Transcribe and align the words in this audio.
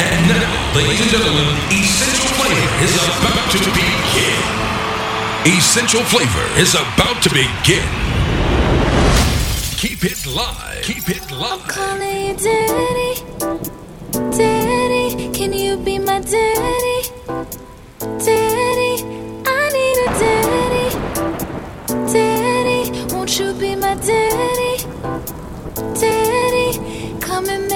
And 0.00 0.28
now, 0.28 0.74
ladies 0.76 1.00
and 1.02 1.10
gentlemen, 1.10 1.56
Essential 1.70 2.30
Flavor 2.38 2.84
is 2.84 2.94
about 3.18 3.50
to 3.50 3.58
begin. 3.74 4.40
Essential 5.46 6.02
Flavor 6.04 6.46
is 6.60 6.74
about 6.74 7.22
to 7.22 7.30
begin. 7.30 7.88
Keep 9.76 10.04
it 10.04 10.26
live. 10.26 10.82
Keep 10.82 11.08
it 11.10 11.30
live. 11.32 11.62
I'm 11.62 11.68
Calling 11.68 12.26
you 12.26 12.34
daddy, 12.36 13.22
daddy. 14.36 15.32
Can 15.32 15.52
you 15.52 15.76
be 15.76 15.98
my 15.98 16.20
daddy, 16.20 17.02
daddy? 18.00 18.94
I 19.46 19.70
need 19.76 19.98
a 20.06 20.08
daddy, 20.22 20.86
daddy. 22.12 23.14
Won't 23.14 23.38
you 23.38 23.52
be 23.54 23.74
my 23.76 23.94
daddy, 23.94 24.84
daddy? 26.00 27.20
Come 27.20 27.48
and 27.48 27.67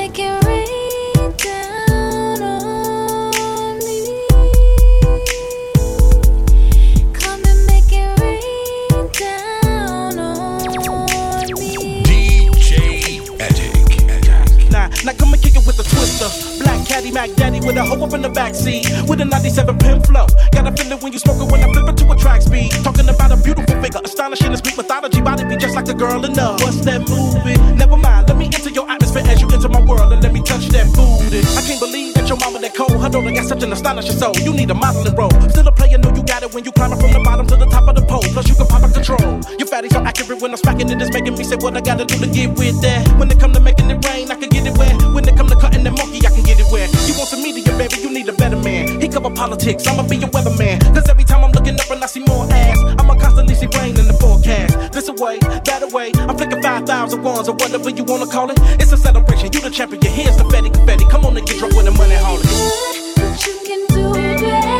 Mac 17.12 17.30
Daddy 17.36 17.60
with 17.60 17.76
a 17.76 17.84
hoe 17.84 18.00
up 18.02 18.14
in 18.14 18.22
the 18.22 18.28
backseat. 18.28 18.88
With 19.08 19.20
a 19.20 19.24
97 19.24 19.78
pin 19.78 20.02
flow. 20.02 20.26
Got 20.50 20.66
a 20.66 20.72
feeling 20.72 20.98
when 21.00 21.12
you 21.12 21.18
smoke 21.18 21.40
it 21.44 21.52
when 21.52 21.62
I 21.62 21.70
flip 21.72 21.88
it 21.88 21.96
to 21.98 22.10
a 22.10 22.16
track 22.16 22.40
speed. 22.42 22.72
Talking 22.82 23.08
about 23.08 23.30
a 23.30 23.36
beautiful 23.36 23.76
figure, 23.82 24.00
astonishing 24.04 24.48
and 24.48 24.58
speak 24.58 24.76
mythology. 24.76 25.20
Body 25.20 25.44
be 25.44 25.56
just 25.56 25.76
like 25.76 25.88
a 25.88 25.94
girl 25.94 26.24
in 26.24 26.32
love. 26.32 26.60
What's 26.62 26.80
that 26.88 27.08
movie? 27.08 27.60
Never 27.76 27.96
mind, 27.96 28.28
let 28.28 28.38
me 28.38 28.46
enter 28.46 28.70
your 28.70 28.90
atmosphere 28.90 29.24
as 29.26 29.40
you 29.40 29.48
enter 29.52 29.68
my 29.68 29.82
world 29.84 30.12
and 30.12 30.22
let 30.22 30.32
me 30.32 30.42
touch 30.42 30.68
that 30.72 30.88
booty. 30.96 31.44
I 31.56 31.60
can't 31.60 31.80
believe 31.80 32.14
that 32.14 32.28
your 32.28 32.38
mama 32.38 32.58
that 32.60 32.74
cold. 32.74 32.96
Her 32.96 33.08
daughter 33.08 33.32
got 33.32 33.46
such 33.46 33.62
an 33.62 33.72
astonishing 33.72 34.16
soul. 34.16 34.32
You 34.40 34.52
need 34.52 34.70
a 34.70 34.74
modeling 34.74 35.14
role. 35.14 35.32
Still 35.52 35.68
a 35.68 35.72
player, 35.72 35.98
know 35.98 36.14
you 36.14 36.22
got 36.24 36.42
it 36.42 36.52
when 36.54 36.64
you 36.64 36.72
climbing 36.72 36.98
from 36.98 37.12
the 37.12 37.20
bottom 37.20 37.46
to 37.46 37.56
the 37.56 37.66
top 37.66 37.88
of 37.88 37.94
the 37.94 38.02
pole. 38.02 38.24
Plus 38.32 38.48
you 38.48 38.54
can 38.54 38.66
pop 38.66 38.82
a 38.82 38.88
control. 38.88 39.40
Your 39.58 39.68
fatty's 39.68 39.92
so 39.92 40.00
accurate 40.00 40.40
when 40.40 40.50
I'm 40.52 40.56
smacking 40.56 40.88
it. 40.88 41.00
It's 41.00 41.12
making 41.12 41.36
me 41.36 41.44
say 41.44 41.56
what 41.56 41.76
I 41.76 41.80
gotta 41.80 42.04
do 42.04 42.16
to 42.18 42.28
get 42.28 42.56
with 42.56 42.80
that. 42.82 43.06
When 43.18 43.30
it 43.30 43.38
come 43.38 43.52
to 43.52 43.60
making 43.60 43.90
it 43.90 44.00
rain, 44.08 44.30
I 44.30 44.36
can 44.36 44.48
get 44.48 44.66
it 44.66 44.76
wet. 44.78 44.96
When 45.14 45.28
it 45.28 45.36
come 45.36 45.48
to 45.48 45.56
cutting 45.56 45.84
them 45.84 45.94
monkey, 45.94 46.11
It 46.72 46.90
wet. 46.90 47.08
You 47.08 47.14
want 47.16 47.28
some 47.28 47.42
media, 47.42 47.64
baby, 47.76 47.96
you 48.00 48.10
need 48.10 48.28
a 48.28 48.32
better 48.32 48.56
man. 48.56 49.00
He 49.00 49.08
cover 49.08 49.30
politics, 49.30 49.86
I'ma 49.86 50.06
be 50.08 50.16
your 50.16 50.28
weatherman. 50.30 50.80
Cause 50.94 51.08
every 51.08 51.24
time 51.24 51.44
I'm 51.44 51.52
looking 51.52 51.74
up 51.74 51.90
and 51.90 52.02
I 52.02 52.06
see 52.06 52.20
more 52.20 52.46
ass, 52.50 52.78
I'ma 52.98 53.14
constantly 53.16 53.54
see 53.54 53.68
rain 53.78 53.98
in 53.98 54.06
the 54.06 54.16
forecast. 54.20 54.92
This 54.92 55.08
away, 55.08 55.38
that 55.38 55.82
away, 55.82 56.12
I'm 56.28 56.36
flicking 56.36 56.62
5,000 56.62 57.22
ones 57.22 57.48
or 57.48 57.54
whatever 57.54 57.90
you 57.90 58.04
wanna 58.04 58.26
call 58.26 58.50
it. 58.50 58.58
It's 58.80 58.92
a 58.92 58.96
celebration, 58.96 59.52
you 59.52 59.60
the 59.60 59.70
champion, 59.70 60.02
here's 60.02 60.36
confetti, 60.36 60.70
confetti. 60.70 61.04
Come 61.10 61.24
on 61.26 61.36
and 61.36 61.46
get 61.46 61.58
drunk 61.58 61.74
with 61.76 61.84
the 61.84 61.92
money 61.92 62.16
hauling. 62.16 62.46
But 63.16 63.46
you 63.46 63.60
can 63.64 63.86
do. 63.86 64.71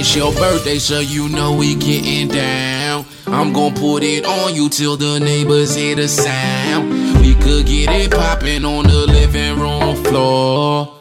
It's 0.00 0.14
your 0.14 0.32
birthday, 0.32 0.78
so 0.78 1.00
you 1.00 1.28
know 1.28 1.52
we 1.52 1.74
getting 1.74 2.28
down. 2.28 3.04
I'm 3.26 3.52
gon' 3.52 3.74
put 3.74 4.04
it 4.04 4.24
on 4.24 4.54
you 4.54 4.68
till 4.68 4.96
the 4.96 5.18
neighbors 5.18 5.74
hear 5.74 5.96
the 5.96 6.06
sound. 6.06 7.20
We 7.20 7.34
could 7.34 7.66
get 7.66 7.90
it 7.90 8.12
poppin' 8.12 8.64
on 8.64 8.84
the 8.84 9.08
living 9.08 9.58
room 9.58 9.96
floor. 10.04 10.96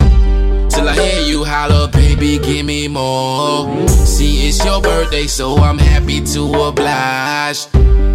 Till 0.71 0.89
I 0.89 0.95
hear 0.95 1.21
you 1.21 1.45
holler, 1.45 1.87
baby, 1.89 2.39
give 2.39 2.65
me 2.65 2.87
more. 2.87 3.87
See, 3.87 4.47
it's 4.47 4.65
your 4.65 4.81
birthday, 4.81 5.27
so 5.27 5.57
I'm 5.57 5.77
happy 5.77 6.19
to 6.33 6.41
oblige. 6.55 7.67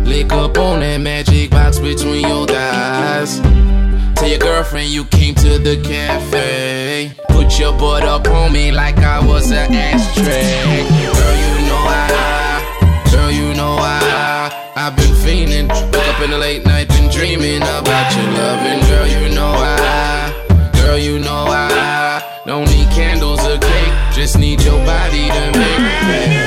Lick 0.05 0.33
up 0.33 0.59
on 0.59 0.81
that 0.81 0.99
magic 1.01 1.53
box 1.53 1.79
between 1.79 2.27
your 2.27 2.45
thighs. 2.49 3.39
Tell 4.23 4.31
your 4.31 4.39
girlfriend 4.39 4.89
you 4.89 5.05
came 5.07 5.35
to 5.35 5.59
the 5.59 5.83
cafe. 5.83 7.11
Put 7.31 7.59
your 7.59 7.73
butt 7.73 8.05
up 8.05 8.29
on 8.29 8.53
me 8.53 8.71
like 8.71 8.99
I 8.99 9.19
was 9.19 9.51
an 9.51 9.75
ashtray. 9.75 10.63
Girl, 10.63 11.35
you 11.43 11.67
know 11.67 11.83
I, 11.83 13.09
girl, 13.11 13.33
you 13.33 13.53
know 13.53 13.75
I. 13.81 14.71
I've 14.77 14.95
been 14.95 15.13
fiending, 15.17 15.69
woke 15.69 16.07
up 16.07 16.21
in 16.23 16.31
the 16.31 16.39
late 16.39 16.65
night, 16.65 16.89
been 16.91 17.11
dreaming 17.11 17.63
about 17.63 18.15
your 18.15 18.31
loving. 18.39 18.81
Girl, 18.89 19.09
you 19.09 19.35
know 19.35 19.55
I, 19.57 20.71
girl, 20.75 20.97
you 20.97 21.19
know 21.19 21.47
I. 21.49 22.23
Don't 22.47 22.71
need 22.71 22.89
candles 22.91 23.41
or 23.41 23.59
cake, 23.59 23.93
just 24.15 24.39
need 24.39 24.63
your 24.63 24.79
body 24.87 25.31
to 25.31 25.59
make 25.59 26.37
me. 26.39 26.42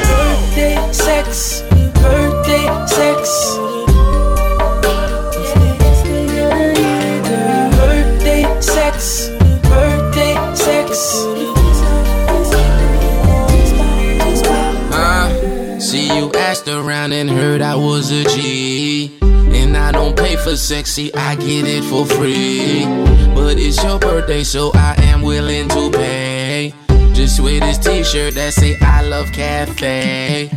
And 17.11 17.29
heard 17.29 17.61
I 17.61 17.75
was 17.75 18.11
a 18.11 18.23
G. 18.23 19.17
And 19.21 19.77
I 19.77 19.91
don't 19.91 20.15
pay 20.15 20.35
for 20.37 20.55
sexy, 20.55 21.13
I 21.13 21.35
get 21.35 21.65
it 21.67 21.83
for 21.83 22.05
free. 22.05 22.85
But 23.33 23.57
it's 23.57 23.83
your 23.83 23.99
birthday, 23.99 24.43
so 24.43 24.71
I 24.73 24.95
am 24.99 25.21
willing 25.21 25.67
to 25.69 25.91
pay. 25.91 26.73
Just 27.13 27.39
wear 27.39 27.59
this 27.59 27.77
t 27.77 28.03
shirt 28.03 28.33
that 28.35 28.53
say 28.53 28.77
I 28.81 29.03
love 29.03 29.31
cafe. 29.31 30.49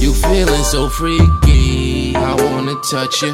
You 0.00 0.12
feeling 0.14 0.64
so 0.64 0.88
freaky, 0.88 2.14
I 2.16 2.34
wanna 2.34 2.74
touch 2.90 3.22
you. 3.22 3.32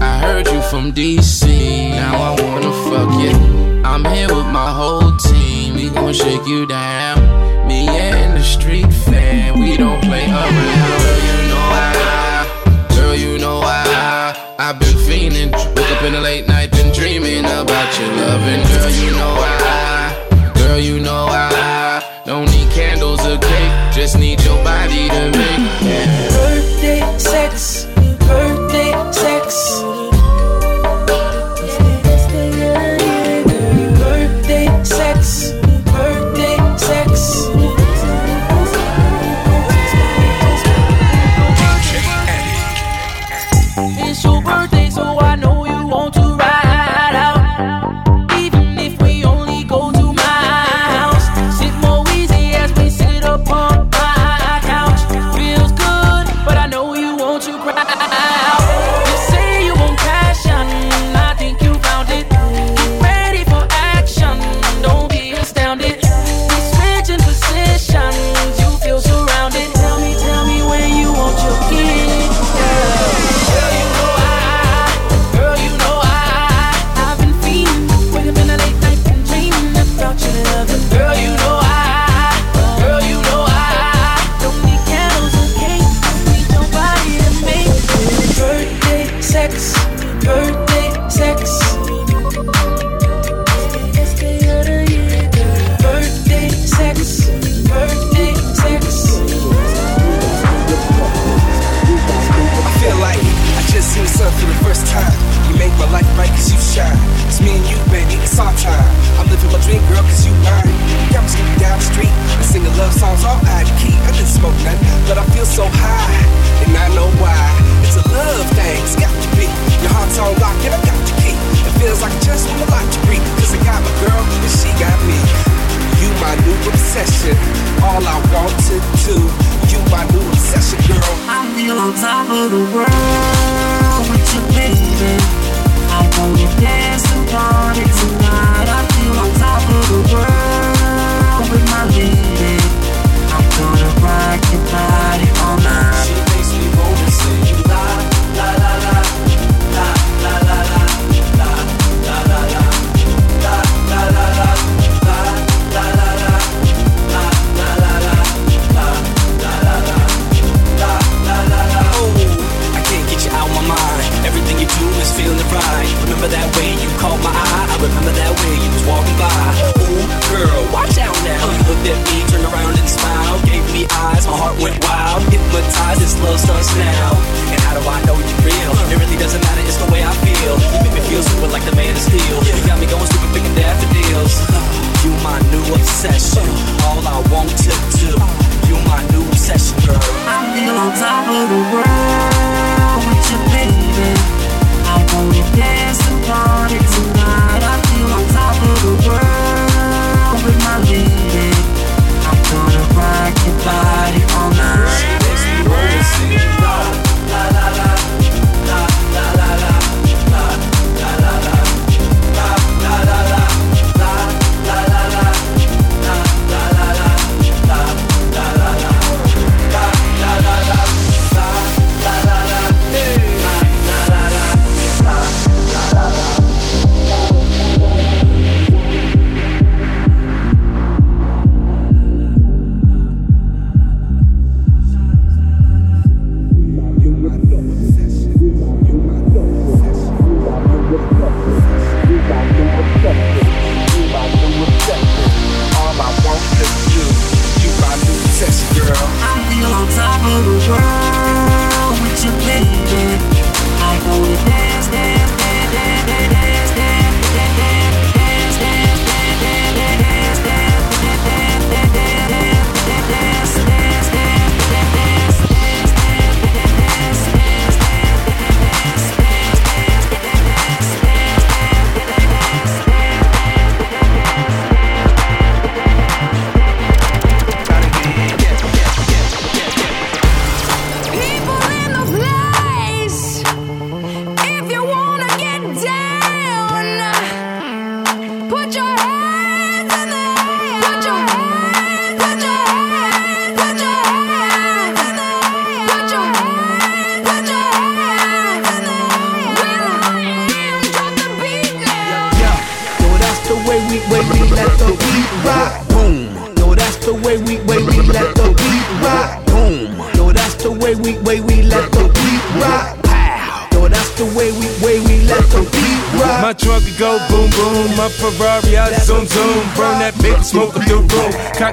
I 0.00 0.18
heard 0.20 0.46
you 0.48 0.60
from 0.62 0.92
DC, 0.92 1.90
now 1.90 2.14
I 2.20 2.42
wanna 2.42 2.72
fuck 2.88 3.10
you. 3.20 3.82
I'm 3.84 4.04
here 4.04 4.28
with 4.28 4.46
my 4.46 4.70
whole 4.72 5.16
team, 5.18 5.74
we 5.74 5.90
gon' 5.90 6.12
shake 6.12 6.46
you 6.46 6.66
down. 6.66 7.59
Me 7.70 7.86
and 7.86 8.36
the 8.36 8.42
street 8.42 8.92
fan, 8.92 9.60
we 9.60 9.76
don't 9.76 10.02
play 10.02 10.26
around. 10.26 10.54
Girl, 10.98 11.20
you 11.28 11.38
know 11.52 11.66
I, 11.70 12.88
girl, 12.96 13.14
you 13.14 13.38
know 13.38 13.60
I, 13.62 14.34
I've 14.58 14.80
been 14.80 14.96
fiending. 15.06 15.52
Woke 15.52 15.90
up 15.92 16.02
in 16.02 16.14
the 16.14 16.20
late 16.20 16.48
night, 16.48 16.72
been 16.72 16.92
dreaming 16.92 17.44
about 17.44 17.90
your 17.96 18.08
loving. 18.08 18.62
Girl, 18.72 18.90
you 18.90 19.10
know 19.12 19.34
I, 19.38 20.52
girl, 20.56 20.78
you 20.80 20.98
know 20.98 21.26
I, 21.30 22.22
don't 22.26 22.46
need 22.46 22.72
candles 22.72 23.24
or 23.24 23.38
cake, 23.38 23.94
just 23.94 24.18
need 24.18 24.42
your 24.42 24.60
body 24.64 25.08
to 25.08 25.30
make. 25.30 25.60
Yeah. 25.80 26.09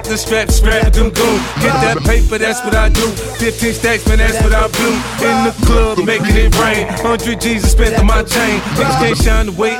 the 0.08 0.16
strap, 0.16 0.50
strap 0.50 0.92
them 0.92 1.10
goon. 1.10 1.38
Get 1.60 1.76
that 1.84 1.98
paper, 2.04 2.38
that's 2.38 2.64
what 2.64 2.74
I 2.74 2.88
do. 2.88 3.06
15 3.38 3.72
stacks, 3.74 4.08
man, 4.08 4.18
that's 4.18 4.40
what 4.42 4.52
I 4.52 4.66
do. 4.68 4.88
In 5.24 5.36
the 5.44 5.54
club, 5.66 5.98
making 6.04 6.36
it 6.36 6.56
rain. 6.58 6.86
100 7.04 7.40
G's 7.40 7.64
I 7.64 7.68
spent 7.68 7.98
on 7.98 8.06
my 8.06 8.22
chain. 8.22 8.60
Niggas 8.76 8.98
can't 8.98 9.18
shine 9.18 9.46
the 9.46 9.52
way 9.52 9.76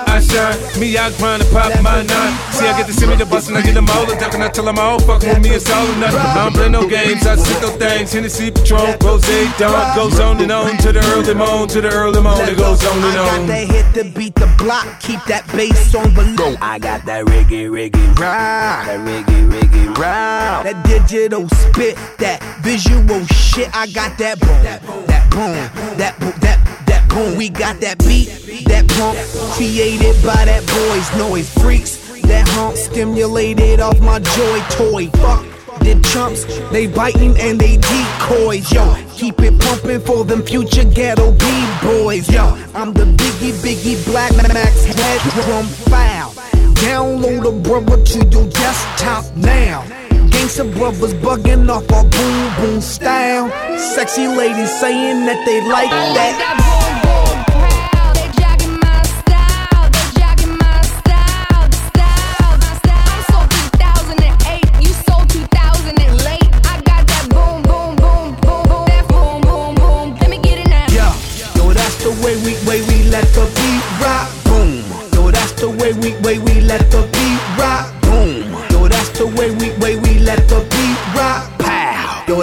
nine. 0.48 0.80
Me, 0.80 0.96
I 0.96 1.10
grind 1.16 1.42
and 1.42 1.50
pop 1.52 1.72
my 1.82 2.02
nine. 2.02 2.32
See, 2.52 2.66
I 2.66 2.76
get 2.76 2.86
to 2.86 2.92
send 2.92 3.10
me 3.10 3.16
the 3.16 3.26
bus 3.26 3.48
and 3.48 3.56
I 3.56 3.62
get 3.62 3.74
them 3.74 3.88
all. 3.90 4.06
Ducking, 4.06 4.42
I 4.42 4.48
tell 4.48 4.64
them 4.64 4.78
all, 4.78 4.98
fuck 5.00 5.22
with 5.22 5.42
me, 5.42 5.50
it's 5.50 5.70
all 5.70 5.86
or 5.86 5.96
nothing. 5.96 6.20
I 6.20 6.34
don't 6.44 6.54
play 6.54 6.68
no 6.68 6.88
games, 6.88 7.26
I 7.26 7.36
sit 7.36 7.62
no 7.62 7.68
things. 7.68 8.12
Hennessy, 8.12 8.50
Patron, 8.50 8.96
Rose, 9.02 9.22
Dom. 9.58 9.96
Goes 9.96 10.20
on 10.20 10.40
and 10.40 10.52
on 10.52 10.76
to 10.78 10.92
the 10.92 11.00
early 11.14 11.34
moan, 11.34 11.68
to 11.68 11.80
the 11.80 11.90
early 11.90 12.22
moan. 12.22 12.40
It 12.48 12.56
goes 12.56 12.84
on 12.84 12.96
and 12.98 13.18
on. 13.18 13.28
I 13.28 13.38
got 13.38 13.46
that 13.46 13.66
hit 13.68 13.86
to 13.94 14.18
beat 14.18 14.34
the 14.34 14.52
block, 14.58 15.00
keep 15.00 15.22
that 15.24 15.46
bass 15.52 15.94
on 15.94 16.14
below. 16.14 16.56
I 16.60 16.78
got 16.78 17.04
that 17.06 17.26
reggae, 17.26 17.68
reggae, 17.68 18.18
rah. 18.18 18.84
That 18.84 19.00
reggae, 19.00 19.50
reggae, 19.50 19.96
rah. 19.96 20.62
That 20.62 20.84
digital 20.84 21.48
spit, 21.48 21.96
that 22.18 22.42
visual 22.62 23.24
shit. 23.26 23.68
I 23.74 23.86
got 23.88 24.18
that 24.18 24.40
boom, 24.40 24.62
that 24.62 24.82
boom, 24.82 25.06
that 25.06 25.30
boom, 25.30 25.98
that 25.98 26.18
boom, 26.20 26.32
that 26.40 26.64
boom 26.64 26.87
boom. 27.08 27.36
We 27.36 27.48
got 27.48 27.80
that 27.80 27.98
beat, 27.98 28.28
that 28.66 28.86
pump, 28.88 29.18
created 29.56 30.14
by 30.24 30.44
that 30.44 30.62
Boys 30.66 31.08
Noize. 31.20 31.48
Freaks, 31.60 31.96
that 32.22 32.46
hump 32.48 32.76
stimulated 32.76 33.80
off 33.80 33.98
my 34.00 34.18
joy 34.18 34.60
toy. 34.70 35.06
Fuck 35.18 35.58
the 35.80 36.00
chumps, 36.12 36.44
they 36.70 36.86
biting 36.86 37.36
and 37.38 37.60
they 37.60 37.76
decoys. 37.76 38.70
Yo, 38.72 38.84
keep 39.12 39.40
it 39.40 39.58
pumping 39.60 40.00
for 40.00 40.24
them 40.24 40.42
future 40.42 40.84
ghetto 40.84 41.32
b-boys. 41.32 42.28
Yo, 42.30 42.44
I'm 42.74 42.92
the 42.92 43.04
biggie, 43.04 43.52
biggie 43.62 44.04
black 44.06 44.32
max 44.36 44.84
head 44.84 45.20
drum 45.44 45.66
foul. 45.66 46.32
Download 46.78 47.48
a 47.48 47.60
brother 47.60 48.02
to 48.02 48.18
your 48.26 48.48
desktop 48.50 49.24
now. 49.36 49.82
Gangsta 50.30 50.72
brothers 50.74 51.14
bugging 51.14 51.68
off 51.68 51.90
our 51.92 52.04
boom 52.04 52.54
boom 52.56 52.80
style. 52.80 53.50
Sexy 53.78 54.28
ladies 54.28 54.78
saying 54.80 55.26
that 55.26 55.44
they 55.44 55.60
like 55.68 55.90
that. 55.90 56.97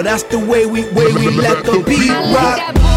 that's 0.02 0.24
the 0.24 0.38
way 0.38 0.66
we 0.66 0.84
way 0.90 1.12
we 1.12 1.30
let 1.30 1.64
the 1.64 1.82
beat 1.86 2.10
rock. 2.34 2.95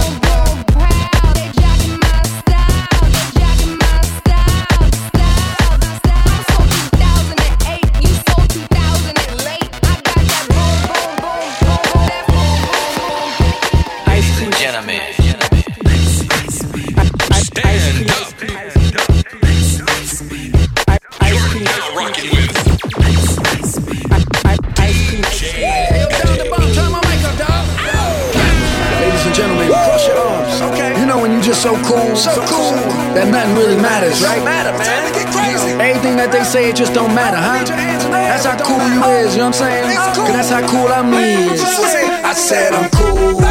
So 31.59 31.75
cool, 31.83 32.15
so 32.15 32.31
cool 32.47 32.71
that 33.11 33.27
nothing 33.27 33.53
really 33.53 33.75
matters, 33.75 34.23
right? 34.23 34.41
Matter, 34.45 34.71
man. 34.79 35.83
Everything 35.83 36.15
that 36.15 36.31
they 36.31 36.47
say, 36.47 36.69
it 36.69 36.75
just 36.77 36.93
don't 36.93 37.13
matter, 37.13 37.35
huh? 37.35 37.59
That's 38.07 38.47
how 38.47 38.55
cool 38.63 38.79
you 38.79 39.03
is, 39.19 39.35
you 39.35 39.43
know 39.43 39.51
what 39.51 39.59
I'm 39.59 39.67
saying? 39.67 39.91
Cause 40.15 40.31
that's 40.31 40.51
how 40.55 40.63
cool 40.71 40.87
I'm 40.87 41.11
is. 41.11 41.59
I 42.23 42.31
said 42.31 42.71
I'm 42.71 42.87
cool, 42.95 43.43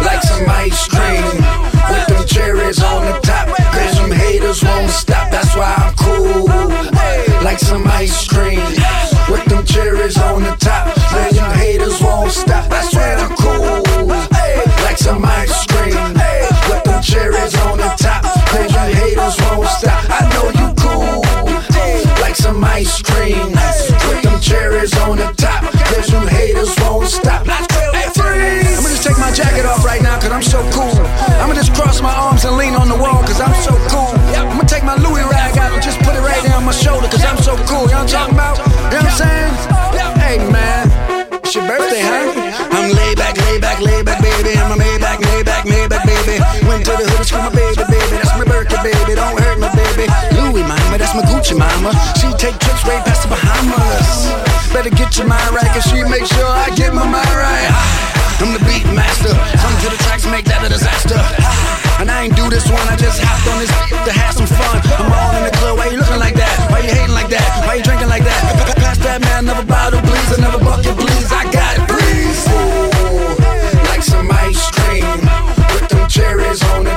like 0.00 0.24
some 0.24 0.48
ice 0.48 0.88
cream 0.88 1.20
with 1.92 2.06
them 2.08 2.24
cherries 2.24 2.80
on 2.80 3.04
the 3.04 3.20
top. 3.20 3.52
Cause 3.76 4.00
them 4.00 4.10
haters 4.10 4.64
won't 4.64 4.88
stop. 4.88 5.30
That's 5.30 5.52
why 5.52 5.68
I'm 5.68 5.92
cool, 6.00 6.48
like 7.44 7.60
some 7.60 7.84
ice 7.88 8.24
cream 8.24 8.64
with 9.28 9.44
them 9.52 9.68
cherries 9.68 10.16
on 10.16 10.48
the 10.48 10.56
top. 10.56 10.96
Cause 11.12 11.36
them 11.36 11.52
haters 11.60 12.00
won't 12.00 12.32
stop. 12.32 12.70
That's 12.72 12.94
why 12.96 13.20
I'm 13.20 13.36
ice 22.78 23.02
cream 23.02 23.50
with 24.06 24.22
them 24.22 24.38
cherries 24.40 24.94
on 25.02 25.16
the 25.18 25.26
top. 25.34 25.66
Cause 25.90 26.06
them 26.14 26.26
haters 26.28 26.70
won't 26.78 27.08
stop. 27.08 27.42
I'ma 27.42 28.86
just 28.86 29.02
take 29.02 29.18
my 29.18 29.32
jacket 29.34 29.66
off 29.66 29.84
right 29.84 30.00
now, 30.00 30.20
cause 30.20 30.30
I'm 30.30 30.46
so 30.46 30.62
cool. 30.70 30.94
I'ma 31.42 31.54
just 31.54 31.74
cross 31.74 32.00
my 32.00 32.14
arms 32.14 32.44
and 32.44 32.56
lean 32.56 32.74
on 32.74 32.88
the 32.88 32.94
wall, 32.94 33.18
cause 33.26 33.40
I'm 33.40 33.54
so 33.66 33.74
cool. 33.90 34.14
I'ma 34.30 34.62
take 34.62 34.84
my 34.84 34.94
Louis 34.94 35.26
rag 35.26 35.58
out 35.58 35.72
and 35.74 35.82
just 35.82 35.98
put 36.06 36.14
it 36.14 36.22
right 36.22 36.38
on 36.54 36.64
my 36.64 36.72
shoulder, 36.72 37.08
cause 37.08 37.24
I'm 37.24 37.38
so 37.42 37.56
cool. 37.66 37.90
You 37.90 37.98
know 37.98 38.06
what 38.06 38.14
I'm 38.14 38.30
talking 38.30 38.34
about? 38.38 38.56
You 38.94 39.02
know 39.02 39.10
what 39.10 39.10
I'm 39.10 39.26
saying? 39.26 39.52
Hey 40.22 40.38
man, 40.52 40.86
it's 41.42 41.54
your 41.54 41.66
birthday, 41.66 42.06
huh? 42.06 42.30
I'm 42.78 42.94
laid 42.94 43.18
back, 43.18 43.34
laid 43.42 43.60
back, 43.60 43.80
laid 43.80 44.04
back, 44.06 44.22
baby. 44.22 44.54
I'm 44.54 44.70
a 44.70 44.78
Maybach, 44.78 45.18
Maybach, 45.18 45.66
Maybach, 45.66 46.04
baby. 46.06 46.38
Went 46.68 46.84
to 46.86 46.92
the 46.94 47.10
hood 47.10 47.18
and 47.18 47.26
screamed 47.26 47.50
my 47.50 47.57
that's 51.08 51.16
my 51.16 51.24
Gucci, 51.32 51.56
mama. 51.56 51.92
She 52.20 52.28
take 52.36 52.58
trips 52.60 52.84
way 52.84 53.00
past 53.04 53.22
the 53.24 53.28
Bahamas. 53.32 54.28
Better 54.72 54.90
get 54.90 55.16
your 55.16 55.26
mind 55.26 55.54
right, 55.54 55.68
cause 55.72 55.84
she 55.88 56.04
make 56.04 56.26
sure 56.26 56.44
I 56.44 56.68
get 56.76 56.92
my 56.92 57.04
mind 57.04 57.32
right. 57.32 57.68
Ah, 57.72 58.44
I'm 58.44 58.52
the 58.52 58.60
beat 58.68 58.84
master. 58.92 59.32
Come 59.32 59.74
to 59.84 59.88
the 59.88 59.98
tracks, 60.04 60.26
make 60.28 60.44
that 60.46 60.60
a 60.64 60.68
disaster. 60.68 61.16
Ah, 61.16 62.00
and 62.00 62.10
I 62.10 62.28
ain't 62.28 62.36
do 62.36 62.50
this 62.50 62.68
one, 62.68 62.84
I 62.88 62.96
just 62.96 63.20
hopped 63.24 63.48
on 63.48 63.56
this 63.56 63.72
to 64.04 64.12
have 64.12 64.34
some 64.36 64.46
fun. 64.46 64.84
I'm 65.00 65.08
all 65.08 65.32
in 65.40 65.44
the 65.48 65.54
club, 65.56 65.78
why 65.78 65.88
you 65.88 65.96
looking 65.96 66.20
like 66.20 66.36
that? 66.36 66.68
Why 66.68 66.84
you 66.84 66.92
hating 66.92 67.16
like 67.16 67.32
that? 67.32 67.46
Why 67.64 67.80
you 67.80 67.82
drinking 67.82 68.08
like 68.08 68.24
that? 68.24 68.40
Pass 68.76 68.98
that 69.08 69.20
man, 69.24 69.48
another 69.48 69.64
bottle, 69.64 70.00
please, 70.04 70.36
another 70.36 70.60
bucket, 70.60 70.92
please. 70.92 71.32
I 71.32 71.48
got 71.48 71.72
it, 71.80 71.84
please. 71.88 72.40
Ooh, 72.52 73.88
like 73.88 74.04
some 74.04 74.28
ice 74.28 74.60
cream 74.76 75.24
with 75.72 75.88
them 75.88 76.04
cherries 76.08 76.60
on 76.76 76.84
the 76.84 76.94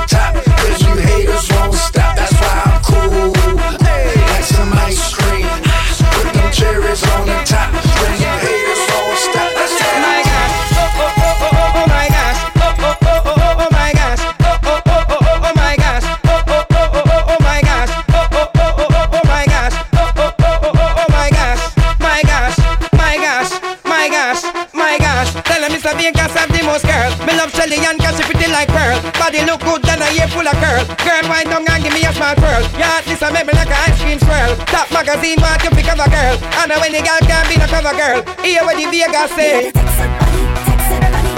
full 30.42 30.50
of. 30.50 30.62
Girl, 31.06 31.22
wind 31.30 31.48
down 31.50 31.64
and 31.68 31.82
give 31.82 31.94
me 31.94 32.02
a 32.04 32.12
small 32.12 32.34
pearl. 32.34 32.62
Yeah, 32.78 33.00
this 33.02 33.22
a 33.22 33.32
make 33.32 33.46
me 33.46 33.52
like 33.52 33.70
a 33.70 33.78
ice 33.86 34.02
cream 34.02 34.18
swirl. 34.18 34.56
Top 34.66 34.90
magazine 34.90 35.38
want 35.40 35.62
you 35.62 35.70
pick 35.70 35.88
up 35.88 35.98
a 35.98 36.10
girl. 36.10 36.36
And 36.58 36.72
when 36.80 36.92
the 36.92 37.02
girl 37.02 37.22
can't 37.22 37.48
be 37.48 37.56
no 37.56 37.66
cover 37.66 37.94
girl. 37.94 38.22
Hear 38.42 38.64
what 38.64 38.76
the 38.76 38.86
Vegas 38.90 39.30
say. 39.34 39.72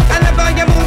I 0.09 0.17
love 0.25 0.37
how 0.37 0.49
you 0.57 0.67
move 0.67 0.84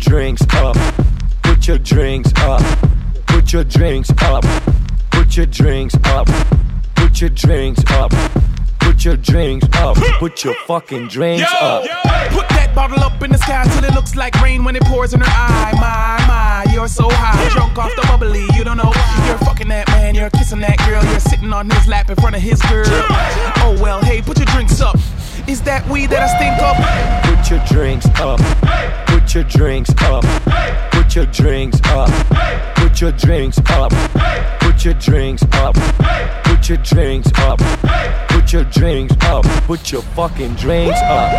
drinks 0.00 0.42
up. 0.54 0.76
Put 1.42 1.68
your 1.68 1.78
drinks 1.78 2.32
up. 2.38 2.62
Put 3.26 3.52
your 3.52 3.64
drinks 3.64 4.10
up. 4.22 4.44
Put 5.10 5.36
your 5.36 5.46
drinks 5.46 5.94
up. 6.04 6.26
Put 6.96 7.20
your 7.20 7.30
drinks 7.30 7.84
up. 7.90 8.10
Put 8.80 9.04
your 9.04 9.16
drinks 9.16 9.68
up. 9.74 9.96
Put 10.18 10.42
your 10.42 10.54
fucking 10.66 11.08
drinks 11.08 11.52
up. 11.60 11.82
Put 12.30 12.48
that 12.48 12.72
bottle 12.74 13.00
up 13.00 13.22
in 13.22 13.30
the 13.30 13.38
sky 13.38 13.64
till 13.74 13.84
it 13.84 13.94
looks 13.94 14.16
like 14.16 14.34
rain 14.40 14.64
when 14.64 14.74
it 14.74 14.82
pours 14.84 15.12
in 15.12 15.20
her 15.20 15.26
eye. 15.28 15.72
My, 15.74 16.26
my, 16.26 16.72
you're 16.72 16.88
so 16.88 17.08
high. 17.10 17.48
Drunk 17.50 17.76
off 17.78 17.94
the 17.94 18.02
bubbly, 18.02 18.46
you 18.56 18.64
don't 18.64 18.78
know. 18.78 18.92
You're 19.26 19.38
fucking 19.38 19.68
that 19.68 19.88
man, 19.88 20.14
you're 20.14 20.30
kissing 20.30 20.60
that 20.60 20.78
girl. 20.78 21.04
You're 21.10 21.20
sitting 21.20 21.52
on 21.52 21.68
his 21.68 21.86
lap 21.86 22.08
in 22.08 22.16
front 22.16 22.36
of 22.36 22.42
his 22.42 22.60
girl. 22.62 22.86
Oh 22.88 23.76
well, 23.80 24.02
hey, 24.02 24.22
put 24.22 24.38
your 24.38 24.46
drinks 24.46 24.80
up. 24.80 24.96
Is 25.46 25.60
that 25.62 25.86
weed 25.88 26.10
that 26.10 26.22
I 26.22 26.28
stink 26.36 26.56
up? 26.62 26.76
Put 27.24 27.50
your 27.50 27.60
drinks 27.66 28.06
up. 28.20 29.09
Put 29.30 29.36
your 29.36 29.44
drinks 29.44 29.90
up. 30.02 30.24
Put 30.90 31.14
your 31.14 31.26
drinks 31.26 31.80
up. 31.84 32.10
Put 32.74 33.00
your 33.00 33.12
drinks 33.12 33.58
up. 33.70 33.92
Put 34.58 34.84
your 34.84 34.94
drinks 34.94 35.44
up. 35.52 35.76
Put 36.42 36.68
your 36.68 36.78
drinks 36.78 37.30
up. 37.36 37.60
Put 38.28 38.52
your 38.52 38.64
drinks 38.64 39.14
up. 39.26 39.44
Put 39.68 39.92
your 39.92 40.02
fucking 40.02 40.54
drinks 40.54 40.98
up. 41.02 41.30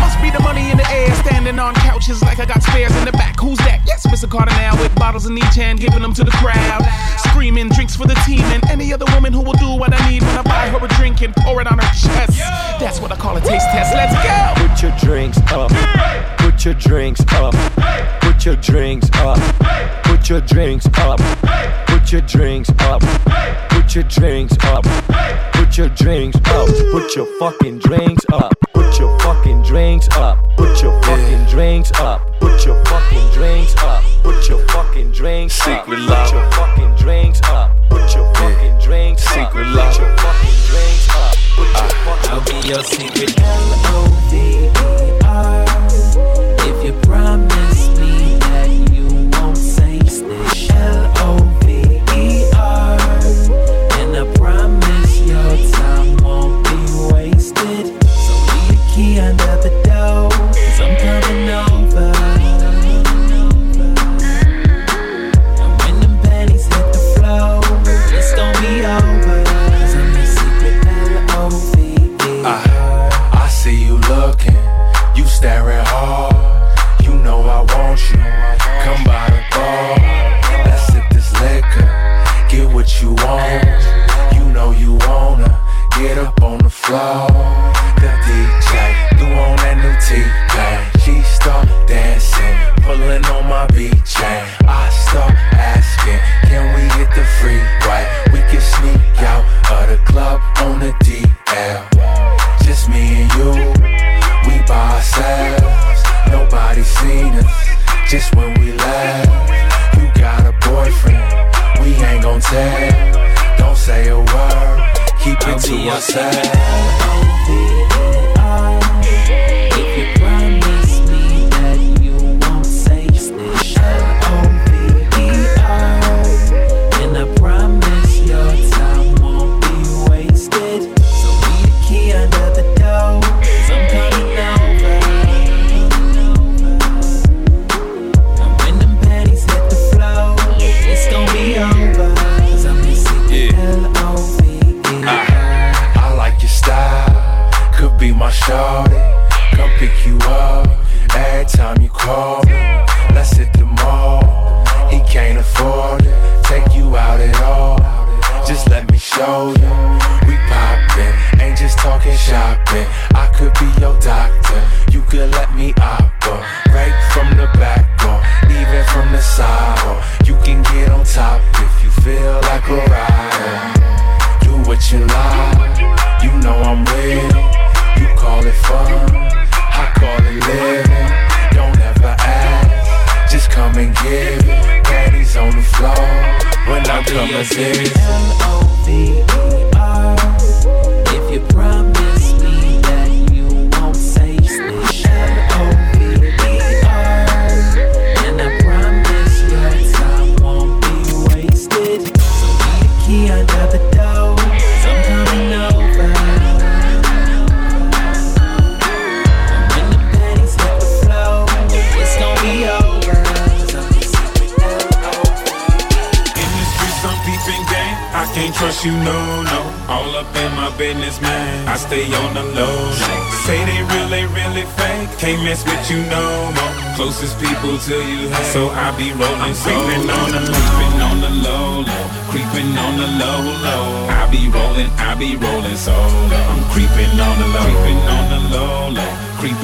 Must 0.00 0.22
be 0.22 0.30
the 0.30 0.38
money 0.38 0.70
in 0.70 0.76
the 0.76 0.88
air, 0.88 1.12
standing 1.16 1.58
on 1.58 1.74
couches 1.74 2.22
like 2.22 2.38
I 2.38 2.46
got 2.46 2.62
spares 2.62 2.94
in 2.94 3.04
the 3.04 3.10
back. 3.10 3.40
Who's 3.40 3.58
that? 3.58 3.82
Yes, 3.88 4.06
Mr. 4.06 4.30
Carter 4.30 4.52
now 4.52 4.80
with 4.80 4.94
bottles 4.94 5.26
in 5.26 5.36
each 5.36 5.56
hand, 5.56 5.80
giving 5.80 6.02
them 6.02 6.14
to 6.14 6.22
the 6.22 6.30
crowd. 6.30 6.86
Screaming 7.26 7.70
drinks 7.70 7.96
for 7.96 8.06
the 8.06 8.14
team 8.24 8.42
and 8.54 8.64
any 8.70 8.92
other 8.92 9.06
woman 9.14 9.32
who 9.32 9.40
will 9.40 9.58
do 9.58 9.74
what 9.74 9.92
I 9.92 10.10
need 10.10 10.22
when 10.22 10.38
I 10.38 10.42
buy 10.42 10.68
her 10.68 10.78
a 10.78 10.88
drink 10.94 11.22
and 11.22 11.34
pour 11.34 11.60
it 11.60 11.66
on 11.66 11.78
her 11.78 11.90
chest. 11.90 12.38
That's 12.78 13.00
what 13.00 13.10
I 13.10 13.16
call 13.16 13.36
a 13.36 13.40
taste 13.40 13.66
test. 13.74 13.92
Let's 13.94 14.14
go. 14.14 14.68
Put 14.68 14.80
your 14.80 14.96
drinks 15.00 15.38
up. 15.50 15.72
Put 16.66 16.84
your 16.84 16.98
drinks 16.98 17.20
up. 17.28 17.54
Put 18.22 18.44
your 18.44 18.56
drinks 18.56 19.08
up. 19.14 19.38
Put 20.02 20.28
your 20.28 20.40
drinks 20.40 20.86
up. 20.98 21.20
Put 21.86 22.10
your 22.10 22.20
drinks 22.22 22.70
up. 22.80 23.00
Put 23.70 23.94
your 23.94 24.02
drinks 24.02 24.56
up. 24.64 24.82
Put 25.52 25.78
your 25.78 25.88
drinks 25.90 26.36
up. 26.44 26.66
Put 26.90 27.14
your 27.14 27.26
fucking 27.38 27.78
drinks 27.78 28.24
up. 28.32 28.52
Put 28.74 28.98
your 28.98 29.16
fucking 29.20 29.62
drinks 29.62 30.08
up. 30.16 30.42
Put 30.56 30.82
your 30.82 31.00
fucking 31.04 31.46
drinks 31.46 31.92
up. 32.00 32.40
Put 32.40 32.66
your 32.66 32.82
fucking 32.82 33.32
drinks 33.32 33.76
up. 33.78 34.02
Put 34.24 34.48
your 34.48 34.66
fucking 34.66 35.12
drinks 35.12 35.62
up. 35.62 35.62
Secret 35.62 36.00
Put 36.00 36.32
your 36.32 36.50
fucking 36.50 36.96
drinks 36.96 37.40
up. 37.44 37.70
Put 37.90 38.12
your 38.12 38.34
fucking 38.34 38.78
drinks 38.80 39.24
up. 39.24 39.32
Secret 39.34 39.66
love. 39.68 39.94
Put 39.94 40.02
your 40.02 40.16
fucking 40.16 40.58
drinks 40.66 41.08
up. 41.14 41.36
Put 41.54 41.68
your 41.68 41.90
fucking 42.02 42.30
I'll 42.32 42.42
be 42.44 42.68
your 42.68 42.82
secret. 42.82 43.34
If 43.38 45.05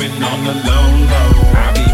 Creeping 0.03 0.25
on 0.25 0.43
the 0.43 0.53
low, 0.53 0.87
low. 1.12 1.53
I 1.55 1.73
be 1.77 1.91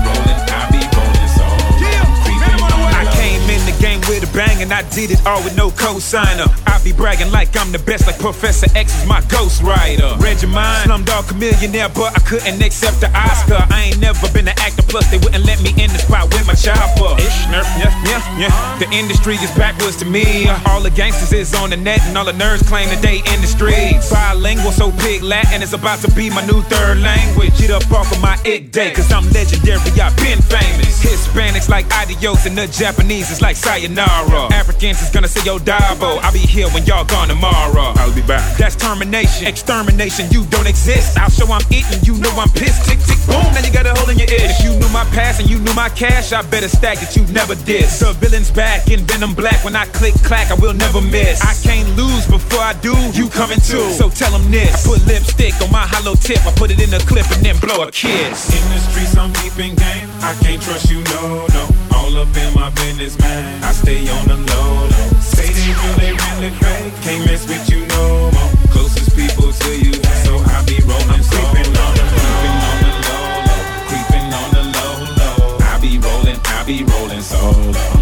with 4.08 4.24
a 4.24 4.32
bang 4.32 4.62
and 4.62 4.72
I 4.72 4.82
did 4.90 5.12
it 5.12 5.20
all 5.26 5.44
with 5.44 5.56
no 5.56 5.70
co-signer. 5.70 6.48
I 6.66 6.80
be 6.82 6.92
bragging 6.92 7.30
like 7.30 7.54
I'm 7.56 7.70
the 7.70 7.78
best, 7.78 8.06
like 8.06 8.18
Professor 8.18 8.66
X 8.74 8.96
is 8.96 9.06
my 9.06 9.20
ghostwriter. 9.28 10.18
Read 10.18 10.40
your 10.40 10.50
mind, 10.50 10.90
Slumdog 10.90 11.30
a 11.30 11.34
millionaire, 11.34 11.88
but 11.92 12.16
I 12.16 12.20
couldn't 12.24 12.62
accept 12.62 13.00
the 13.00 13.12
Oscar. 13.12 13.60
I 13.70 13.92
ain't 13.92 14.00
never 14.00 14.26
been 14.32 14.48
an 14.48 14.58
actor, 14.58 14.82
plus 14.88 15.06
they 15.10 15.18
wouldn't 15.18 15.44
let 15.44 15.60
me 15.62 15.70
in 15.76 15.92
the 15.92 16.00
spot 16.00 16.32
with 16.32 16.46
my 16.46 16.54
chopper. 16.54 17.20
Yeah, 17.52 17.62
yeah, 18.08 18.22
yeah. 18.40 18.78
The 18.80 18.88
industry 18.90 19.36
is 19.36 19.52
backwards 19.52 19.96
to 19.96 20.06
me. 20.06 20.48
All 20.66 20.80
the 20.80 20.90
gangsters 20.90 21.32
is 21.32 21.54
on 21.54 21.70
the 21.70 21.76
net, 21.76 22.00
and 22.08 22.16
all 22.16 22.24
the 22.24 22.32
nerds 22.32 22.66
claim 22.66 22.88
that 22.88 23.02
they 23.02 23.18
in 23.18 23.38
the 23.44 23.46
streets. 23.46 24.10
Bilingual, 24.10 24.72
so 24.72 24.90
pig 25.04 25.22
Latin 25.22 25.62
is 25.62 25.74
about 25.74 26.00
to 26.00 26.10
be 26.14 26.30
my 26.30 26.44
new 26.46 26.62
third 26.72 26.98
language. 26.98 27.52
Get 27.58 27.70
up 27.70 27.84
off 27.92 28.10
of 28.10 28.20
my 28.22 28.34
ick 28.46 28.72
day, 28.72 28.92
cause 28.94 29.12
I'm 29.12 29.28
legendary, 29.30 29.78
I've 30.00 30.16
been 30.16 30.40
famous. 30.40 31.04
Hispanics 31.04 31.68
like 31.68 31.86
adios, 31.92 32.46
and 32.46 32.56
the 32.56 32.66
Japanese 32.66 33.30
is 33.30 33.42
like 33.42 33.56
sayonara. 33.56 33.97
Africans 34.02 35.02
is 35.02 35.10
gonna 35.10 35.26
say 35.26 35.44
yo 35.44 35.58
dabo. 35.58 36.18
I'll 36.22 36.32
be 36.32 36.38
here 36.38 36.68
when 36.68 36.84
y'all 36.86 37.04
gone 37.04 37.28
tomorrow. 37.28 37.92
I'll 37.96 38.14
be 38.14 38.22
back. 38.22 38.56
That's 38.56 38.76
termination, 38.76 39.46
extermination. 39.46 40.30
You 40.30 40.44
don't 40.46 40.66
exist. 40.66 41.18
I'll 41.18 41.30
show 41.30 41.50
I'm 41.50 41.64
eating. 41.70 41.98
You 42.04 42.14
know 42.18 42.30
I'm 42.38 42.48
pissed. 42.50 42.84
Tick 42.88 43.00
tick 43.00 43.18
boom. 43.26 43.42
Now 43.54 43.64
you 43.64 43.72
got 43.72 43.86
a 43.86 43.94
hole 43.94 44.08
in 44.10 44.18
your 44.18 44.28
ear. 44.30 44.46
If 44.46 44.62
you 44.62 44.70
knew 44.78 44.88
my 44.90 45.04
past 45.10 45.40
and 45.40 45.50
you 45.50 45.58
knew 45.58 45.74
my 45.74 45.88
cash, 45.88 46.32
I 46.32 46.42
better 46.42 46.68
stack 46.68 46.98
that 46.98 47.16
you 47.16 47.26
never 47.32 47.54
did. 47.66 47.84
The 47.98 48.14
villain's 48.20 48.50
back 48.50 48.88
in 48.88 49.00
Venom 49.00 49.34
Black. 49.34 49.64
When 49.64 49.74
I 49.74 49.86
click 49.86 50.14
clack, 50.22 50.50
I 50.50 50.54
will 50.54 50.74
never 50.74 51.00
miss. 51.00 51.42
I 51.42 51.54
can't 51.66 51.88
lose 51.96 52.26
before 52.26 52.60
I 52.60 52.74
do. 52.74 52.94
You 53.12 53.28
coming 53.28 53.58
too. 53.58 53.90
So 53.98 54.10
tell 54.10 54.30
them 54.30 54.50
this. 54.50 54.86
I 54.86 54.94
put 54.94 55.06
lipstick 55.06 55.54
on 55.60 55.72
my 55.72 55.86
hollow 55.86 56.14
tip. 56.14 56.44
I 56.46 56.52
put 56.54 56.70
it 56.70 56.80
in 56.80 56.92
a 56.94 57.00
clip 57.00 57.26
and 57.30 57.44
then 57.44 57.58
blow 57.58 57.82
a 57.82 57.90
kiss. 57.90 58.54
In 58.54 58.62
the 58.70 58.78
streets, 58.78 59.16
I'm 59.16 59.32
keeping 59.34 59.74
game. 59.74 60.08
I 60.22 60.34
can't 60.40 60.62
trust 60.62 60.90
you, 60.90 61.02
no, 61.04 61.46
no. 61.48 61.87
All 62.08 62.16
up 62.16 62.36
in 62.38 62.54
my 62.54 62.70
business, 62.70 63.18
man. 63.18 63.62
I 63.62 63.70
stay 63.70 64.08
on 64.08 64.26
the 64.28 64.36
low, 64.36 64.88
low. 64.88 65.20
Say 65.20 65.52
they 65.52 65.74
really, 65.76 66.16
really 66.16 66.50
fake. 66.56 66.94
Can't 67.02 67.26
mess 67.26 67.46
with 67.46 67.68
you 67.68 67.84
no 67.84 68.30
more. 68.30 68.50
Closest 68.72 69.14
people 69.14 69.52
to 69.52 69.70
you, 69.78 69.92
so 70.24 70.38
I 70.38 70.64
be 70.64 70.80
rolling, 70.88 71.22
creeping 71.28 71.76
on 71.76 71.92
the 71.98 72.04
creeping 72.08 72.58
on 72.68 72.76
the 72.80 72.92
low, 73.04 73.28
low. 73.44 73.62
Creeping 73.90 74.28
on 74.40 74.48
the 74.56 74.64
low, 74.72 74.94
low. 75.20 75.58
I 75.60 75.78
be 75.82 75.98
rolling, 75.98 76.40
I 76.44 76.64
be 76.64 76.82
rolling 76.82 77.20
solo. 77.20 77.97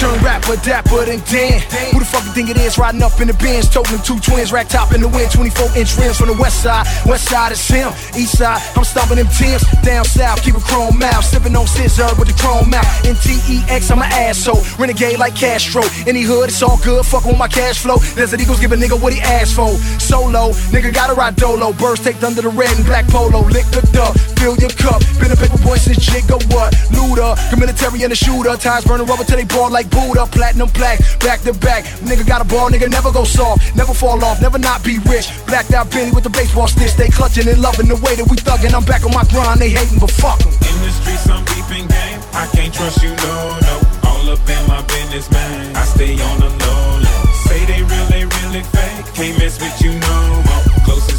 Turn 0.00 0.16
rapper, 0.24 0.56
dapper 0.64 1.04
than 1.04 1.20
Dan. 1.28 1.60
Who 1.92 2.00
the 2.00 2.08
fuck 2.08 2.24
you 2.24 2.32
think 2.32 2.48
it 2.48 2.56
is 2.56 2.78
riding 2.78 3.02
up 3.02 3.20
in 3.20 3.28
the 3.28 3.36
Benz, 3.36 3.68
toting 3.68 3.92
them 3.92 4.02
two 4.02 4.18
twins, 4.18 4.50
rack 4.50 4.68
top 4.68 4.94
in 4.96 5.04
the 5.04 5.08
wind, 5.08 5.30
24 5.30 5.76
inch 5.76 5.92
rims 6.00 6.16
from 6.16 6.32
the 6.32 6.38
west 6.40 6.64
side. 6.64 6.88
West 7.04 7.28
side 7.28 7.52
is 7.52 7.60
him, 7.68 7.92
east 8.16 8.40
side, 8.40 8.56
I'm 8.74 8.84
stomping 8.84 9.20
them 9.20 9.28
Tims. 9.28 9.60
Down 9.84 10.04
south, 10.04 10.42
keep 10.42 10.56
a 10.56 10.60
chrome 10.60 10.98
mouth, 10.98 11.22
sipping 11.22 11.54
on 11.54 11.66
scissor 11.66 12.08
with 12.16 12.32
the 12.32 12.36
chrome 12.40 12.70
mouth. 12.72 12.88
In 13.04 13.14
TEX, 13.20 13.90
I'm 13.92 14.00
an 14.00 14.08
asshole, 14.08 14.64
renegade 14.80 15.18
like 15.18 15.36
Castro. 15.36 15.84
Any 16.08 16.22
hood, 16.22 16.48
it's 16.48 16.62
all 16.62 16.80
good, 16.80 17.04
fuck 17.04 17.26
with 17.28 17.36
my 17.36 17.48
cash 17.48 17.84
flow. 17.84 18.00
Desert 18.16 18.40
Eagles 18.40 18.58
give 18.58 18.72
a 18.72 18.76
nigga 18.76 18.96
what 18.96 19.12
he 19.12 19.20
asked 19.20 19.54
for. 19.54 19.76
Solo, 20.00 20.56
nigga 20.72 20.94
gotta 20.94 21.12
ride 21.12 21.36
dolo. 21.36 21.72
Birds 21.74 22.00
take 22.00 22.22
under 22.24 22.40
the 22.40 22.48
red 22.48 22.72
and 22.72 22.86
black 22.86 23.06
polo. 23.08 23.44
Lick 23.52 23.68
the 23.76 23.84
duck, 23.92 24.16
fill 24.40 24.56
your 24.56 24.72
cup. 24.80 25.04
Been 25.20 25.32
a 25.32 25.36
paper 25.36 25.60
boy 25.60 25.76
since 25.76 26.00
jig 26.00 26.24
or 26.32 26.40
what? 26.48 26.72
Looter, 26.88 27.36
the 27.52 27.56
military 27.60 28.00
and 28.02 28.12
the 28.12 28.16
shooter. 28.16 28.56
Ties 28.56 28.84
burning 28.84 29.06
rubber 29.06 29.24
till 29.24 29.36
they 29.36 29.44
ball 29.44 29.68
like 29.68 29.89
Buddha. 29.90 30.26
Platinum 30.26 30.70
black, 30.72 30.98
back 31.20 31.40
to 31.42 31.52
back. 31.52 31.84
Nigga 32.06 32.26
got 32.26 32.40
a 32.40 32.44
ball, 32.44 32.70
nigga 32.70 32.88
never 32.88 33.12
go 33.12 33.24
soft. 33.24 33.74
Never 33.76 33.94
fall 33.94 34.22
off, 34.24 34.40
never 34.40 34.58
not 34.58 34.82
be 34.84 34.98
rich. 35.10 35.28
Blacked 35.46 35.72
out 35.72 35.90
Benny 35.90 36.12
with 36.12 36.24
the 36.24 36.30
baseball 36.30 36.68
stick. 36.68 36.92
they 36.96 37.08
clutching 37.08 37.48
and 37.48 37.60
loving 37.60 37.88
the 37.88 37.96
way 37.96 38.14
that 38.16 38.26
we 38.30 38.36
thuggin'. 38.36 38.74
I'm 38.74 38.84
back 38.84 39.04
on 39.04 39.12
my 39.12 39.24
grind, 39.24 39.60
they 39.60 39.70
hating, 39.70 39.98
but 39.98 40.10
fuck 40.10 40.40
'em. 40.40 40.52
In 40.52 40.76
the 40.86 40.92
streets, 41.02 41.28
I'm 41.28 41.44
keeping 41.44 41.86
game. 41.86 42.20
I 42.32 42.46
can't 42.54 42.72
trust 42.72 43.02
you, 43.02 43.10
no, 43.10 43.58
no. 43.66 43.74
All 44.08 44.30
up 44.30 44.48
in 44.48 44.62
my 44.68 44.82
business, 44.82 45.30
man. 45.30 45.76
I 45.76 45.84
stay 45.84 46.14
on 46.20 46.36
the 46.40 46.50
low, 46.62 46.98
low. 47.04 47.22
Say 47.46 47.64
they 47.66 47.82
really, 47.82 48.24
really 48.24 48.62
fake. 48.74 49.04
Can't 49.14 49.38
mess 49.38 49.60
with 49.60 49.76
you 49.82 49.92
no 49.98 50.16
more. 50.46 50.64
Closest 50.86 51.09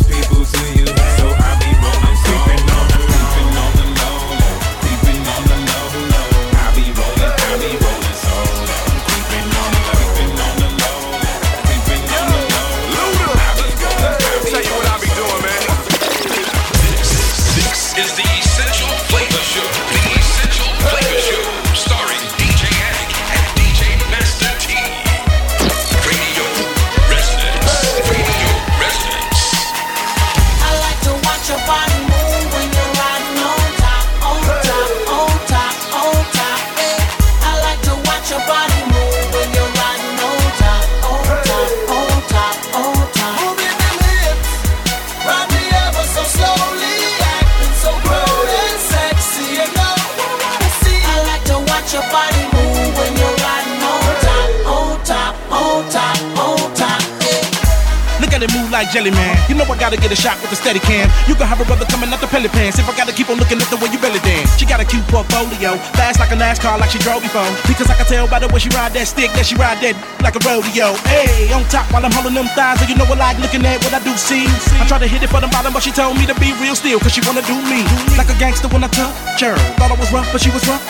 jelly 58.92 59.12
man. 59.12 59.40
You 59.48 59.56
know 59.56 59.64
I 59.64 59.80
gotta 59.80 59.96
get 59.96 60.12
a 60.12 60.20
shot 60.20 60.36
with 60.44 60.52
a 60.52 60.60
steady 60.60 60.84
cam. 60.84 61.08
You 61.26 61.34
can 61.34 61.48
have 61.48 61.64
a 61.64 61.66
brother 61.66 61.88
coming 61.88 62.12
out 62.12 62.20
the 62.20 62.28
pellet 62.28 62.52
pants. 62.52 62.78
If 62.78 62.88
I 62.92 62.94
gotta 62.94 63.16
keep 63.16 63.32
on 63.32 63.40
looking 63.40 63.58
at 63.58 63.72
the 63.72 63.80
way 63.80 63.88
you 63.88 63.98
belly 63.98 64.20
dance. 64.20 64.60
She 64.60 64.68
got 64.68 64.84
a 64.84 64.86
cute 64.86 65.08
portfolio, 65.08 65.80
fast 65.96 66.20
like 66.20 66.32
a 66.32 66.38
NASCAR, 66.38 66.78
like 66.78 66.92
she 66.92 67.00
drove 67.00 67.24
before. 67.24 67.48
Because 67.66 67.88
I 67.88 67.96
can 67.96 68.06
tell 68.06 68.28
by 68.28 68.40
the 68.44 68.52
way 68.52 68.60
she 68.60 68.70
ride 68.76 68.92
that 68.94 69.08
stick 69.08 69.32
that 69.40 69.48
she 69.48 69.56
ride 69.56 69.80
that 69.80 69.96
like 70.20 70.36
a 70.36 70.44
rodeo. 70.44 70.92
Hey, 71.08 71.48
on 71.56 71.64
top 71.72 71.88
while 71.96 72.04
I'm 72.04 72.12
holding 72.12 72.36
them 72.36 72.52
thighs, 72.52 72.84
so 72.84 72.86
you 72.86 73.00
know 73.00 73.08
I 73.08 73.16
like 73.16 73.40
looking 73.40 73.64
at 73.64 73.80
what 73.82 73.96
I 73.96 74.04
do 74.04 74.12
see. 74.20 74.44
I 74.76 74.84
try 74.86 75.00
to 75.00 75.08
hit 75.08 75.24
it 75.24 75.32
for 75.32 75.40
the 75.40 75.48
bottom, 75.48 75.72
but 75.72 75.82
she 75.82 75.96
told 75.96 76.20
me 76.20 76.28
to 76.28 76.36
be 76.36 76.52
real 76.60 76.76
still, 76.76 77.00
cause 77.00 77.16
she 77.16 77.24
wanna 77.24 77.42
do 77.48 77.56
me 77.72 77.88
like 78.20 78.28
a 78.28 78.38
gangster 78.38 78.68
when 78.68 78.84
I 78.84 78.92
touch 78.92 79.40
her. 79.40 79.56
Thought 79.80 79.96
I 79.96 79.98
was 79.98 80.12
rough, 80.12 80.28
but 80.36 80.44
she 80.44 80.52
was 80.52 80.68
rough. 80.68 80.84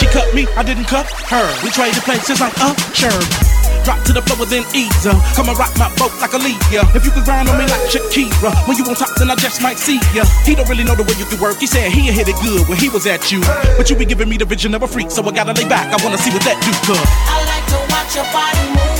She 0.00 0.08
cut 0.08 0.32
me, 0.32 0.48
I 0.56 0.62
didn't 0.64 0.88
cut 0.88 1.06
her. 1.28 1.46
We 1.60 1.68
traded 1.70 2.02
places 2.08 2.40
like 2.40 2.56
usher. 2.60 3.53
Drop 3.84 4.00
to 4.08 4.12
the 4.12 4.22
floor, 4.22 4.40
within 4.40 4.64
ease. 4.72 5.04
Uh. 5.04 5.12
Come 5.36 5.48
and 5.48 5.58
rock 5.58 5.72
my 5.76 5.92
boat 6.00 6.12
like 6.20 6.32
Aaliyah. 6.32 6.96
If 6.96 7.04
you 7.04 7.12
could 7.12 7.24
grind 7.24 7.48
on 7.48 7.58
me 7.60 7.68
like 7.68 7.84
Shakira, 7.92 8.50
when 8.66 8.76
you 8.76 8.84
on 8.88 8.96
top, 8.96 9.12
then 9.16 9.30
I 9.30 9.36
just 9.36 9.60
might 9.60 9.78
see 9.78 10.00
ya. 10.16 10.24
He 10.44 10.54
don't 10.54 10.68
really 10.68 10.84
know 10.84 10.96
the 10.96 11.04
way 11.04 11.14
you 11.20 11.26
can 11.28 11.40
work. 11.40 11.60
He 11.60 11.66
said 11.66 11.92
he'd 11.92 12.12
hit 12.12 12.28
it 12.28 12.36
good 12.40 12.66
when 12.68 12.78
he 12.78 12.88
was 12.88 13.06
at 13.06 13.30
you. 13.30 13.40
But 13.76 13.90
you 13.90 13.96
be 13.96 14.04
giving 14.04 14.28
me 14.28 14.36
the 14.36 14.44
vision 14.46 14.74
of 14.74 14.82
a 14.82 14.88
freak, 14.88 15.10
so 15.10 15.22
I 15.22 15.30
gotta 15.32 15.52
lay 15.52 15.68
back. 15.68 15.92
I 15.92 16.02
wanna 16.02 16.18
see 16.18 16.32
what 16.32 16.42
that 16.48 16.56
do, 16.64 16.72
cuz. 16.88 16.98
I 17.28 17.44
like 17.44 17.66
to 17.72 17.78
watch 17.92 18.16
your 18.16 18.26
body 18.32 18.64
move 18.72 18.93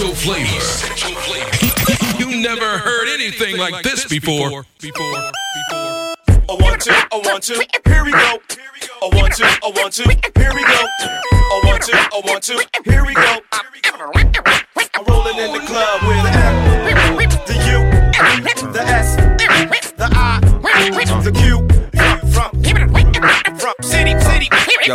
Essential 0.00 0.14
flavor. 1.14 2.18
You 2.18 2.40
never 2.40 2.78
heard 2.78 3.06
anything 3.08 3.58
like 3.58 3.84
this 3.84 4.06
before. 4.06 4.64
Before. 4.80 5.32
A 6.48 6.56
one 6.56 6.78
two, 6.78 6.90
a 7.12 7.18
one 7.18 7.42
two, 7.42 7.60
here 7.84 8.02
we 8.02 8.10
go. 8.10 8.38
A 9.02 9.08
one 9.14 9.30
two, 9.30 9.44
a 9.44 9.70
one 9.70 9.90
two, 9.90 10.04
here 10.38 10.54
we 10.54 10.64
go. 10.64 10.86
A 11.32 11.66
one 11.66 11.80
two, 11.82 11.92
a 11.92 12.20
one 12.22 12.40
two, 12.40 12.58
here 12.86 13.04
we 13.04 13.12
go. 13.12 13.40
I'm 13.52 15.04
rolling 15.06 15.36
in 15.36 15.52
the 15.52 15.60
club 15.66 16.00
with 16.08 16.22
the 16.24 16.30
F, 16.32 17.46
the 17.46 17.54
U, 17.68 18.72
the 18.72 18.80
S, 18.80 19.16
the 19.96 20.08
I, 20.10 20.40
the 21.22 21.30
Q. 21.30 21.69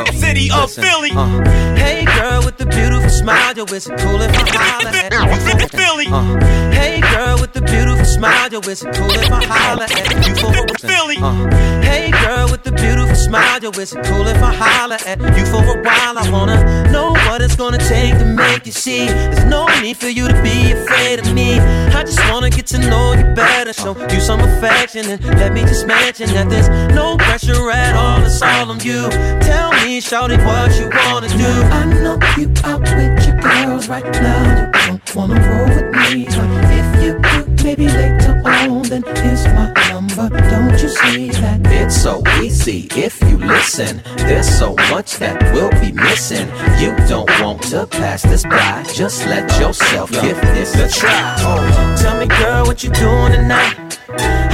city, 0.04 0.18
city 0.18 0.52
of 0.52 0.72
Philly. 0.72 1.12
Uh. 1.12 1.76
Hey 1.76 2.06
girl 2.06 2.44
with 2.44 2.58
the 2.58 2.66
beautiful 2.66 3.10
smile, 3.10 3.54
yo, 3.56 3.64
is 3.66 3.88
it 3.88 3.98
cool 4.00 4.22
if 4.22 4.32
I 4.36 4.46
holler 4.52 4.90
at 4.90 5.62
you? 5.62 5.68
Philly. 5.80 6.08
Uh. 6.08 6.46
Hey 6.72 7.00
girl 7.02 7.40
with 7.40 7.54
the 7.54 7.62
beautiful 7.62 8.06
smile, 8.06 8.50
yo, 8.52 8.60
is 8.60 8.84
it 8.84 8.94
cool 8.96 9.12
if 9.12 9.32
I 9.32 9.44
holler 9.46 9.84
at 9.84 10.28
you 10.28 10.36
for 10.36 10.52
a 10.52 10.78
Philly. 10.80 11.18
Uh. 11.22 11.50
Hey 11.82 12.12
girl 12.12 12.52
with 12.52 12.64
the 12.64 12.72
beautiful 12.72 13.16
smile, 13.16 13.60
yo, 13.62 13.70
is 13.72 13.94
it 13.94 14.04
cool 14.06 14.28
if 14.28 14.42
I 14.42 14.54
holler 14.54 14.98
at 15.06 15.20
you 15.38 15.46
for 15.46 15.64
a 15.64 15.82
while? 15.82 16.18
I 16.18 16.30
wanna 16.30 16.92
know 16.92 17.12
what 17.28 17.42
it's 17.42 17.56
gonna 17.56 17.78
take 17.78 18.18
to 18.20 18.26
make 18.26 18.66
you 18.66 18.72
see. 18.72 19.06
There's 19.08 19.46
no 19.46 19.66
need 19.82 19.98
for 19.98 20.10
you 20.10 20.28
to 20.28 20.42
be 20.42 20.72
afraid 20.74 21.20
of 21.20 21.34
me. 21.34 21.60
I 21.60 22.04
just 22.04 22.20
wanna 22.30 22.50
get 22.50 22.68
to 22.68 22.80
know 22.80 23.14
you 23.14 23.24
better, 23.34 23.74
show 23.74 23.96
you 24.14 24.20
some 24.20 24.42
affection, 24.42 25.10
and 25.10 25.24
let 25.40 25.54
me 25.54 25.62
just 25.62 25.88
mention 25.88 26.28
that 26.36 26.50
there's 26.50 26.70
no 26.94 27.18
pressure 27.18 27.72
at 27.72 27.96
all. 27.96 28.24
It's 28.26 28.42
all 28.42 28.72
on 28.72 28.80
you. 28.82 29.10
Tell 29.50 29.72
me, 29.72 29.85
shawty, 29.86 30.38
what 30.44 30.72
you 30.80 30.90
wanna 31.12 31.28
do. 31.30 31.46
I 31.46 31.86
know 31.86 32.18
you 32.38 32.52
out 32.64 32.82
with 32.82 33.28
your 33.28 33.38
girls 33.40 33.88
right 33.88 34.04
now. 34.04 34.66
You 34.66 34.72
don't 34.88 35.16
wanna 35.16 35.40
roll 35.48 35.68
with 35.68 35.92
me, 35.94 36.26
but 36.26 36.64
if 36.72 37.04
you 37.04 37.46
do, 37.46 37.55
maybe 37.66 37.88
later 37.88 38.40
on, 38.46 38.84
then 38.84 39.04
here's 39.18 39.44
my 39.46 39.74
number. 39.90 40.30
Don't 40.52 40.80
you 40.80 40.90
see 40.90 41.30
that? 41.42 41.60
It's 41.66 42.00
so 42.00 42.22
easy 42.44 42.88
if 42.96 43.20
you 43.24 43.38
listen. 43.38 44.04
There's 44.18 44.48
so 44.48 44.76
much 44.92 45.18
that 45.18 45.42
we'll 45.52 45.74
be 45.82 45.92
missing. 45.92 46.48
You 46.80 46.96
don't 47.10 47.30
want 47.42 47.64
to 47.74 47.88
pass 47.88 48.22
this 48.22 48.44
by. 48.44 48.84
Just 48.94 49.26
let 49.26 49.46
yourself 49.60 50.12
give 50.12 50.40
this 50.54 50.76
a 50.76 50.88
try. 50.88 51.36
Oh, 51.40 51.98
tell 52.00 52.20
me, 52.20 52.28
girl, 52.28 52.68
what 52.68 52.84
you 52.84 52.92
doing 52.92 53.32
tonight? 53.32 53.98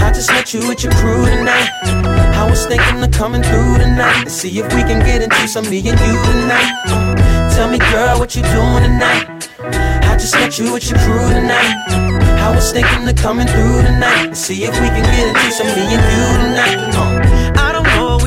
I 0.06 0.12
just 0.16 0.30
met 0.30 0.54
you 0.54 0.66
with 0.70 0.82
your 0.82 0.94
crew 0.94 1.26
tonight. 1.26 1.70
I 2.42 2.50
was 2.50 2.66
thinking 2.66 3.04
of 3.04 3.12
coming 3.12 3.44
through 3.44 3.78
tonight 3.78 4.24
to 4.24 4.30
see 4.30 4.58
if 4.58 4.74
we 4.74 4.82
can 4.84 5.00
get 5.06 5.22
into 5.22 5.48
some 5.50 5.70
me 5.70 5.80
and 5.80 6.00
you 6.00 6.16
tonight. 6.32 6.72
Tell 7.56 7.70
me, 7.70 7.80
girl, 7.92 8.20
what 8.20 8.36
you 8.38 8.42
doing 8.42 8.84
tonight? 8.88 9.50
I 10.08 10.16
just 10.18 10.34
met 10.36 10.58
you 10.58 10.72
with 10.72 10.90
your 10.90 11.00
crew 11.00 11.30
tonight. 11.30 12.31
I 12.42 12.56
was 12.56 12.72
thinking 12.72 13.08
of 13.08 13.16
coming 13.16 13.48
through 13.48 13.84
tonight 13.84 14.30
to 14.30 14.36
see 14.36 14.64
if 14.64 14.74
we 14.82 14.88
can 14.88 15.06
get 15.14 15.28
into 15.30 15.52
some 15.52 15.68
me 15.68 15.94
and 15.94 16.04
you 16.12 16.26
tonight. 16.42 16.92
I 17.56 17.72
don't 17.72 17.81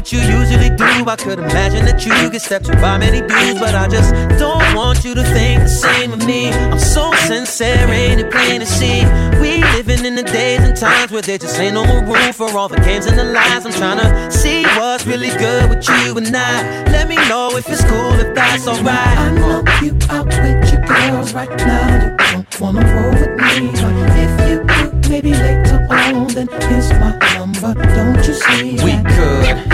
what 0.05 0.13
you 0.13 0.21
usually 0.21 0.69
do. 0.69 1.09
I 1.09 1.17
could 1.17 1.39
imagine 1.39 1.87
that 1.87 2.05
you 2.05 2.13
get 2.29 2.43
stepped 2.43 2.67
to 2.67 2.73
by 2.77 2.99
many 2.99 3.21
dudes, 3.21 3.59
but 3.59 3.75
I 3.75 3.89
just 3.89 4.13
don't 4.39 4.75
want 4.77 5.03
you 5.03 5.15
to 5.15 5.23
think 5.23 5.63
the 5.63 5.69
same 5.69 6.13
of 6.13 6.27
me. 6.27 6.51
I'm 6.51 6.79
so 6.79 7.11
sincere, 7.27 7.89
ain't 7.89 8.21
it 8.21 8.31
plain 8.31 8.61
to 8.61 8.67
see? 8.67 9.01
We 9.41 9.65
living 9.73 10.05
in 10.05 10.15
the 10.15 10.23
days 10.23 10.61
and 10.61 10.77
times 10.77 11.11
where 11.11 11.23
there 11.23 11.39
just 11.39 11.59
ain't 11.59 11.73
no 11.73 11.87
more 11.87 12.05
room 12.05 12.35
for 12.35 12.51
all 12.51 12.69
the 12.69 12.77
games 12.81 13.07
and 13.07 13.19
the 13.19 13.25
lies. 13.25 13.65
I'm 13.65 13.73
trying 13.73 13.99
to 13.99 14.31
see 14.31 14.65
what's 14.77 15.07
really 15.07 15.31
good 15.39 15.71
with 15.71 15.89
you 15.89 16.19
and 16.19 16.37
I. 16.37 16.85
Let 16.93 17.09
me 17.09 17.17
know 17.29 17.57
if 17.57 17.67
it's 17.71 17.85
cool, 17.85 18.13
if 18.21 18.35
that's 18.35 18.69
alright. 18.69 18.87
I 18.87 19.31
know 19.33 19.65
you 19.81 19.97
out 20.11 20.27
with 20.27 20.71
your 20.71 20.83
girls 20.85 21.33
right 21.33 21.49
now. 21.57 22.05
You 22.05 22.17
don't 22.19 22.61
wanna 22.61 22.85
roll 22.93 23.13
with 23.13 23.35
me, 23.41 23.73
but 23.73 23.95
if 24.21 24.33
you 24.51 24.57
do, 24.69 25.09
maybe 25.09 25.33
later 25.33 25.81
on, 25.89 26.29
then 26.29 26.49
here's 26.69 26.91
my 26.93 27.17
number. 27.37 27.73
Don't 27.73 28.27
you 28.27 28.35
see? 28.35 28.73
We 28.85 28.93
could, 29.15 29.74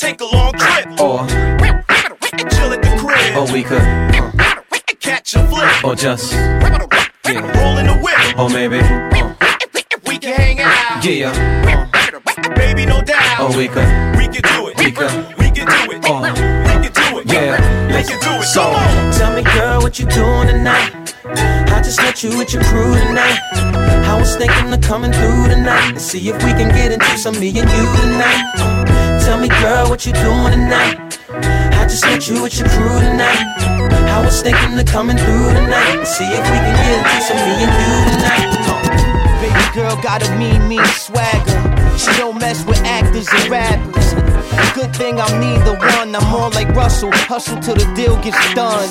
Take 0.00 0.20
a 0.22 0.24
long 0.24 0.52
trip, 0.54 0.86
or, 1.00 1.26
chill 1.26 2.72
at 2.72 2.80
the 2.82 2.96
crib, 2.98 3.36
or 3.36 3.52
we 3.52 3.62
could, 3.62 3.82
uh, 3.82 4.62
catch 4.98 5.34
a 5.34 5.46
flick, 5.46 5.84
or 5.84 5.94
just, 5.94 6.32
yeah, 6.32 7.60
roll 7.60 7.76
in 7.78 7.86
the 7.86 7.94
whip. 8.02 8.38
or 8.38 8.48
maybe, 8.48 8.78
uh, 8.78 9.34
We 10.06 10.18
can 10.18 10.32
hang 10.34 10.60
out, 10.60 11.04
yeah, 11.04 11.32
baby, 12.56 12.86
no 12.86 13.02
doubt. 13.02 13.40
or 13.40 13.56
we 13.56 13.68
could, 13.68 13.86
We 14.16 14.26
can 14.28 14.42
do 14.42 14.68
it. 14.68 14.78
we 14.78 14.90
could, 14.90 15.12
We 15.38 15.50
can 15.50 15.66
do 15.66 15.92
it. 15.92 16.04
uh, 16.08 16.32
We 16.64 16.88
can 16.88 16.92
do 16.92 17.18
it. 17.18 17.26
yeah. 17.26 17.86
We 17.94 18.02
can 18.02 18.20
do 18.20 18.40
it. 18.40 18.44
So, 18.44 18.72
Tell 19.18 19.34
me, 19.36 19.42
girl, 19.42 19.82
what 19.82 19.98
you 19.98 20.06
doing 20.06 20.48
tonight? 20.48 21.09
I 21.36 21.80
just 21.82 21.98
met 21.98 22.22
you 22.22 22.36
with 22.38 22.52
your 22.52 22.62
crew 22.64 22.94
tonight. 22.94 23.38
I 24.06 24.18
was 24.18 24.36
thinking 24.36 24.72
of 24.72 24.80
coming 24.80 25.12
through 25.12 25.48
tonight 25.48 25.94
to 25.94 26.00
see 26.00 26.28
if 26.28 26.36
we 26.44 26.50
can 26.50 26.68
get 26.68 26.92
into 26.92 27.18
some 27.18 27.38
me 27.38 27.48
and 27.48 27.68
you 27.70 27.86
tonight. 28.02 29.22
Tell 29.24 29.38
me, 29.38 29.48
girl, 29.60 29.88
what 29.88 30.04
you 30.06 30.12
doing 30.12 30.52
tonight? 30.52 31.18
I 31.30 31.86
just 31.88 32.04
met 32.04 32.28
you 32.28 32.42
with 32.42 32.58
your 32.58 32.68
crew 32.68 32.98
tonight. 33.00 33.46
I 34.10 34.22
was 34.24 34.42
thinking 34.42 34.78
of 34.78 34.86
coming 34.86 35.16
through 35.16 35.54
tonight 35.54 35.96
to 36.00 36.06
see 36.06 36.26
if 36.26 36.44
we 36.50 36.58
can 36.58 36.74
get 36.76 36.98
into 36.98 37.18
some 37.22 37.38
me 37.38 37.54
and 37.62 37.72
you 37.78 37.94
tonight. 38.12 38.60
Baby 39.40 39.64
girl 39.74 39.96
got 40.02 40.26
a 40.26 40.36
mean, 40.36 40.68
mean 40.68 40.84
swagger. 40.86 41.58
She 41.96 42.12
don't 42.18 42.38
mess 42.38 42.64
with 42.64 42.78
actors 42.84 43.28
and 43.32 43.48
rappers. 43.48 44.29
Good 44.74 44.94
thing 44.96 45.20
I'm 45.20 45.40
neither 45.40 45.76
one. 45.78 46.14
I'm 46.14 46.30
more 46.30 46.50
like 46.50 46.68
Russell. 46.74 47.10
Hustle 47.12 47.60
till 47.60 47.74
the 47.74 47.92
deal 47.94 48.16
gets 48.22 48.54
done. 48.54 48.88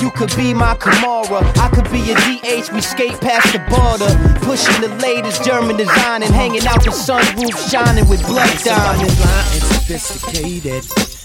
You 0.00 0.10
could 0.10 0.34
be 0.36 0.54
my 0.54 0.74
Kimora, 0.76 1.42
I 1.58 1.68
could 1.68 1.90
be 1.90 1.98
your 1.98 2.16
DH. 2.16 2.72
We 2.72 2.80
skate 2.80 3.20
past 3.20 3.52
the 3.52 3.58
border, 3.68 4.08
pushing 4.46 4.80
the 4.80 4.88
latest 5.02 5.44
German 5.44 5.76
design 5.76 6.22
and 6.22 6.32
hanging 6.32 6.66
out 6.66 6.82
the 6.82 6.90
sunroof, 6.90 7.70
shining 7.70 8.08
with 8.08 8.24
blood 8.26 8.56
diamonds. 8.64 9.14
fly 9.16 9.44
and 9.52 9.62
sophisticated. 9.62 10.84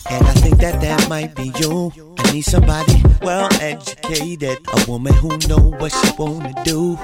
And 0.10 0.28
I 0.28 0.34
think 0.34 0.58
that 0.58 0.82
that 0.82 1.08
might 1.08 1.36
be 1.36 1.54
you. 1.60 1.94
I 2.20 2.32
need 2.34 2.42
somebody 2.42 3.02
well 3.22 3.48
educated, 3.62 4.58
a 4.74 4.86
woman 4.92 5.14
who 5.14 5.30
know 5.48 5.60
what 5.80 5.92
she 5.92 6.12
wanna 6.18 6.54
do. 6.66 6.98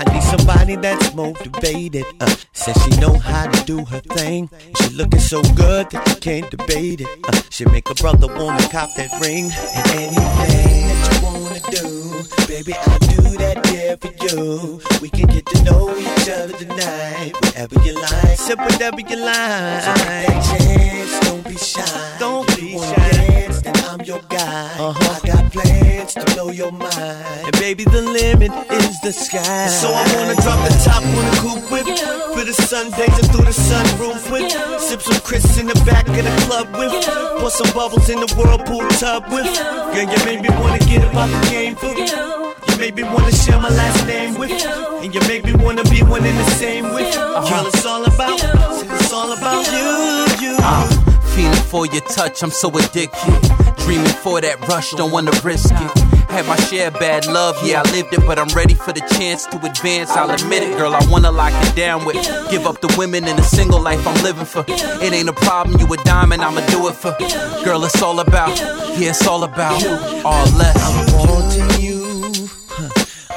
I 0.00 0.04
need 0.14 0.22
somebody 0.22 0.76
that's 0.76 1.14
motivated. 1.14 2.06
Uh, 2.20 2.34
says 2.52 2.74
she 2.82 2.98
know 3.00 3.18
how 3.18 3.50
to 3.50 3.64
do 3.66 3.84
her 3.84 4.00
thing. 4.00 4.48
She 4.80 4.94
looking 4.94 5.20
so 5.20 5.42
good 5.54 5.90
that 5.90 6.08
you 6.08 6.14
can't 6.16 6.50
debate 6.50 7.02
it. 7.02 7.08
Uh, 7.28 7.42
she 7.50 7.66
make 7.66 7.90
a 7.90 7.94
brother 7.94 8.26
wanna 8.26 8.66
cop 8.70 8.88
that 8.96 9.12
ring 9.20 9.50
and 9.76 9.90
anything 9.90 10.86
that 10.88 11.20
you 11.20 11.26
wanna 11.26 11.60
do. 11.70 12.39
Baby, 12.50 12.74
I'll 12.74 12.98
do 12.98 13.22
that 13.38 13.62
there 13.62 13.96
for 13.96 14.10
you. 14.26 14.80
We 15.00 15.08
can 15.08 15.28
get 15.28 15.46
to 15.46 15.62
know 15.62 15.96
each 15.96 16.28
other 16.28 16.52
tonight. 16.52 17.32
Whatever 17.40 17.78
you 17.86 17.94
like, 17.94 18.36
sip 18.36 18.58
whatever 18.58 19.00
you 19.00 19.16
like. 19.22 19.82
So 19.86 19.94
take 19.94 20.26
that 20.26 20.58
chance, 20.58 21.20
don't 21.20 21.44
be 21.46 21.56
shy. 21.56 22.16
Don't 22.18 22.46
be 22.58 22.76
shy. 22.76 23.10
Dance, 23.12 23.62
then 23.62 23.76
I'm 23.86 24.00
your 24.00 24.18
guy. 24.28 24.66
Uh-huh. 24.82 24.98
I 24.98 25.26
got 25.28 25.52
plans 25.52 26.14
to 26.14 26.24
blow 26.34 26.50
your 26.50 26.72
mind. 26.72 27.46
And 27.46 27.52
baby, 27.60 27.84
the 27.84 28.02
limit 28.02 28.50
is 28.72 29.00
the 29.00 29.12
sky. 29.12 29.68
So 29.68 29.86
I 29.86 30.02
wanna 30.18 30.34
drop 30.42 30.58
the 30.66 30.74
top 30.82 31.04
on 31.06 31.24
the 31.30 31.36
coupe 31.38 31.70
with. 31.70 31.86
For 32.34 32.44
the 32.44 32.52
Sundays 32.52 33.14
and 33.14 33.30
through 33.30 33.46
the 33.46 33.54
sunroof 33.54 34.26
with. 34.26 34.50
Sip 34.82 35.00
some 35.02 35.20
Cris 35.20 35.56
in 35.56 35.68
the 35.68 35.80
back 35.86 36.08
of 36.08 36.16
the 36.16 36.34
club 36.46 36.66
with. 36.74 37.06
Pour 37.38 37.50
some 37.50 37.72
bubbles 37.74 38.08
in 38.08 38.18
the 38.18 38.26
whirlpool 38.34 38.88
tub 38.98 39.22
with. 39.30 39.46
Girl, 39.94 40.02
you 40.02 40.24
made 40.26 40.42
me 40.42 40.48
wanna 40.58 40.80
get 40.80 41.08
about 41.08 41.30
the 41.30 41.48
game 41.48 41.76
for 41.76 41.94
you 41.94 42.39
made 42.80 42.94
me 42.96 43.02
wanna 43.02 43.30
share 43.30 43.60
my 43.60 43.68
last 43.68 44.06
name 44.06 44.38
with 44.38 44.50
you. 44.50 44.98
And 45.02 45.14
you 45.14 45.20
make 45.28 45.44
me 45.44 45.52
wanna 45.62 45.84
be 45.84 46.02
one 46.02 46.24
in 46.24 46.34
the 46.34 46.50
same 46.52 46.94
with 46.94 47.14
you. 47.14 47.20
Girl, 47.20 47.66
it's 47.66 47.84
all 47.84 48.04
about, 48.06 48.40
it's 48.42 49.12
all 49.12 49.32
about 49.32 49.66
you, 49.70 50.48
you 50.48 50.56
Uh, 50.58 50.88
feeling 51.34 51.64
for 51.72 51.84
your 51.86 52.00
touch, 52.00 52.42
I'm 52.42 52.50
so 52.50 52.68
addicted. 52.70 53.36
Dreaming 53.84 54.16
for 54.24 54.40
that 54.40 54.66
rush, 54.66 54.92
don't 54.92 55.10
wanna 55.12 55.32
risk 55.44 55.72
it. 55.72 55.92
Had 56.30 56.46
my 56.46 56.56
share 56.56 56.88
of 56.88 56.94
bad 56.94 57.26
love, 57.26 57.54
yeah, 57.62 57.82
I 57.84 57.90
lived 57.90 58.14
it, 58.14 58.24
but 58.24 58.38
I'm 58.38 58.48
ready 58.56 58.74
for 58.74 58.92
the 58.92 59.02
chance 59.14 59.44
to 59.46 59.56
advance. 59.58 60.10
I'll 60.16 60.30
admit 60.30 60.62
it, 60.62 60.78
girl, 60.78 60.94
I 60.94 61.04
wanna 61.10 61.30
lock 61.30 61.52
it 61.66 61.74
down 61.76 62.06
with. 62.06 62.16
Give 62.50 62.66
up 62.66 62.80
the 62.80 62.94
women 62.96 63.28
in 63.28 63.36
the 63.36 63.42
single 63.42 63.80
life 63.80 64.06
I'm 64.06 64.22
living 64.22 64.46
for. 64.46 64.64
It 65.04 65.12
ain't 65.12 65.28
a 65.28 65.34
problem, 65.34 65.78
you 65.80 65.86
a 65.92 65.96
diamond, 65.98 66.42
I'ma 66.42 66.64
do 66.66 66.88
it 66.88 66.94
for. 66.94 67.14
Girl, 67.62 67.84
it's 67.84 68.00
all 68.00 68.20
about, 68.20 68.58
yeah, 68.98 69.10
it's 69.10 69.26
all 69.26 69.44
about 69.44 69.84
all 70.24 70.46
less. 70.56 71.79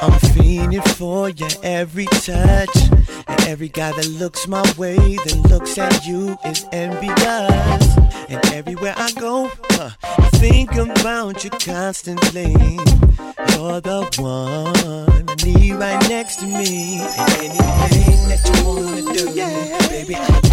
I'm 0.03 0.11
you 0.11 0.17
fiending 0.35 0.87
for 0.97 1.29
your 1.29 1.49
every 1.63 2.07
touch. 2.07 2.75
And 3.25 3.41
every 3.47 3.69
guy 3.69 3.93
that 3.93 4.09
looks 4.19 4.49
my 4.49 4.61
way 4.77 4.97
That 4.97 5.47
looks 5.49 5.77
at 5.77 6.05
you 6.05 6.37
is 6.43 6.65
envious. 6.73 7.97
And 8.27 8.45
everywhere 8.53 8.95
I 8.97 9.13
go 9.13 9.49
uh, 9.79 9.91
I 10.03 10.29
think 10.39 10.73
about 10.73 11.45
you 11.45 11.51
constantly. 11.51 12.51
You're 12.51 13.79
the 13.79 14.09
one 14.17 15.29
I 15.29 15.45
need 15.45 15.75
right 15.75 16.09
next 16.09 16.41
to 16.41 16.47
me. 16.47 16.99
And 16.99 17.31
anything 17.39 18.27
that 18.27 18.41
you 18.43 18.67
wanna 18.67 19.13
do 19.13 19.33
Baby, 19.87 20.15
I'll 20.15 20.52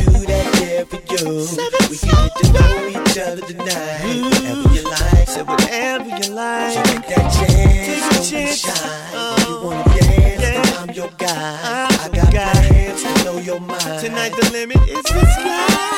there 0.85 1.01
for 1.01 1.13
you. 1.13 1.47
We 1.91 1.97
can 1.97 2.29
get 2.29 2.37
to 2.37 2.53
know 2.53 2.89
each 2.89 3.19
other 3.19 3.43
tonight. 3.43 4.23
Whatever 4.23 4.75
you 4.75 4.83
like, 4.85 5.29
say 5.29 5.43
whatever 5.43 6.09
you 6.09 6.35
like. 6.35 6.75
So 6.75 6.83
take 6.83 7.07
that 7.09 7.27
chance, 7.37 8.31
don't 8.31 8.31
be 8.31 8.53
shy. 8.55 8.73
Oh. 9.13 9.35
If 9.37 9.49
you 9.49 9.57
wanna 9.67 9.85
dance, 9.85 10.41
then 10.41 10.79
I'm 10.79 10.91
your 10.91 11.11
guy. 11.19 11.89
I 12.01 12.09
got 12.13 12.31
plans 12.31 13.03
to 13.03 13.25
know 13.25 13.39
your 13.39 13.61
mind. 13.61 14.01
Tonight 14.01 14.33
the 14.37 14.51
limit 14.53 14.81
is 14.89 15.03
the 15.03 15.25
sky. 15.37 15.91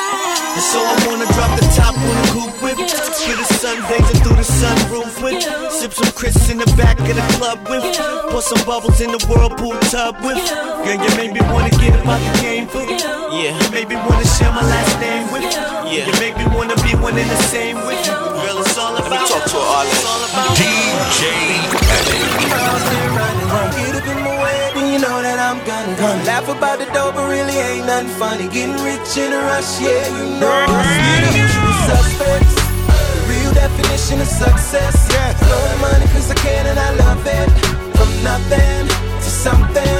And 0.53 0.61
so 0.61 0.79
I 0.79 0.95
wanna 1.07 1.27
drop 1.33 1.51
the 1.59 1.65
top 1.75 1.95
on 1.97 2.15
the 2.21 2.27
coupe 2.33 2.61
with 2.61 2.77
For 3.23 3.35
the 3.35 3.47
Sundays 3.55 4.09
and 4.11 4.19
through 4.23 4.35
the 4.35 4.43
sunroof 4.43 5.23
with 5.23 5.43
Sip 5.83 5.91
some 5.91 6.13
Cris 6.15 6.49
in 6.49 6.59
the 6.59 6.65
back 6.79 6.95
of 6.95 7.11
the 7.11 7.27
club 7.35 7.59
with 7.67 7.83
Pour 8.31 8.41
some 8.41 8.63
bubbles 8.63 9.01
in 9.01 9.11
the 9.11 9.19
whirlpool 9.27 9.75
tub 9.91 10.15
with 10.23 10.39
Girl, 10.39 10.95
you 10.95 11.11
made 11.19 11.35
me 11.35 11.43
wanna 11.51 11.75
get 11.75 11.91
about 11.99 12.23
the 12.23 12.31
game 12.39 12.71
for 12.71 12.87
Yeah, 12.87 13.51
you 13.51 13.67
made 13.67 13.91
me 13.91 13.99
wanna 13.99 14.23
share 14.23 14.47
my 14.55 14.63
last 14.63 14.95
name 15.03 15.27
with 15.27 15.43
Yeah, 15.43 16.07
you 16.07 16.15
make 16.23 16.39
me 16.39 16.47
wanna 16.55 16.79
be 16.87 16.95
one 17.03 17.19
in 17.19 17.27
the 17.27 17.35
same 17.51 17.75
with 17.83 17.99
you 18.07 18.15
Girl, 18.15 18.63
it's 18.63 18.79
all 18.79 18.95
about 18.95 19.11
Let 19.11 19.27
me 19.27 19.27
talk 19.27 19.43
to 19.43 19.59
her, 19.59 19.83
it's 19.83 20.07
all 20.07 20.23
about 20.23 20.55
DJ 20.55 21.19
Get 23.75 23.99
up 23.99 24.07
in 24.07 24.23
my 24.23 24.39
way, 24.39 24.71
then 24.79 24.87
you 24.87 24.99
know 25.03 25.19
that 25.19 25.35
I'm 25.35 25.59
gonna 25.67 25.99
gonna 25.99 26.23
laugh 26.23 26.47
about 26.47 26.79
the 26.79 26.87
dough, 26.95 27.11
but 27.11 27.27
really 27.27 27.59
ain't 27.59 27.87
nothing 27.87 28.07
funny. 28.15 28.47
Getting 28.47 28.79
rich 28.87 29.19
in 29.19 29.35
a 29.35 29.41
rush, 29.51 29.83
yeah, 29.83 30.07
you 30.07 30.39
know. 30.39 30.63
The 30.63 31.43
usual 31.43 31.75
suspects, 31.91 32.55
the 32.55 32.63
real 32.71 32.72
definition 33.63 34.19
of 34.19 34.27
success. 34.27 34.95
Yeah, 35.13 35.31
blow 35.39 35.63
the 35.71 35.79
money 35.87 36.05
'cause 36.11 36.27
I 36.35 36.37
can 36.45 36.63
and 36.71 36.79
I 36.87 36.89
love 37.03 37.23
it. 37.39 37.49
From 37.97 38.09
nothing 38.29 38.83
to 39.23 39.29
something, 39.45 39.99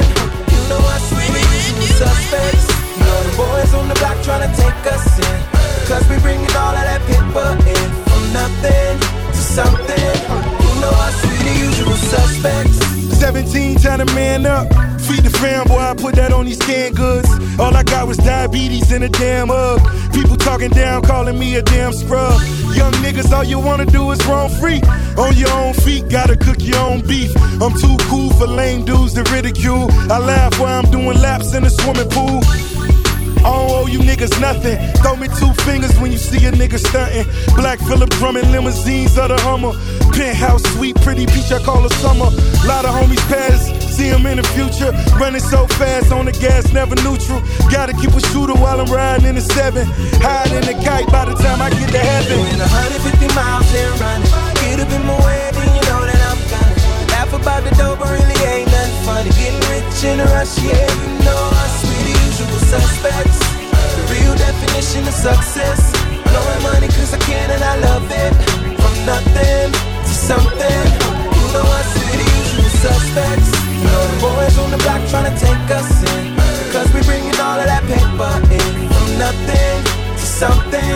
you 0.52 0.60
know 0.70 0.82
I 0.96 0.98
sweet 1.10 1.88
suspects. 2.02 2.66
You 2.98 3.04
know 3.08 3.20
the 3.28 3.34
boys 3.44 3.72
on 3.80 3.86
the 3.92 3.98
block 4.02 4.18
tryna 4.26 4.50
take 4.64 4.84
us 4.96 5.06
in, 5.30 5.38
'cause 5.86 6.06
we 6.10 6.18
bring 6.26 6.42
it 6.48 6.56
all 6.64 6.76
of 6.80 6.86
that 6.90 7.02
paper 7.12 7.50
in. 7.76 7.88
From 8.10 8.24
nothing 8.42 8.94
to 9.36 9.42
something, 9.58 10.14
you 10.64 10.72
know 10.82 10.94
I 11.08 11.10
sweet 11.22 11.42
the 11.48 11.54
usual 11.68 11.98
suspects. 12.14 12.78
17, 13.24 13.76
time 13.84 14.00
to 14.04 14.08
man 14.14 14.46
up. 14.58 14.93
Feed 15.04 15.24
the 15.24 15.30
fam, 15.30 15.68
boy, 15.68 15.80
I 15.80 15.94
put 15.94 16.16
that 16.16 16.32
on 16.32 16.46
these 16.46 16.60
canned 16.60 16.96
goods. 16.96 17.28
All 17.60 17.76
I 17.76 17.84
got 17.84 18.08
was 18.08 18.18
diabetes 18.18 18.92
and 18.92 19.04
a 19.04 19.10
damn 19.10 19.50
hug. 19.50 19.82
People 20.14 20.38
talking 20.38 20.70
down, 20.70 21.02
calling 21.02 21.38
me 21.38 21.56
a 21.56 21.62
damn 21.62 21.92
scrub. 21.92 22.40
Young 22.74 22.94
niggas, 23.04 23.32
all 23.32 23.44
you 23.44 23.60
wanna 23.60 23.86
do 23.86 24.12
is 24.12 24.26
roam 24.26 24.50
free. 24.62 24.82
On 25.18 25.36
your 25.36 25.52
own 25.52 25.74
feet, 25.74 26.08
gotta 26.10 26.38
cook 26.38 26.58
your 26.60 26.80
own 26.80 27.02
beef. 27.02 27.36
I'm 27.62 27.74
too 27.80 27.98
cool 28.10 28.32
for 28.34 28.48
lame 28.48 28.86
dudes 28.86 29.14
to 29.16 29.24
ridicule. 29.32 29.92
I 30.12 30.20
laugh 30.20 30.58
while 30.60 30.80
I'm 30.80 30.90
doing 30.90 31.20
laps 31.20 31.54
in 31.54 31.64
the 31.64 31.70
swimming 31.70 32.10
pool. 32.10 32.42
I 33.40 33.52
don't 33.52 33.72
owe 33.72 33.88
you 33.88 34.00
niggas 34.00 34.40
nothing. 34.40 34.78
Throw 35.02 35.16
me 35.16 35.28
two 35.28 35.52
fingers 35.64 35.98
when 36.00 36.12
you 36.12 36.18
see 36.18 36.46
a 36.46 36.52
nigga 36.52 36.80
stunting. 36.80 37.26
Black 37.56 37.80
Phillip 37.80 38.10
drumming 38.12 38.52
limousines 38.52 39.18
of 39.18 39.30
the 39.30 39.40
Hummer. 39.42 39.74
Penthouse 40.14 40.64
suite, 40.74 40.96
pretty 41.02 41.26
beach, 41.26 41.52
I 41.52 41.60
call 41.64 41.82
her 41.82 41.96
summer. 42.04 42.30
Lot 42.66 42.86
of 42.86 42.94
homies 42.94 43.24
pass, 43.28 43.68
see 43.96 44.10
them 44.10 44.26
in 44.26 44.38
the 44.38 44.48
future. 44.54 44.92
Running 45.18 45.42
so 45.42 45.68
fast 45.68 46.12
on 46.12 46.26
the 46.26 46.32
gas, 46.32 46.72
never 46.72 46.96
neutral. 47.04 47.42
Gotta 47.72 47.94
keep 47.94 48.12
a 48.12 48.22
shooter 48.32 48.54
while 48.54 48.80
I'm 48.80 48.92
riding 48.92 49.26
in 49.26 49.36
the 49.36 49.42
seven. 49.42 49.86
Hide 50.22 50.54
in 50.54 50.64
the 50.70 50.78
kite 50.86 51.08
by 51.08 51.26
the 51.26 51.36
time 51.36 51.62
I 51.62 51.70
get 51.70 51.90
to 51.92 52.00
heaven. 52.00 52.38
Doing 52.38 52.60
150 52.60 53.36
miles 53.36 53.68
and 53.74 54.00
running. 54.00 54.30
Get 54.62 54.80
up 54.80 54.92
in 54.94 55.04
my 55.06 55.18
way, 55.26 55.50
then 55.54 55.70
you 55.76 55.84
know 55.90 56.02
that 56.06 56.22
I'm 56.30 56.40
gonna 56.48 57.12
laugh 57.12 57.34
about 57.34 57.64
the 57.66 57.72
dough, 57.76 57.98
but 57.98 58.10
really 58.10 58.40
ain't 58.48 58.70
nothing 58.70 59.06
funny. 59.06 59.30
Getting 59.36 59.64
rich 59.74 60.04
in 60.06 60.20
a 60.22 60.26
rush, 60.30 60.58
yeah, 60.62 60.88
you 60.88 61.26
know 61.26 61.42
I 61.52 61.83
usual 62.44 62.60
suspects. 62.60 63.40
The 63.96 64.04
real 64.14 64.36
definition 64.36 65.08
of 65.08 65.14
success. 65.14 65.82
Blowing 66.24 66.64
money 66.64 66.88
'cause 66.88 67.14
I 67.14 67.18
can 67.18 67.50
and 67.52 67.64
I 67.64 67.76
love 67.88 68.06
it. 68.12 68.34
From 68.82 68.96
nothing 69.06 69.72
to 70.08 70.14
something, 70.30 70.84
you 71.38 71.46
know 71.54 71.66
I 71.80 71.82
see 71.94 72.16
the 72.22 72.28
usual 72.44 72.70
suspects. 72.86 73.50
Know 73.84 74.02
the 74.12 74.20
boys 74.28 74.58
on 74.64 74.72
the 74.72 74.78
block 74.78 75.02
tryna 75.12 75.34
take 75.40 75.68
us 75.80 75.90
in, 76.14 76.36
because 76.64 76.90
we 76.94 77.02
bringing 77.10 77.40
all 77.40 77.60
of 77.60 77.68
that 77.72 77.84
paper 77.88 78.34
in. 78.60 78.72
From 78.94 79.10
nothing 79.26 79.78
to 80.20 80.26
something, 80.42 80.96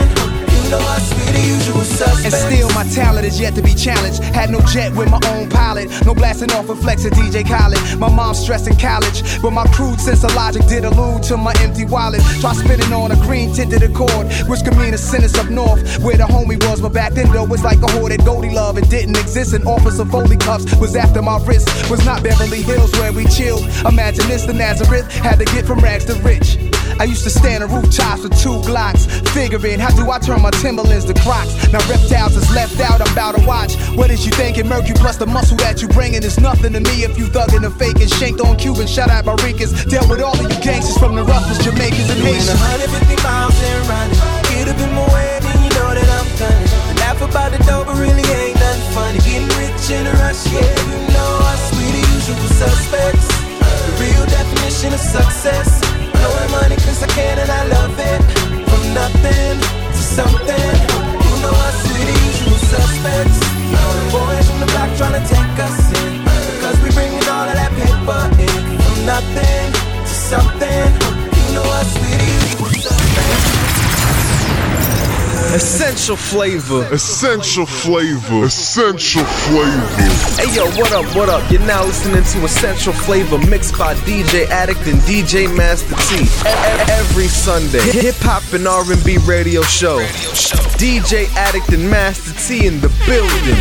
you 0.51 0.61
know 0.71 0.81
I 0.95 0.99
see 1.09 1.27
the 1.37 1.43
usual 1.55 1.83
suspects. 1.83 2.66
My 2.77 2.83
talent 2.89 3.25
is 3.25 3.39
yet 3.39 3.55
to 3.55 3.63
be 3.63 3.73
challenged. 3.73 4.21
Had 4.21 4.51
no 4.51 4.61
jet 4.61 4.95
with 4.95 5.09
my 5.09 5.19
own 5.33 5.49
pilot. 5.49 5.89
No 6.05 6.13
blasting 6.13 6.51
off 6.51 6.69
with 6.69 6.79
Flex 6.79 7.03
or 7.05 7.09
DJ 7.09 7.43
Khaled. 7.43 7.81
My 7.97 8.07
mom 8.07 8.35
stressed 8.35 8.67
in 8.67 8.75
college. 8.75 9.23
But 9.41 9.49
my 9.49 9.65
crude 9.73 9.99
sense 9.99 10.23
of 10.23 10.35
logic 10.35 10.63
did 10.67 10.85
allude 10.85 11.23
to 11.23 11.37
my 11.37 11.55
empty 11.61 11.85
wallet. 11.85 12.21
Try 12.39 12.53
spinning 12.53 12.93
on 12.93 13.11
a 13.11 13.15
green 13.15 13.51
tinted 13.51 13.81
accord, 13.81 14.27
which 14.47 14.63
could 14.63 14.77
mean 14.77 14.93
a 14.93 14.97
sentence 14.99 15.35
up 15.39 15.49
north. 15.49 15.81
Where 16.03 16.17
the 16.17 16.25
homie 16.25 16.63
was, 16.69 16.79
but 16.79 16.93
back 16.93 17.13
then, 17.13 17.31
though, 17.31 17.45
was 17.45 17.63
like 17.63 17.81
a 17.81 17.89
hoarded 17.93 18.23
Goldie 18.23 18.51
love. 18.51 18.77
It 18.77 18.91
didn't 18.91 19.17
exist. 19.17 19.53
An 19.53 19.65
office 19.65 19.97
of 19.97 20.11
Foley 20.11 20.37
cups 20.37 20.71
was 20.75 20.95
after 20.95 21.23
my 21.23 21.43
wrist. 21.47 21.89
Was 21.89 22.05
not 22.05 22.21
Beverly 22.21 22.61
Hills 22.61 22.91
where 22.99 23.11
we 23.11 23.25
chilled. 23.25 23.65
Imagine 23.87 24.27
this, 24.27 24.45
the 24.45 24.53
Nazareth 24.53 25.11
had 25.11 25.39
to 25.39 25.45
get 25.45 25.65
from 25.65 25.79
rags 25.79 26.05
to 26.05 26.13
rich. 26.21 26.66
I 26.99 27.03
used 27.03 27.23
to 27.23 27.29
stand 27.29 27.63
on 27.63 27.71
rooftops 27.71 28.23
with 28.23 28.33
two 28.41 28.57
Glocks, 28.65 29.05
figuring 29.29 29.79
how 29.79 29.91
do 29.91 30.09
I 30.09 30.19
turn 30.19 30.41
my 30.41 30.51
Timberlands 30.51 31.05
to 31.05 31.13
Crocs. 31.13 31.71
Now 31.71 31.79
reptiles 31.89 32.35
is 32.35 32.49
left 32.53 32.79
out, 32.79 33.01
I'm 33.01 33.11
about 33.13 33.35
to 33.35 33.45
watch. 33.45 33.75
What 33.95 34.09
is 34.09 34.25
you 34.25 34.31
thinking? 34.31 34.67
Mercury 34.67 34.95
plus 34.95 35.17
the 35.17 35.25
muscle 35.25 35.57
that 35.57 35.81
you 35.81 35.87
bringing 35.89 36.23
is 36.23 36.39
nothing 36.39 36.73
to 36.73 36.79
me 36.79 37.03
if 37.03 37.17
you 37.17 37.25
thugging 37.25 37.65
and 37.65 37.73
faking. 37.75 38.07
Shanked 38.07 38.41
on 38.41 38.57
Cuban, 38.57 38.87
shout 38.87 39.09
out 39.09 39.25
Maricas. 39.25 39.71
Dealt 39.89 40.09
with 40.09 40.21
all 40.21 40.33
of 40.33 40.41
you 40.41 40.59
gangsters 40.61 40.97
from 40.97 41.15
the 41.15 41.23
roughest 41.23 41.61
Jamaicans 41.61 42.09
and 42.09 42.19
Haitians. 42.19 42.59
150 42.59 43.23
miles 43.23 43.55
and 43.61 43.87
running. 43.87 44.19
Get 44.49 44.67
up 44.67 44.79
in 44.81 44.91
my 44.95 45.05
way, 45.13 45.39
then 45.41 45.57
you 45.63 45.71
know 45.77 45.91
that 45.93 46.09
I'm 46.09 46.27
gunning. 46.39 46.97
Laugh 46.97 47.21
about 47.21 47.51
the 47.51 47.59
dough, 47.63 47.85
but 47.85 47.95
really 47.97 48.25
ain't 48.25 48.57
nothing 48.57 48.87
funny. 48.93 49.19
Getting 49.23 49.51
rich 49.61 49.85
in 49.93 50.07
a 50.07 50.13
rush, 50.23 50.43
yeah, 50.49 50.61
you 50.61 50.99
know 51.13 51.31
I 51.45 51.55
sweet 51.69 51.93
the 51.93 52.03
usual 52.17 52.49
suspects. 52.57 53.27
The 53.57 53.93
real 54.03 54.25
definition 54.25 54.93
of 54.93 54.99
success. 54.99 55.86
Blowing 56.17 56.51
money 56.51 56.75
'cause 56.83 57.01
I 57.03 57.07
can 57.17 57.35
and 57.43 57.51
I 57.51 57.63
love 57.75 57.95
it. 58.11 58.21
From 58.69 58.83
nothing 58.93 59.55
to 59.95 60.01
something, 60.17 60.73
you 61.23 61.35
know 61.43 61.55
usual 62.27 62.59
suspects. 62.73 63.39
You 63.69 63.75
know 63.75 63.89
the 63.99 64.05
boys 64.17 64.47
on 64.51 64.59
the 64.63 64.69
block 64.73 64.89
tryna 64.97 65.23
take 65.35 65.57
us 65.67 65.77
in, 66.01 66.11
because 66.51 66.77
we 66.83 66.89
bringing 66.97 67.27
all 67.35 67.47
of 67.51 67.55
that 67.61 67.71
paper 67.81 68.23
in. 68.45 68.63
From 68.83 68.97
nothing 69.13 69.67
to 70.07 70.13
something, 70.31 70.87
you 71.37 71.45
know 71.53 71.65
see 71.93 72.15
the 72.21 72.27
usual 72.41 72.71
suspects. 72.85 73.86
Essential 75.53 76.15
flavor. 76.15 76.87
Essential 76.93 77.65
flavor. 77.65 78.45
Essential 78.45 79.23
flavor. 79.23 79.87
Hey 80.35 80.53
yo, 80.53 80.65
what 80.77 80.91
up, 80.91 81.05
what 81.15 81.29
up? 81.29 81.49
You're 81.49 81.65
now 81.65 81.83
listening 81.85 82.23
to 82.23 82.45
Essential 82.45 82.93
Flavor 82.93 83.37
mixed 83.47 83.77
by 83.77 83.95
DJ 83.95 84.45
Addict 84.49 84.85
and 84.87 84.99
DJ 85.01 85.47
Master 85.55 85.95
T. 85.95 86.27
Every 86.91 87.27
Sunday, 87.27 87.79
hip 87.91 88.15
hop 88.19 88.43
and 88.53 88.67
R&B 88.67 89.17
radio 89.25 89.61
show. 89.63 89.99
DJ 90.77 91.33
Addict 91.35 91.69
and 91.69 91.89
Master 91.89 92.33
T 92.47 92.67
in 92.67 92.79
the 92.81 92.89
building. 93.07 93.57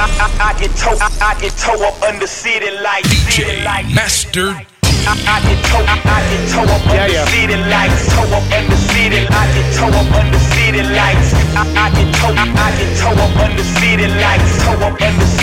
I, 0.00 0.06
I, 0.20 0.54
I 0.54 0.58
get 0.60 0.70
toe, 0.76 0.96
I, 1.00 1.34
I 1.34 1.40
get 1.40 1.52
toe 1.58 1.84
up 1.84 2.00
under 2.02 2.26
city 2.26 2.70
lights. 2.80 3.08
DJ 3.08 3.64
Master 3.92 4.67
I, 5.08 5.16
I 5.24 5.40
get 5.40 5.64
toe, 5.64 5.80
I, 5.88 5.96
I 6.04 6.20
get 6.28 6.44
toe 6.52 6.68
up 6.68 6.84
under 6.84 7.24
city 7.32 7.56
lights. 7.56 8.12
Toe 8.12 8.28
up 8.28 8.44
under 8.52 8.76
city, 8.76 9.24
I 9.24 9.48
get 9.56 9.68
toe 9.72 9.88
up 9.88 10.12
under 10.12 10.38
city 10.52 10.82
lights. 10.84 11.32
I, 11.56 11.64
I 11.64 11.88
get 11.96 12.12
toe, 12.20 12.36
I, 12.36 12.44
I 12.44 12.68
get 12.76 12.92
toe 13.00 13.16
up 13.16 13.36
under 13.40 13.64
city. 13.64 14.04
Toe 14.04 14.84
up 14.84 15.00
under 15.00 15.37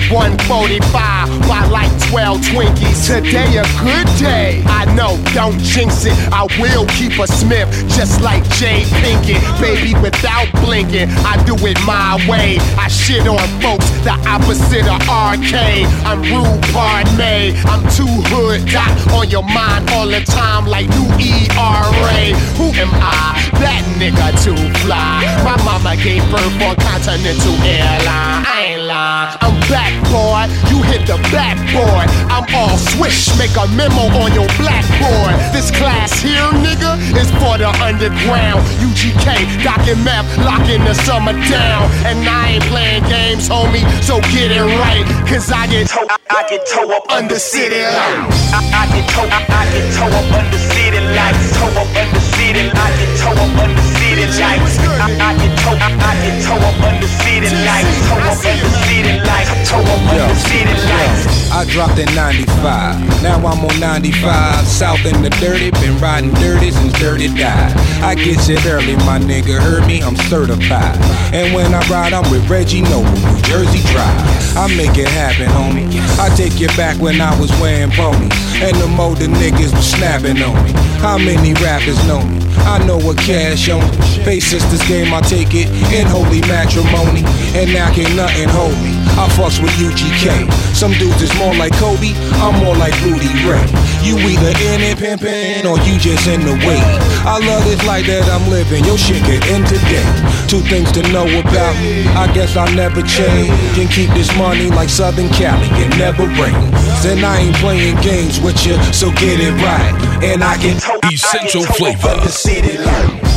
chinky. 0.00 0.12
145 0.12 1.48
by 1.48 1.66
like 1.68 1.90
12 2.10 2.38
Twinkies. 2.40 3.06
Today 3.06 3.56
a 3.58 3.64
good 3.82 4.06
day. 4.18 4.62
I 4.66 4.84
know, 4.94 5.18
don't 5.34 5.58
jinx 5.58 6.04
it. 6.04 6.14
I 6.32 6.46
will 6.60 6.86
keep 6.86 7.18
a 7.18 7.26
Smith 7.26 7.68
just 7.88 8.20
like 8.20 8.42
Jada 8.44 8.84
Pinkett. 9.02 9.40
Baby, 9.60 9.94
without 10.00 10.50
blinking, 10.64 11.08
I 11.24 11.42
do 11.44 11.54
it 11.66 11.78
my 11.86 12.16
way. 12.28 12.58
I 12.78 12.88
shit 12.88 13.26
on 13.26 13.38
folks, 13.60 13.88
the 14.04 14.14
opposite 14.28 14.86
of 14.86 15.00
arcade. 15.08 15.86
I'm 16.04 16.22
rude, 16.22 16.62
pardon 16.72 17.16
me. 17.16 17.56
I'm 17.66 17.82
too 17.94 18.10
hood, 18.30 18.66
dot 18.70 18.90
on 19.12 19.28
your 19.30 19.42
mind 19.42 19.90
all 19.90 20.06
the 20.06 20.20
time 20.24 20.66
like 20.66 20.88
new 20.88 21.08
ERA. 21.18 22.36
Who 22.56 22.70
am 22.78 22.90
I? 22.94 23.38
That 23.60 23.84
nigga 23.98 24.30
too 24.44 24.56
fly. 24.80 25.24
My 25.44 25.56
mama 25.64 25.96
gave 26.02 26.22
birth 26.30 26.62
on 26.62 26.76
Continental 26.76 27.54
Airline. 27.62 28.44
I. 28.46 28.59
I'm 29.00 29.56
back, 29.72 29.96
boy. 30.12 30.44
You 30.68 30.82
hit 30.84 31.06
the 31.08 31.16
backboard. 31.32 32.04
I'm 32.28 32.44
all 32.52 32.76
swish. 32.76 33.32
Make 33.38 33.56
a 33.56 33.64
memo 33.72 34.12
on 34.20 34.32
your 34.36 34.48
blackboard. 34.60 35.32
This 35.56 35.70
class 35.70 36.20
here, 36.20 36.44
nigga, 36.60 37.00
is 37.16 37.30
for 37.40 37.56
the 37.56 37.72
underground. 37.80 38.60
UGK, 38.84 39.64
Doc 39.64 39.80
and 39.88 40.04
Meth, 40.04 40.28
locking 40.44 40.84
the 40.84 40.92
summer 40.92 41.32
down. 41.48 41.88
And 42.04 42.20
I 42.28 42.60
ain't 42.60 42.64
playing 42.64 43.04
games, 43.04 43.48
homie. 43.48 43.84
So 44.04 44.20
get 44.36 44.52
it 44.52 44.68
right. 44.84 45.04
Cause 45.24 45.50
I 45.50 45.66
get 45.66 45.88
toe, 45.88 46.06
I 46.28 46.44
get 46.50 46.66
toe 46.68 46.92
up 46.92 47.10
under 47.10 47.38
city 47.38 47.80
lights. 47.80 48.52
I, 48.52 48.60
I 48.74 48.86
get 48.92 49.08
toe, 49.08 49.24
I, 49.24 49.40
I 49.48 49.64
get 49.72 49.86
toe 49.96 50.12
up 50.12 50.28
under 50.36 50.58
city 50.58 51.00
lights. 51.16 51.56
Toe 51.56 51.72
up 51.80 51.88
under 51.96 52.20
city, 52.36 52.68
lights. 52.68 52.76
I 52.76 52.88
get 53.00 53.12
toe 53.16 53.32
up 53.32 53.64
under 53.64 53.82
city. 53.82 53.99
I, 54.20 55.08
I 55.16 55.32
get 55.32 55.56
toe, 55.64 55.80
I, 55.80 56.12
get 56.20 56.44
toe 56.44 56.60
up 56.60 56.76
under 56.84 57.08
city 57.24 57.48
lights. 57.64 57.88
Toe 58.04 58.20
up 58.20 58.36
under 58.36 58.68
city 58.84 59.16
lights. 59.24 59.70
Toe 59.70 59.80
up 59.80 60.12
under 60.12 60.34
city 60.44 60.76
lights. 60.92 61.40
I 61.50 61.64
dropped 61.64 61.98
in 61.98 62.14
95. 62.14 63.22
Now 63.22 63.36
I'm 63.36 63.64
on 63.64 63.80
95. 63.80 64.66
South 64.66 65.04
in 65.06 65.22
the 65.22 65.30
dirty. 65.40 65.70
Been 65.80 65.98
riding 66.00 66.34
dirty 66.34 66.70
since 66.70 66.92
dirty 67.00 67.28
died. 67.28 67.72
I 68.04 68.14
get 68.14 68.46
it 68.48 68.66
early, 68.66 68.94
my 69.08 69.18
nigga. 69.18 69.58
Heard 69.58 69.86
me? 69.86 70.02
I'm 70.02 70.16
certified. 70.28 71.00
And 71.32 71.54
when 71.54 71.72
I 71.72 71.80
ride, 71.88 72.12
I'm 72.12 72.30
with 72.30 72.48
Reggie 72.50 72.82
Noble, 72.82 73.08
New 73.08 73.40
Jersey 73.48 73.80
Drive. 73.88 74.20
I 74.54 74.68
make 74.76 74.98
it 74.98 75.08
happen, 75.08 75.48
homie. 75.48 75.88
I 76.20 76.28
take 76.36 76.60
you 76.60 76.68
back 76.76 77.00
when 77.00 77.22
I 77.22 77.38
was 77.40 77.50
wearing 77.58 77.90
ponies. 77.92 78.36
And 78.60 78.76
the 78.76 78.86
more 78.86 79.14
the 79.14 79.28
niggas 79.28 79.72
was 79.72 79.90
snapping 79.90 80.42
on 80.42 80.62
me. 80.64 80.72
How 81.00 81.16
many 81.16 81.54
rappers 81.54 81.96
know 82.06 82.20
me? 82.20 82.38
I 82.68 82.84
know 82.84 82.98
what 82.98 83.16
cash 83.16 83.70
on 83.70 83.80
me. 83.80 84.09
Face 84.24 84.46
sisters 84.46 84.82
game, 84.88 85.12
I 85.12 85.20
take 85.20 85.54
it 85.54 85.68
in 85.92 86.06
holy 86.06 86.40
matrimony. 86.42 87.22
And 87.54 87.72
now 87.72 87.92
can't 87.92 88.14
nothing 88.16 88.48
hold 88.48 88.76
me. 88.82 88.92
I 89.18 89.28
fucks 89.36 89.60
with 89.60 89.72
UGK. 89.76 90.50
Some 90.74 90.92
dudes 90.92 91.20
is 91.20 91.34
more 91.36 91.54
like 91.54 91.72
Kobe, 91.76 92.14
I'm 92.40 92.56
more 92.64 92.76
like 92.76 92.94
Rudy 93.02 93.28
Ray. 93.44 93.64
You 94.00 94.16
either 94.16 94.54
in 94.70 94.80
it 94.80 94.96
pimpin' 94.96 95.68
or 95.68 95.76
you 95.84 95.98
just 95.98 96.26
in 96.26 96.40
the 96.40 96.56
way. 96.64 96.80
I 97.28 97.36
love 97.38 97.64
this 97.64 97.84
life 97.86 98.06
that 98.06 98.24
I'm 98.32 98.48
living, 98.48 98.84
your 98.84 98.96
shit 98.96 99.20
get 99.24 99.44
in 99.52 99.60
today. 99.68 100.08
Two 100.48 100.60
things 100.72 100.90
to 100.92 101.02
know 101.12 101.28
about 101.28 101.74
me, 101.82 102.06
I 102.16 102.32
guess 102.32 102.56
I'll 102.56 102.72
never 102.74 103.02
change. 103.02 103.52
Can 103.76 103.88
keep 103.88 104.08
this 104.16 104.30
money 104.38 104.70
like 104.70 104.88
Southern 104.88 105.28
Cali, 105.30 105.68
it 105.84 105.90
never 105.98 106.24
rains. 106.40 107.04
And 107.04 107.20
I 107.24 107.40
ain't 107.44 107.56
playing 107.56 108.00
games 108.00 108.40
with 108.40 108.64
you, 108.64 108.80
so 108.92 109.10
get 109.12 109.36
it 109.40 109.52
right. 109.60 109.92
And 110.24 110.42
I 110.42 110.56
can 110.56 110.80
Essential 111.12 111.62
flavor. 111.62 113.29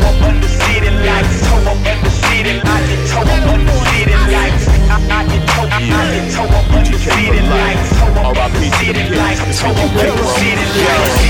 Toe 0.00 0.08
up 0.08 0.22
under 0.22 0.48
city 0.48 0.90
lights. 0.90 1.40
Toe 1.46 1.70
up 1.70 1.86
under 1.86 2.10
city, 2.10 2.60
I 2.64 2.80
get 2.88 3.02
toe 3.10 3.20
up 3.20 3.48
under 3.52 3.78
city 3.90 4.14
lights. 4.34 4.68
I, 4.68 4.98
I 5.10 5.26
I, 5.30 5.63
I 5.90 6.04
get 6.10 6.32
toe 6.32 6.44
up 6.44 6.70
under 6.72 6.98
city. 6.98 7.44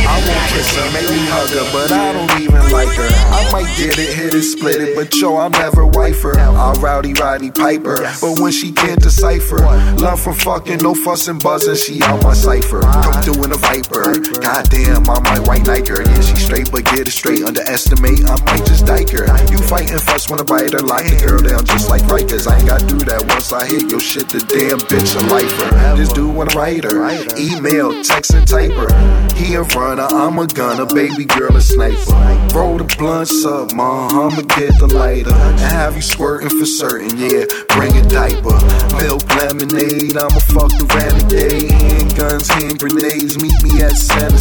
I 0.07 0.49
kiss 0.49 0.77
her, 0.77 0.87
maybe 0.93 1.19
hug 1.27 1.51
her, 1.51 1.67
but 1.73 1.93
I 1.93 2.13
don't 2.13 2.41
even 2.41 2.63
like 2.71 2.89
her. 2.89 3.09
I 3.35 3.51
might 3.53 3.77
get 3.77 3.99
it, 3.99 4.15
hit 4.15 4.35
it, 4.35 4.43
split 4.43 4.81
it, 4.81 4.97
but 4.97 5.15
yo, 5.15 5.37
I'll 5.37 5.51
never 5.51 5.87
wife 5.87 6.23
her. 6.23 6.39
I'll 6.39 6.75
rowdy 6.75 7.13
Roddy 7.15 7.51
Piper, 7.51 7.97
but 8.21 8.39
when 8.41 8.53
she 8.53 8.73
can't 8.73 9.01
decipher, 9.01 9.59
love 9.99 10.21
from 10.21 10.35
fucking, 10.35 10.79
no 10.79 10.95
fussing, 10.95 11.39
buzzing, 11.39 11.77
she 11.77 12.03
out 12.03 12.23
my 12.23 12.35
cipher. 12.35 12.81
Come 12.81 13.21
doing 13.23 13.53
a 13.53 13.57
viper, 13.57 14.19
goddamn, 14.41 15.09
I 15.09 15.21
might 15.21 15.47
white 15.47 15.67
Nike 15.67 15.91
her. 15.91 16.03
Yeah, 16.03 16.21
she 16.21 16.37
straight, 16.37 16.71
but 16.71 16.85
get 16.85 17.07
it 17.07 17.13
straight, 17.13 17.43
underestimate, 17.45 18.25
I 18.25 18.43
might 18.45 18.65
just 18.67 18.87
dike 18.87 19.11
her. 19.11 19.27
You 19.51 19.59
fighting 19.59 19.99
fuss 19.99 20.31
I 20.31 20.43
bite 20.43 20.73
her, 20.73 20.81
lock 20.81 21.05
the 21.05 21.17
girl 21.25 21.41
down 21.41 21.65
just 21.67 21.89
like 21.89 22.03
Rikers. 22.03 22.47
I 22.47 22.59
ain't 22.59 22.67
gotta 22.67 22.87
do 22.87 22.99
that 23.07 23.23
once 23.29 23.53
I 23.53 23.67
hit 23.67 23.91
your 23.91 24.01
shit, 24.01 24.29
the 24.47 24.55
damn 24.55 24.79
bitch 24.79 25.15
a 25.17 25.27
lifer. 25.27 25.97
This 25.97 26.13
dude 26.13 26.35
wanna 26.35 26.51
write 26.57 26.85
her, 26.85 27.09
email, 27.39 28.03
text 28.03 28.33
and 28.33 28.47
type 28.47 28.73
her. 28.73 29.35
He 29.35 29.55
a 29.55 29.63
runner, 29.63 30.07
I'm 30.11 30.39
a 30.39 30.47
gunner, 30.47 30.87
baby 30.87 31.25
girl 31.25 31.57
a 31.57 31.61
sniper. 31.61 32.13
Roll 32.55 32.79
the 32.79 32.85
blunts 32.99 33.45
up, 33.45 33.73
ma, 33.75 34.09
I'ma 34.09 34.43
get 34.57 34.79
the 34.79 34.87
lighter. 34.87 35.33
And 35.33 35.61
have 35.61 35.97
you 35.97 36.03
squirting 36.03 36.51
for 36.51 36.67
certain, 36.67 37.17
yeah, 37.19 37.45
bring 37.69 37.97
a 37.97 38.09
diaper. 38.09 38.59
Milk 38.97 39.25
lemonade, 39.37 40.17
I'ma 40.17 40.41
fuck 40.53 40.71
the 40.79 40.87
renegade. 40.95 41.71
Handguns, 41.71 42.49
hand 42.49 42.79
grenades, 42.79 43.41
meet 43.41 43.63
me 43.63 43.83
at 43.83 43.97
center 43.97 44.39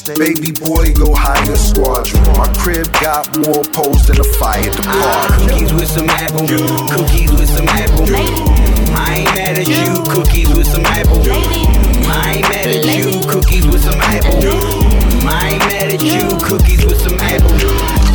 stage. 0.00 0.18
Baby 0.18 0.52
boy, 0.52 0.92
go 0.96 1.12
hire 1.14 1.52
a 1.52 1.56
squadron. 1.56 2.22
My 2.40 2.48
crib 2.56 2.88
got 3.00 3.28
more 3.36 3.62
poles 3.76 4.08
than 4.08 4.18
a 4.20 4.28
fire 4.40 4.64
department. 4.64 5.04
Ah, 5.04 5.36
cookies 5.36 5.72
with 5.72 5.88
some 5.88 6.08
apple. 6.08 6.48
Cookies 6.88 7.30
with 7.32 7.48
some 7.48 7.68
apple. 7.68 8.08
I 8.96 9.20
ain't 9.20 9.34
mad 9.36 9.58
at 9.60 9.68
you. 9.68 10.02
Cookies 10.08 10.48
with 10.56 10.66
some 10.66 10.86
apple. 10.86 11.20
I 12.08 12.40
ain't 12.40 12.48
mad 12.48 12.66
at 12.66 12.84
you. 12.96 13.28
Cookies 13.28 13.66
with 13.66 13.82
some 13.84 14.00
apple. 14.00 14.79
Ain't 15.28 15.58
mad 15.60 15.92
at 15.94 16.02
you. 16.02 16.28
Cookies 16.46 16.84
with 16.84 17.00
some 17.00 17.18
apple. 17.20 17.50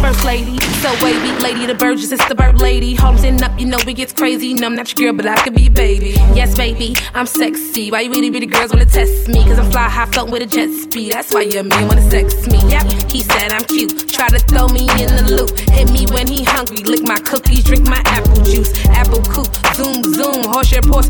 First 0.01 0.23
lady, 0.23 0.59
so 0.83 0.93
wavy, 1.03 1.31
lady 1.41 1.65
the 1.65 1.73
Burgess, 1.73 2.11
it's 2.11 2.23
the 2.25 2.35
bird 2.35 2.61
lady. 2.61 2.93
Holmes 2.93 3.23
and 3.23 3.41
up, 3.41 3.59
you 3.59 3.65
know 3.65 3.77
it 3.79 3.93
gets 3.93 4.13
crazy. 4.13 4.53
No, 4.53 4.67
I'm 4.67 4.75
not 4.75 4.87
your 4.93 5.11
girl, 5.11 5.17
but 5.17 5.25
I 5.25 5.41
could 5.43 5.55
be 5.55 5.67
baby. 5.67 6.11
Yes, 6.35 6.55
baby, 6.55 6.95
I'm 7.15 7.25
sexy. 7.25 7.89
Why 7.89 8.01
you 8.01 8.11
really, 8.11 8.29
really 8.29 8.45
girls 8.45 8.71
wanna 8.71 8.85
test 8.85 9.27
me? 9.27 9.43
Cause 9.45 9.57
I'm 9.57 9.71
fly 9.71 9.89
high 9.89 10.05
floating 10.05 10.31
with 10.31 10.43
a 10.43 10.45
jet 10.45 10.69
speed. 10.69 11.13
That's 11.13 11.33
why 11.33 11.41
your 11.41 11.63
man 11.63 11.87
wanna 11.87 12.07
sex 12.11 12.45
me. 12.45 12.59
Yep, 12.69 13.11
he 13.11 13.21
said 13.23 13.51
I'm 13.51 13.63
cute. 13.65 14.07
Try 14.09 14.29
to 14.29 14.39
throw 14.39 14.67
me 14.67 14.81
in 15.01 15.09
the 15.15 15.25
loop. 15.35 15.57
Hit 15.69 15.91
me 15.91 16.05
when 16.13 16.27
he 16.27 16.43
hungry. 16.43 16.83
Lick 16.83 17.01
my 17.01 17.17
cookies, 17.19 17.63
drink 17.63 17.87
my 17.87 18.01
apple 18.05 18.43
juice. 18.43 18.71
Apple 18.89 19.23
coupe, 19.23 19.49
zoom, 19.73 20.03
zoom. 20.03 20.43
Horse 20.45 20.71
your 20.71 20.83
vroom, 20.83 21.01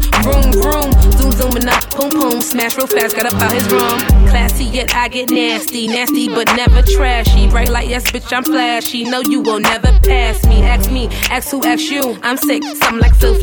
vroom. 0.56 0.92
Zoom, 1.20 1.32
zooming 1.34 1.68
up, 1.68 1.84
boom, 2.10 2.30
boom. 2.30 2.42
Smash 2.42 2.78
real 2.78 2.88
fast, 2.88 3.16
got 3.16 3.26
up 3.26 3.42
out 3.42 3.52
his 3.54 3.68
room. 3.70 4.00
Classy, 4.28 4.66
yet 4.66 4.94
I 4.96 5.08
get 5.08 5.30
nasty. 5.30 5.88
Nasty, 5.88 6.28
but 6.28 6.48
never 6.56 6.82
trashy. 6.82 7.48
Bright 7.48 7.70
like 7.70 7.90
yes, 7.90 8.04
bitch, 8.12 8.32
I'm 8.36 8.44
flashy. 8.44 9.04
Know 9.04 9.22
you 9.22 9.42
will 9.42 9.60
never 9.60 9.92
pass 10.04 10.46
me. 10.46 10.62
Ask 10.64 10.92
me, 10.92 11.08
ask 11.30 11.50
who, 11.52 11.64
ask 11.64 11.90
you. 11.90 12.18
I'm 12.24 12.38
sick, 12.38 12.64
something 12.64 13.00
like 13.00 13.16
flu. 13.16 13.34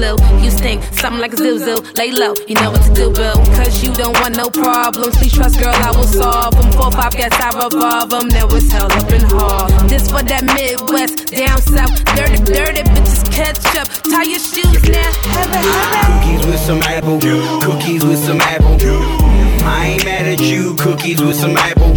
You 0.43 0.51
stink, 0.51 0.83
something 0.93 1.21
like 1.21 1.33
a 1.33 1.37
zoo. 1.37 1.83
Lay 1.97 2.11
low, 2.11 2.35
you 2.47 2.55
know 2.57 2.71
what 2.71 2.83
to 2.83 2.95
do, 2.95 3.11
boo. 3.11 3.35
Cause 3.57 3.83
you 3.83 3.93
don't 3.95 4.19
want 4.21 4.37
no 4.37 4.51
problems. 4.51 5.17
Please 5.17 5.33
trust, 5.33 5.59
girl, 5.59 5.75
I 5.75 5.91
will 5.91 6.05
solve 6.05 6.55
them. 6.55 6.73
Four, 6.73 6.91
five, 6.93 7.13
guess 7.13 7.33
I 7.35 7.65
revolve 7.65 8.11
them. 8.11 8.29
Now 8.29 8.47
it's 8.49 8.71
hell 8.71 8.93
up 8.93 9.11
in 9.11 9.23
hall. 9.23 9.69
This 9.89 10.11
for 10.11 10.23
that 10.23 10.45
Midwest, 10.45 11.33
down 11.33 11.61
south. 11.63 12.05
Dirty, 12.17 12.39
dirty 12.45 12.83
bitches 12.83 13.25
catch 13.33 13.77
up. 13.77 13.89
Tie 14.11 14.25
your 14.25 14.41
shoes 14.41 14.83
now. 14.89 15.13
Have 15.33 15.51
it, 15.51 15.65
have 15.65 16.13
it. 16.13 16.23
Cookies 16.23 16.47
with 16.47 16.61
some 16.61 16.83
apple. 16.83 17.19
Cookies 17.61 18.05
with 18.05 18.19
some 18.19 18.41
apple. 18.41 18.52
I 18.61 19.95
ain't 19.95 20.05
mad 20.05 20.27
at 20.27 20.41
you, 20.41 20.75
cookies 20.77 21.23
with 21.23 21.37
some 21.37 21.57
apple. 21.57 21.95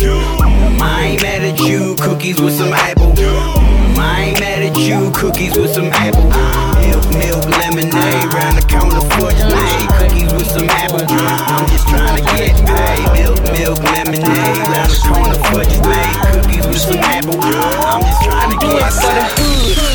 I 0.81 1.07
ain't 1.11 1.21
mad 1.21 1.41
at 1.41 1.59
you, 1.59 1.95
cookies 1.99 2.39
with 2.39 2.53
some 2.55 2.71
apple. 2.71 3.11
I 3.99 4.31
ain't 4.31 4.39
mad 4.39 4.63
at 4.63 4.77
you, 4.77 5.11
cookies 5.11 5.57
with 5.57 5.73
some 5.73 5.91
apple. 5.91 6.23
Milk, 6.79 7.03
milk, 7.11 7.43
lemonade, 7.59 8.31
round 8.31 8.55
the 8.55 8.65
counter 8.69 9.03
for 9.19 9.35
you, 9.35 9.51
made. 9.51 9.89
Cookies 9.99 10.31
with 10.31 10.47
some 10.47 10.69
apple. 10.69 11.03
I'm 11.03 11.67
just 11.67 11.89
trying 11.89 12.15
to 12.15 12.23
get 12.23 12.55
paid. 12.63 13.03
Milk, 13.11 13.43
milk, 13.51 13.83
lemonade, 13.91 14.63
round 14.71 14.91
the 14.91 14.99
corner 15.03 15.35
for 15.51 15.59
you, 15.67 15.81
made. 15.83 16.15
Cookies 16.39 16.67
with 16.67 16.79
some 16.79 17.03
apple. 17.03 17.35
I'm 17.35 17.99
just 17.99 18.23
trying 18.23 18.51
to 18.51 18.57
get 18.63 18.79
it 18.79 18.93
for 18.95 19.11
the 19.11 19.27
paid. 19.35 19.94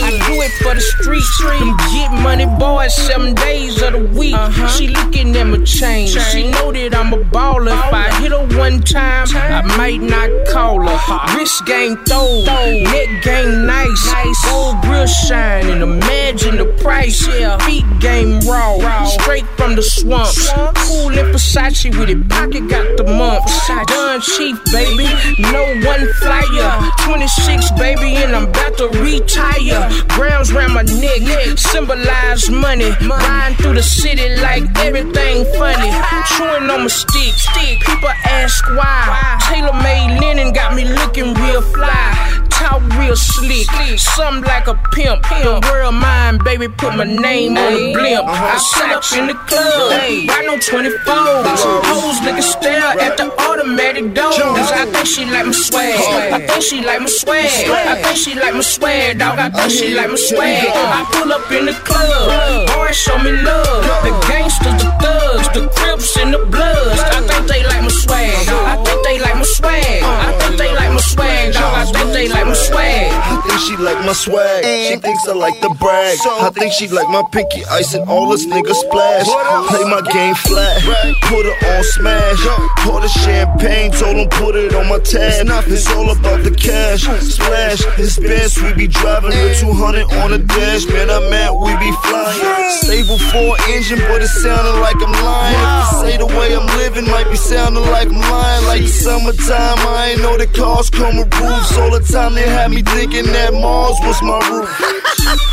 Hood. 0.58 0.66
I 0.66 0.74
do 0.74 0.74
it 0.74 0.74
for 0.74 0.74
the 0.74 0.80
street. 0.80 1.58
Them 1.58 1.76
get 1.92 2.22
money 2.22 2.46
boys, 2.58 2.94
seven 2.94 3.34
days 3.34 3.80
of 3.82 3.92
the 3.92 4.04
week. 4.18 4.36
She 4.70 4.88
looking 4.88 5.36
at 5.36 5.44
my 5.44 5.62
chain. 5.64 6.08
She 6.08 6.50
know 6.50 6.72
that 6.72 6.94
I'm 6.94 7.12
a 7.12 7.18
baller. 7.18 7.72
If 7.72 7.92
I 7.92 8.20
hit 8.20 8.32
her 8.32 8.58
one 8.58 8.80
time, 8.80 9.26
I 9.34 9.62
might 9.76 10.00
not 10.00 10.30
call 10.48 10.80
her. 10.86 11.36
Wrist 11.36 11.64
game 11.66 11.96
throw, 12.04 12.44
neck 12.44 13.22
game 13.22 13.66
nice. 13.66 14.12
Gold 14.44 14.80
grill 14.82 15.06
shining. 15.06 15.82
Imagine 15.82 16.56
the 16.58 16.66
price. 16.82 17.26
Yeah. 17.26 17.58
Feet 17.58 17.84
game 18.00 18.40
raw, 18.40 19.04
straight 19.06 19.46
from 19.56 19.76
the 19.76 19.82
swamps. 19.82 20.50
Cool 20.76 21.10
in 21.10 21.26
Versace 21.32 21.96
with 21.98 22.10
it. 22.10 22.28
Pocket 22.28 22.68
got 22.68 22.96
the 22.96 23.04
mumps. 23.04 23.68
Done 23.68 24.20
chief, 24.20 24.56
baby. 24.72 25.08
No 25.38 25.62
one 25.86 26.06
flyer. 26.14 26.90
26, 27.04 27.72
baby, 27.72 28.16
and 28.16 28.34
I'm 28.34 28.48
about 28.48 28.76
to 28.78 28.88
retire. 29.00 29.88
Grams 30.40 30.54
round 30.54 30.72
my 30.72 30.82
neck, 30.82 31.58
symbolize 31.58 32.48
money. 32.48 32.90
Riding 33.06 33.58
through 33.58 33.74
the 33.74 33.82
city 33.82 34.36
like 34.36 34.64
everything 34.78 35.44
funny. 35.58 35.90
Chewing 36.32 36.70
on 36.70 36.80
my 36.80 36.86
stick, 36.86 37.34
stick. 37.34 37.80
People 37.80 38.08
ask 38.24 38.64
why. 38.70 39.38
Taylor 39.50 39.74
made 39.82 40.18
linen 40.18 40.54
got 40.54 40.74
me 40.74 40.86
looking 40.86 41.34
real 41.34 41.60
fly. 41.60 42.38
Talk 42.48 42.82
real 42.98 43.16
slick, 43.16 43.66
something 43.98 44.44
like 44.44 44.66
a 44.66 44.74
pimp. 44.92 45.22
The 45.22 45.60
world 45.68 45.94
mine, 45.94 46.38
baby, 46.44 46.68
put 46.68 46.94
my 46.94 47.04
name 47.04 47.56
on 47.56 47.72
the 47.72 47.92
blimp. 47.92 48.28
Uh-huh. 48.28 48.54
I 48.54 48.58
sit 48.58 48.90
up 48.92 49.04
in 49.18 49.26
the 49.28 49.34
club, 49.48 49.92
right 50.28 50.48
on 50.48 50.60
24. 50.60 51.00
Hoes 51.88 52.20
niggas 52.20 52.52
stare 52.52 53.00
at 53.00 53.16
the 53.16 53.32
automatic 53.48 54.14
doors. 54.14 54.36
I 54.36 54.84
think 54.92 55.06
she 55.06 55.24
like 55.24 55.46
my 55.46 55.52
swag. 55.52 56.32
I 56.32 56.46
think 56.46 56.62
she 56.62 56.84
like 56.84 57.00
my 57.00 57.06
swag. 57.06 57.46
I 57.48 58.02
think 58.02 58.16
she 58.16 58.34
like 58.34 58.54
my 58.54 58.60
swag, 58.60 59.18
dog. 59.18 59.38
I 59.38 59.48
think 59.48 59.72
she 59.72 59.94
like 59.94 60.10
my 60.10 60.16
swag. 60.16 60.29
I 60.38 61.06
pull 61.12 61.32
up 61.32 61.50
in 61.50 61.66
the 61.66 61.72
club, 61.72 62.68
boys 62.68 62.96
show 62.96 63.18
me 63.18 63.32
love. 63.32 63.82
The 64.04 64.12
gangsters, 64.28 64.78
the 64.82 64.90
thugs, 65.02 65.48
the 65.54 65.68
crips, 65.74 66.16
and 66.18 66.32
the 66.34 66.38
bloods. 66.46 67.00
I 67.00 67.20
think 67.26 67.39
like 73.80 73.98
my 74.04 74.12
swag. 74.12 74.64
She 74.64 74.96
thinks 74.96 75.26
I 75.28 75.32
like 75.32 75.60
the 75.60 75.70
brag. 75.80 76.18
I 76.40 76.50
think 76.50 76.72
she 76.72 76.88
like 76.88 77.08
my 77.08 77.22
pinky 77.32 77.64
ice 77.70 77.94
and 77.94 78.08
all 78.08 78.32
us 78.32 78.44
niggas 78.46 78.74
splash. 78.74 79.26
Play 79.68 79.84
my 79.88 80.02
game 80.12 80.34
flat, 80.34 80.82
put 81.28 81.44
her 81.46 81.56
on 81.76 81.84
smash. 81.84 82.40
Pour 82.84 83.00
the 83.00 83.08
champagne, 83.08 83.90
told 83.92 84.16
him 84.16 84.28
put 84.28 84.56
it 84.56 84.74
on 84.74 84.88
my 84.88 84.98
tab. 84.98 85.46
It's 85.66 85.88
all 85.90 86.10
about 86.10 86.44
the 86.44 86.50
cash. 86.50 87.02
Splash, 87.20 87.84
his 87.96 88.18
best, 88.18 88.62
we 88.62 88.72
be 88.74 88.86
driving 88.86 89.30
the 89.30 89.56
200 89.58 90.04
on 90.22 90.30
the 90.30 90.38
dash. 90.38 90.86
Man, 90.86 91.10
I'm 91.10 91.32
at, 91.32 91.54
we 91.54 91.72
be 91.80 91.92
flying. 92.04 92.70
Stable 92.84 93.18
four 93.32 93.56
engine, 93.68 94.00
but 94.08 94.22
it 94.22 94.28
sounding 94.28 94.80
like 94.80 94.96
I'm 95.00 95.12
lying. 95.12 95.56
If 95.56 95.92
you 95.92 95.98
say 96.04 96.16
the 96.18 96.26
way 96.26 96.54
I'm 96.54 96.66
living, 96.78 97.06
might 97.10 97.30
be 97.30 97.36
sounding 97.36 97.84
like 97.90 98.08
I'm 98.08 98.20
lying. 98.20 98.64
Like 98.66 98.82
the 98.82 98.88
summertime, 98.88 99.78
I 99.86 100.12
ain't 100.12 100.22
know 100.22 100.36
the 100.36 100.46
cars 100.46 100.90
come 100.90 101.16
with 101.16 101.32
roofs. 101.40 101.76
All 101.78 101.90
the 101.90 102.00
time 102.00 102.34
they 102.34 102.48
had 102.48 102.70
me 102.70 102.82
thinking 102.82 103.26
that 103.32 103.52
Mars 103.70 103.98
was 104.02 104.20
my 104.22 104.40
roof. 104.50 104.66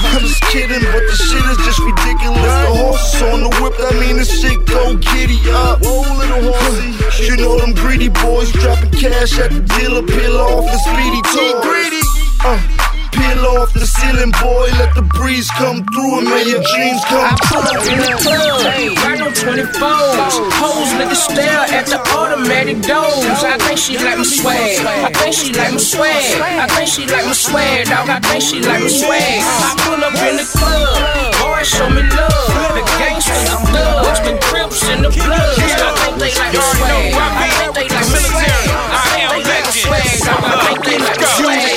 I'm 0.01 0.22
just 0.22 0.41
kidding, 0.49 0.82
but 0.82 1.03
the 1.05 1.15
shit 1.28 1.45
is 1.53 1.57
just 1.68 1.80
ridiculous. 1.86 2.41
The 2.41 2.74
horses 2.82 3.22
on 3.30 3.39
the 3.45 3.51
whip, 3.61 3.78
that 3.78 3.93
mean 4.01 4.18
this 4.18 4.41
shit 4.41 4.57
go 4.65 4.97
giddy 4.97 5.38
up. 5.53 5.86
Whoa, 5.86 6.01
little 6.18 6.49
horsey. 6.49 6.97
You 7.30 7.38
know 7.38 7.59
them 7.59 7.74
greedy 7.76 8.09
boys 8.09 8.51
dropping 8.53 8.89
cash 8.89 9.38
at 9.38 9.51
the 9.51 9.61
dealer, 9.78 10.01
peel 10.01 10.38
off 10.38 10.65
the 10.65 10.80
speedy 10.82 11.22
toe. 11.30 11.61
greedy. 11.61 12.01
Uh, 12.41 12.97
peel 13.18 13.45
off 13.57 13.74
the 13.74 13.86
ceiling, 13.86 14.32
boy. 14.38 14.70
Let 14.78 14.93
the 14.93 15.01
breeze 15.01 15.49
come 15.57 15.84
through 15.89 16.22
and 16.22 16.30
may 16.30 16.45
your 16.45 16.61
dreams 16.61 17.01
come 17.09 17.26
I 17.26 17.34
pull 17.49 17.65
up 17.65 17.82
in 17.89 17.99
the 18.05 18.13
club, 18.22 18.61
right 19.03 19.22
on 19.22 19.34
24s. 19.34 20.34
Hoes 20.61 20.89
niggas 20.97 21.22
stare 21.26 21.65
at 21.74 21.86
the 21.89 21.99
automatic 22.13 22.82
doors. 22.86 23.41
I 23.43 23.57
think 23.57 23.80
she 23.80 23.97
like 23.97 24.18
my 24.18 24.24
swag. 24.24 24.86
I 24.86 25.11
think 25.11 25.34
she 25.34 25.53
like 25.53 25.74
my 25.74 25.82
swag. 25.82 26.41
I 26.41 26.68
think 26.68 26.88
she 26.88 27.03
like 27.05 27.26
my 27.26 27.34
swag, 27.34 27.88
dog. 27.88 28.09
I 28.09 28.20
think 28.20 28.43
she 28.43 28.61
like 28.61 28.82
my 28.82 28.91
swag. 28.91 29.41
I 29.41 29.74
pull 29.82 30.01
up 30.03 30.13
in 30.22 30.38
the 30.38 30.45
club, 30.45 31.34
boys 31.41 31.68
show 31.68 31.89
me 31.89 32.03
love. 32.13 32.76
The 32.78 32.84
gangsters, 33.01 33.43
the 33.49 33.57
thugs, 33.74 34.22
the 34.22 34.34
crips, 34.47 34.84
and 34.89 35.03
the 35.03 35.09
bloods. 35.09 35.57
I 35.57 35.91
think 36.05 36.15
they 36.22 36.32
like 36.38 36.53
my 36.53 36.61
swag. 36.78 37.13
I 37.18 37.49
think 37.57 37.72
they 37.76 37.88
like 37.89 38.07
my 38.13 38.22
swag. 38.22 38.45
I 38.93 39.03
think 39.09 39.34
they 39.34 39.41
like 39.49 39.65
my 39.65 39.74
swag, 39.74 40.18
dog. 40.26 40.41
I 40.45 40.55
think 40.65 40.80
they 40.86 40.97
like 41.01 41.20
my 41.20 41.28
swag. 41.38 41.77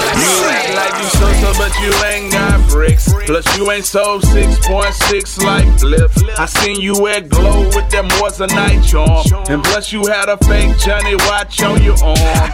But 1.58 1.72
you 1.80 1.92
ain't 2.06 2.32
got 2.32 2.68
bricks. 2.70 3.09
Plus 3.30 3.56
you 3.56 3.70
ain't 3.70 3.84
sold 3.84 4.22
6.6 4.22 5.44
like 5.44 5.78
flip. 5.78 6.10
I 6.36 6.46
seen 6.46 6.80
you 6.80 7.06
at 7.06 7.28
glow 7.28 7.62
with 7.76 7.88
them 7.88 8.08
was 8.20 8.40
a 8.40 8.48
night 8.48 8.82
charm. 8.84 9.24
And 9.48 9.62
plus 9.62 9.92
you 9.92 10.04
had 10.08 10.28
a 10.28 10.36
fake 10.38 10.76
Johnny 10.78 11.14
watch 11.14 11.62
on 11.62 11.80
your 11.80 11.96
arm. 12.02 12.50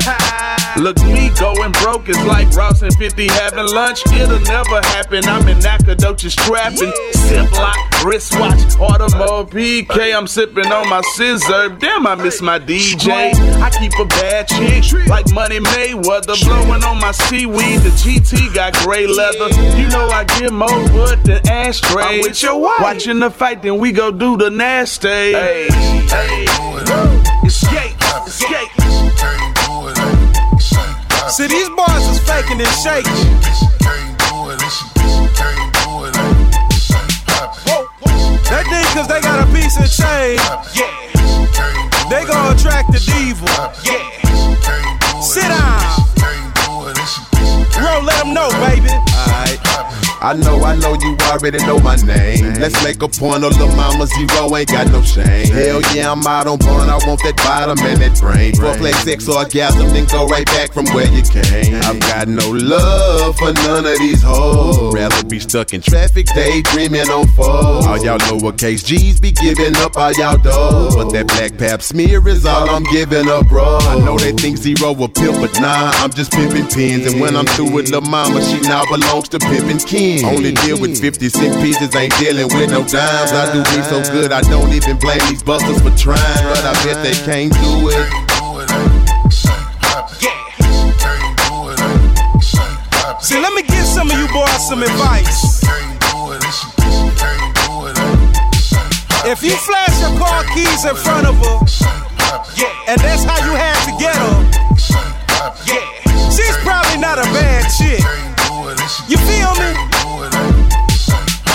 Look, 0.76 0.98
me 1.04 1.30
going 1.40 1.72
broke 1.72 2.10
is 2.10 2.22
like 2.24 2.50
Ross 2.50 2.82
and 2.82 2.94
50 2.96 3.28
having 3.28 3.72
lunch. 3.72 4.02
It'll 4.12 4.38
never 4.40 4.82
happen. 4.92 5.24
I'm 5.24 5.48
in 5.48 5.58
Nacogdoches 5.60 6.36
trapping. 6.36 6.92
Ziploc, 7.24 8.04
wristwatch, 8.04 8.58
Audemars 8.76 9.48
PK. 9.48 10.14
I'm 10.14 10.26
sipping 10.26 10.66
on 10.66 10.90
my 10.90 11.00
scissor. 11.14 11.70
Damn, 11.70 12.06
I 12.06 12.16
miss 12.16 12.42
my 12.42 12.58
DJ. 12.58 13.32
I 13.62 13.70
keep 13.70 13.98
a 13.98 14.04
bad 14.04 14.48
chick 14.48 15.08
like 15.08 15.32
Money 15.32 15.60
Mayweather. 15.60 16.38
Blowing 16.44 16.84
on 16.84 17.00
my 17.00 17.12
seaweed. 17.12 17.80
The 17.80 17.88
GT 17.96 18.54
got 18.54 18.74
gray 18.84 19.06
leather. 19.06 19.48
You 19.80 19.88
know 19.88 20.08
I 20.08 20.24
get 20.24 20.52
more 20.52 20.65
wood 20.92 21.24
than 21.24 21.46
ashtray. 21.48 22.02
I'm 22.02 22.20
with 22.20 22.42
your 22.42 22.58
wife. 22.60 22.80
Watching 22.80 23.18
the 23.20 23.30
fight, 23.30 23.62
then 23.62 23.78
we 23.78 23.92
go 23.92 24.10
do 24.10 24.36
the 24.36 24.50
nasty. 24.50 25.08
Hey, 25.08 25.68
hey. 25.70 26.46
Escape, 27.44 27.96
escape. 28.26 28.70
See, 31.30 31.46
these 31.48 31.68
boys 31.70 32.06
is 32.08 32.20
faking 32.20 32.60
and 32.60 32.74
shaking. 32.82 33.12
That 38.46 38.64
thing, 38.70 38.84
cause 38.94 39.08
they 39.08 39.20
got 39.20 39.42
a 39.42 39.52
piece 39.52 39.76
of 39.76 39.90
change. 39.90 40.40
Yeah. 40.74 41.06
They 42.08 42.24
gonna 42.24 42.54
attract 42.54 42.92
the 42.92 43.00
diva. 43.00 43.72
Yeah. 43.84 45.20
Sit 45.20 45.48
down. 45.48 45.82
Roll, 47.82 48.02
let 48.02 48.22
them 48.22 48.32
know, 48.32 48.48
baby. 48.66 49.15
I 50.20 50.32
know, 50.34 50.62
I 50.64 50.76
know 50.76 50.94
you 51.00 51.16
already 51.28 51.58
know 51.58 51.78
my 51.78 51.96
name. 51.96 52.54
Let's 52.60 52.82
make 52.82 53.02
a 53.02 53.08
point 53.08 53.44
of 53.44 53.56
the 53.58 53.66
mama 53.76 54.06
zero, 54.06 54.56
ain't 54.56 54.68
got 54.68 54.88
no 54.88 55.02
shame. 55.02 55.52
Hell 55.52 55.82
yeah, 55.94 56.10
I'm 56.10 56.26
out 56.26 56.46
on 56.46 56.58
bun, 56.58 56.88
I 56.88 56.96
want 57.06 57.22
that 57.22 57.36
bottom 57.36 57.78
and 57.84 58.00
that 58.00 58.18
brain. 58.20 58.54
Four 58.54 58.74
Foreplay, 58.74 58.92
sex, 59.04 59.28
orgasm, 59.28 59.88
then 59.90 60.06
go 60.06 60.26
right 60.26 60.46
back 60.46 60.72
from 60.72 60.86
where 60.86 61.06
you 61.12 61.22
came. 61.22 61.74
I've 61.82 62.00
got 62.00 62.28
no 62.28 62.50
love 62.50 63.36
for 63.36 63.52
none 63.52 63.86
of 63.86 63.98
these 63.98 64.22
hoes. 64.22 64.94
Rather 64.94 65.24
be 65.24 65.38
stuck 65.38 65.74
in 65.74 65.80
traffic, 65.80 66.26
daydreaming 66.26 67.10
on 67.10 67.26
foes. 67.28 67.86
All 67.86 67.98
y'all 67.98 68.18
lowercase 68.18 68.84
G's 68.84 69.20
be 69.20 69.32
giving 69.32 69.76
up 69.76 69.96
all 69.96 70.12
y'all 70.12 70.38
dough. 70.38 70.90
But 70.94 71.10
that 71.12 71.28
black 71.28 71.58
pap 71.58 71.82
smear 71.82 72.26
is 72.28 72.46
all 72.46 72.68
I'm 72.70 72.84
giving 72.84 73.28
up, 73.28 73.48
bro. 73.48 73.78
I 73.80 73.98
know 74.04 74.18
they 74.18 74.32
think 74.32 74.56
zero 74.56 74.92
a 74.92 75.08
pimp, 75.08 75.40
but 75.40 75.60
nah, 75.60 75.92
I'm 75.96 76.10
just 76.10 76.32
pimping 76.32 76.66
pins. 76.68 77.12
And 77.12 77.20
when 77.20 77.36
I'm 77.36 77.46
through 77.46 77.70
with 77.70 77.90
the 77.90 78.00
mama, 78.00 78.42
she 78.42 78.60
now 78.60 78.84
belongs 78.86 79.28
to 79.30 79.38
pimping 79.38 79.78
kin. 80.06 80.24
Only 80.24 80.52
deal 80.52 80.80
with 80.80 81.00
50 81.00 81.28
cent 81.28 81.62
pieces, 81.62 81.94
ain't 81.94 82.16
dealing 82.18 82.48
with 82.54 82.70
no 82.70 82.82
dimes. 82.86 83.32
I 83.32 83.50
do 83.52 83.58
me 83.58 83.82
so 83.90 84.02
good, 84.12 84.32
I 84.32 84.40
don't 84.42 84.72
even 84.72 84.96
blame 84.98 85.20
these 85.28 85.42
busters 85.42 85.80
for 85.82 85.94
trying. 85.96 86.44
But 86.50 86.64
I 86.64 86.72
bet 86.84 87.02
they 87.02 87.16
can't 87.26 87.52
do 87.52 87.90
it. 87.90 88.06
See, 93.22 93.40
let 93.40 93.52
me 93.54 93.62
give 93.62 93.86
some 93.86 94.10
of 94.10 94.18
you 94.18 94.28
boys 94.28 94.68
some 94.68 94.82
advice. 94.82 95.64
If 99.26 99.42
you 99.42 99.56
flash 99.56 100.00
your 100.00 100.16
car 100.18 100.44
keys 100.54 100.84
in 100.84 100.94
front 100.94 101.26
of 101.26 101.34
her, 101.34 101.58
and 102.86 103.00
that's 103.00 103.24
how 103.24 103.38
you 103.42 103.54
had 103.58 103.78
to 103.90 103.92
get 103.98 104.14
her, 104.14 104.36
she's 106.30 106.56
probably 106.58 106.98
not 107.00 107.18
a 107.18 107.26
bad 107.34 107.66
chick. 107.74 108.04
You 109.08 109.16
feel 109.18 109.52
me? 109.54 109.85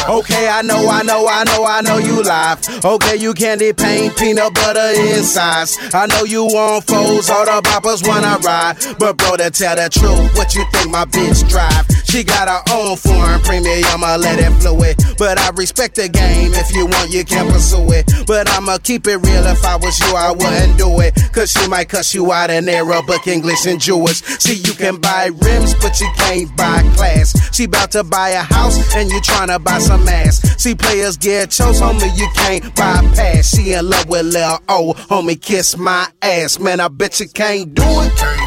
Okay, 0.10 0.50
I 0.50 0.62
know, 0.64 0.90
I 0.90 1.04
know, 1.04 1.28
I 1.28 1.44
know, 1.44 1.64
I 1.64 1.82
know 1.82 1.98
you 1.98 2.24
live. 2.24 2.84
Okay, 2.84 3.18
you 3.18 3.34
candy 3.34 3.72
paint 3.72 4.18
peanut 4.18 4.54
butter 4.54 4.92
insides. 5.00 5.78
I 5.94 6.08
know 6.08 6.24
you 6.24 6.46
want 6.46 6.86
foes, 6.88 7.30
all 7.30 7.46
the 7.46 7.62
boppers 7.62 8.06
wanna 8.08 8.38
ride. 8.44 8.78
But 8.98 9.18
bro, 9.18 9.38
to 9.38 9.52
tell 9.52 9.76
the 9.76 9.90
truth, 9.90 10.36
what 10.36 10.56
you 10.56 10.66
think 10.74 10.90
my 10.92 11.06
bitch 11.06 11.48
drive? 11.48 11.86
She 12.12 12.26
got 12.26 12.50
her 12.50 12.62
own 12.76 12.98
foreign 12.98 13.40
premium, 13.40 13.86
I'ma 13.86 14.18
let 14.18 14.38
it 14.38 14.52
fluid. 14.60 14.98
But 15.18 15.40
I 15.40 15.50
respect 15.52 15.96
the 15.96 16.10
game. 16.10 16.52
If 16.54 16.76
you 16.76 16.86
want, 16.86 17.10
you 17.10 17.24
can 17.24 17.50
pursue 17.50 17.90
it. 17.94 18.28
But 18.28 18.50
I'ma 18.50 18.80
keep 18.80 19.08
it 19.08 19.16
real. 19.16 19.46
If 19.48 19.64
I 19.64 19.78
was 19.78 19.98
you, 19.98 20.14
I 20.14 20.32
wouldn't 20.32 20.78
do 20.78 21.00
it. 21.00 21.16
Cause 21.32 21.52
she 21.52 21.70
might 21.70 21.88
cuss 21.88 22.14
you 22.14 22.30
out 22.34 22.50
in 22.50 22.68
Arabic, 22.68 23.28
English, 23.28 23.66
and 23.66 23.80
Jewish. 23.80 24.22
See, 24.44 24.56
you 24.56 24.74
can 24.74 24.98
buy 24.98 25.30
rims, 25.42 25.74
but 25.76 26.02
you 26.02 26.12
can't 26.18 26.54
buy 26.58 26.82
class. 26.98 27.32
She 27.56 27.64
about 27.64 27.92
to 27.92 28.04
buy 28.04 28.32
a 28.32 28.44
house, 28.44 28.94
and 28.94 29.10
you 29.10 29.22
tryna 29.22 29.64
buy 29.64 29.80
some 29.80 30.06
ass. 30.06 30.42
See, 30.62 30.76
players 30.76 31.16
get 31.16 31.52
chose, 31.52 31.80
homie, 31.80 32.12
you 32.18 32.28
can't 32.36 32.76
bypass. 32.76 33.56
She 33.56 33.72
in 33.72 33.90
love 33.90 34.10
with 34.10 34.26
Lil 34.26 34.60
O, 34.68 34.94
homie, 35.08 35.42
kiss 35.42 35.78
my 35.78 36.10
ass. 36.22 36.60
Man, 36.60 36.82
I 36.82 36.90
bet 36.90 37.22
you 37.22 37.30
can't 37.30 37.74
do 37.74 37.84
it. 37.86 38.41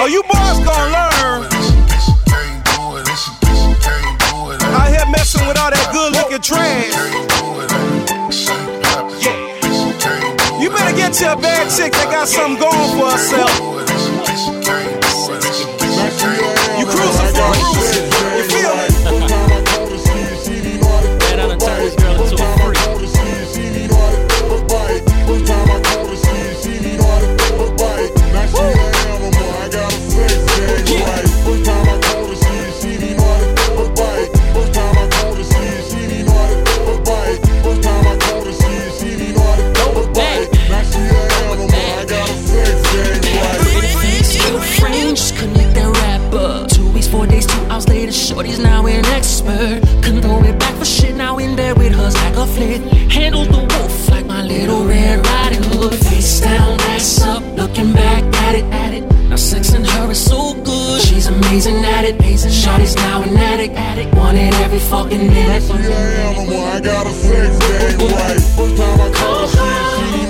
Oh, 0.00 0.06
you 0.06 0.22
boys 0.22 0.58
gonna 0.64 0.92
learn. 0.94 1.42
Out 4.72 4.88
here 4.88 5.06
messing 5.10 5.44
with 5.48 5.58
all 5.58 5.70
that 5.70 5.90
good 5.92 6.12
looking 6.12 6.40
trash. 6.40 6.94
You 10.62 10.70
better 10.70 10.96
get 10.96 11.20
a 11.22 11.36
bad 11.36 11.68
chick 11.76 11.92
that 11.94 12.10
got 12.12 12.28
something 12.28 12.60
going 12.60 12.90
for 12.96 13.10
herself. 13.10 13.50
You 16.78 16.86
cruising 16.86 17.34
for 17.34 17.42
a 17.42 17.54
cruising. 17.58 18.07
Later, 48.38 48.56
Shorty's 48.56 48.58
now 48.58 48.86
an 48.86 49.04
expert. 49.06 49.80
Couldn't 50.02 50.22
throw 50.22 50.42
it 50.44 50.58
back 50.58 50.74
for 50.76 50.84
shit, 50.84 51.14
now 51.14 51.38
in 51.38 51.56
bed 51.56 51.76
with 51.78 51.92
her 51.94 52.10
like 52.10 52.36
a 52.36 52.46
flick. 52.46 52.82
Handle 53.10 53.44
the 53.44 53.58
wolf 53.58 54.10
like 54.10 54.26
my 54.26 54.42
little 54.42 54.84
red 54.84 55.24
riding 55.26 55.62
hood. 55.62 55.94
Face 55.94 56.40
down, 56.40 56.80
ass 56.92 57.22
up, 57.22 57.42
looking 57.56 57.92
back 57.92 58.22
at 58.46 58.54
it, 58.54 58.64
at 58.72 58.94
it. 58.94 59.04
Now 59.28 59.36
sex 59.36 59.74
and 59.74 59.86
her 59.86 60.10
is 60.10 60.24
so 60.24 60.54
good, 60.54 61.02
she's 61.02 61.26
amazing 61.26 61.84
at 61.84 62.04
it. 62.04 62.18
Amazing, 62.18 62.52
Shorty's 62.52 62.94
now 62.96 63.22
an 63.22 63.36
addict, 63.36 63.74
addict. 63.74 64.14
Want 64.14 64.38
it 64.38 64.54
every 64.54 64.78
fucking 64.78 65.26
minute. 65.26 65.62
Animal, 65.70 66.64
I 66.64 66.80
got 66.80 67.06
a 67.06 67.10
sex 67.10 67.58
game 67.58 68.10
right. 68.12 68.40
First 68.56 68.76
time 68.76 69.00
I 69.00 69.10
call 69.12 69.48
her, 69.48 70.27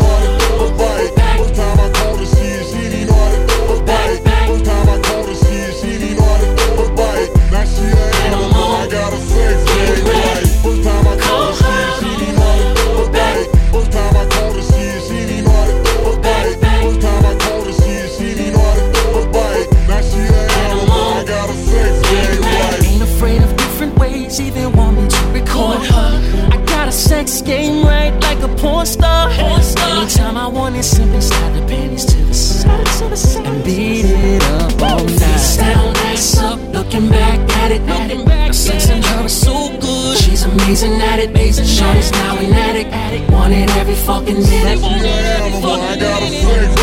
Anytime 30.78 31.08
I 31.08 31.10
want 31.10 31.16
it, 31.16 31.22
slide 31.22 31.54
the 31.54 31.66
panties 31.66 32.04
to 32.04 32.16
the 32.24 32.34
side, 32.34 32.86
to 32.86 33.08
the 33.08 33.16
side, 33.16 33.46
and 33.46 33.64
beat 33.64 34.04
it 34.04 34.42
up 34.44 34.80
all 34.80 35.04
night. 35.04 35.18
Face 35.18 35.56
down, 35.56 35.96
ass 36.06 36.38
up, 36.38 36.60
looking 36.72 37.08
back 37.08 37.40
at 37.56 37.72
it, 37.72 37.80
at 37.82 38.10
it. 38.12 38.24
Now 38.24 38.52
sex 38.52 38.88
and 38.88 39.04
her 39.04 39.24
is 39.24 39.40
so 39.40 39.76
good, 39.80 40.18
she's 40.18 40.44
amazing 40.44 40.92
at 41.02 41.18
it, 41.18 41.30
amazing. 41.30 41.66
Shorty's 41.66 42.12
now 42.12 42.38
an 42.38 42.52
addict, 42.52 42.92
addict. 42.92 43.28
Want 43.28 43.54
it 43.54 43.68
every 43.76 43.96
fucking 43.96 44.40
minute. 44.40 44.80
Want 44.80 45.02
it 45.02 45.08
every 45.08 45.50
fucking 45.60 45.98
minute. 45.98 46.76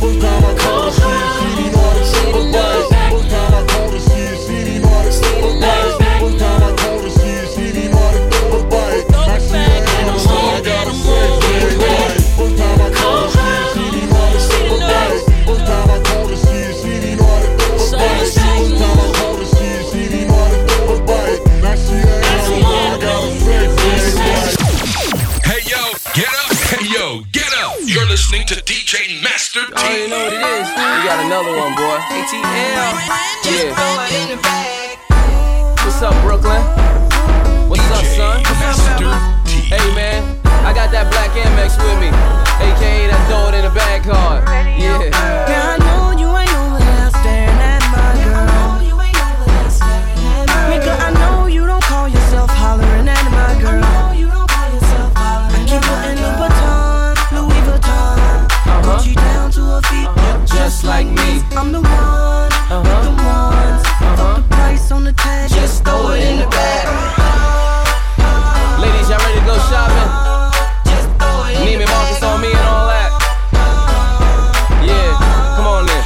First 0.00 0.20
time 0.20 0.45
Master 29.96 30.02
T. 30.02 30.02
You 30.02 30.08
know 30.08 30.22
what 30.24 30.32
it 30.32 30.40
is? 30.40 30.68
We 30.68 31.00
got 31.08 31.24
another 31.24 31.56
one, 31.56 31.74
boy. 31.74 31.96
ATL. 32.12 32.44
Yeah. 33.44 33.72
What's 35.84 36.02
up, 36.02 36.14
Brooklyn? 36.22 36.62
What's 37.68 37.90
up, 37.90 38.04
son? 38.04 38.44
Hey, 39.64 39.94
man. 39.94 40.22
I 40.64 40.72
got 40.74 40.90
that 40.90 41.10
black 41.10 41.30
Amex 41.30 41.76
with 41.78 42.00
me. 42.00 42.08
AKA 42.60 43.08
that 43.08 43.26
throw 43.28 43.48
it 43.48 43.54
in 43.54 43.64
the 43.64 43.74
bag 43.74 44.02
card. 44.02 44.44
Yeah. 44.78 45.85
Just 60.76 60.84
like 60.84 61.06
me. 61.06 61.40
I'm 61.56 61.72
the 61.72 61.80
one 61.80 62.52
with 62.84 63.00
the 63.00 63.16
ones. 63.16 63.80
Uh-huh. 63.80 64.12
Fuck 64.12 64.36
the 64.36 64.54
price 64.54 64.92
on 64.92 65.04
the 65.04 65.12
tag, 65.14 65.48
just 65.48 65.82
throw 65.82 66.12
it 66.12 66.20
in 66.20 66.36
the 66.36 66.46
bag. 66.52 66.84
Ladies, 68.84 69.08
y'all 69.08 69.16
ready 69.24 69.40
to 69.40 69.46
go 69.48 69.56
shopping? 69.72 70.12
Neiman 71.64 71.88
Marcus 71.88 72.22
on 72.22 72.42
me 72.42 72.52
and 72.52 72.68
all 72.68 72.92
that. 72.92 73.08
Yeah, 74.84 75.16
come 75.56 75.64
on 75.64 75.86
then. 75.88 76.04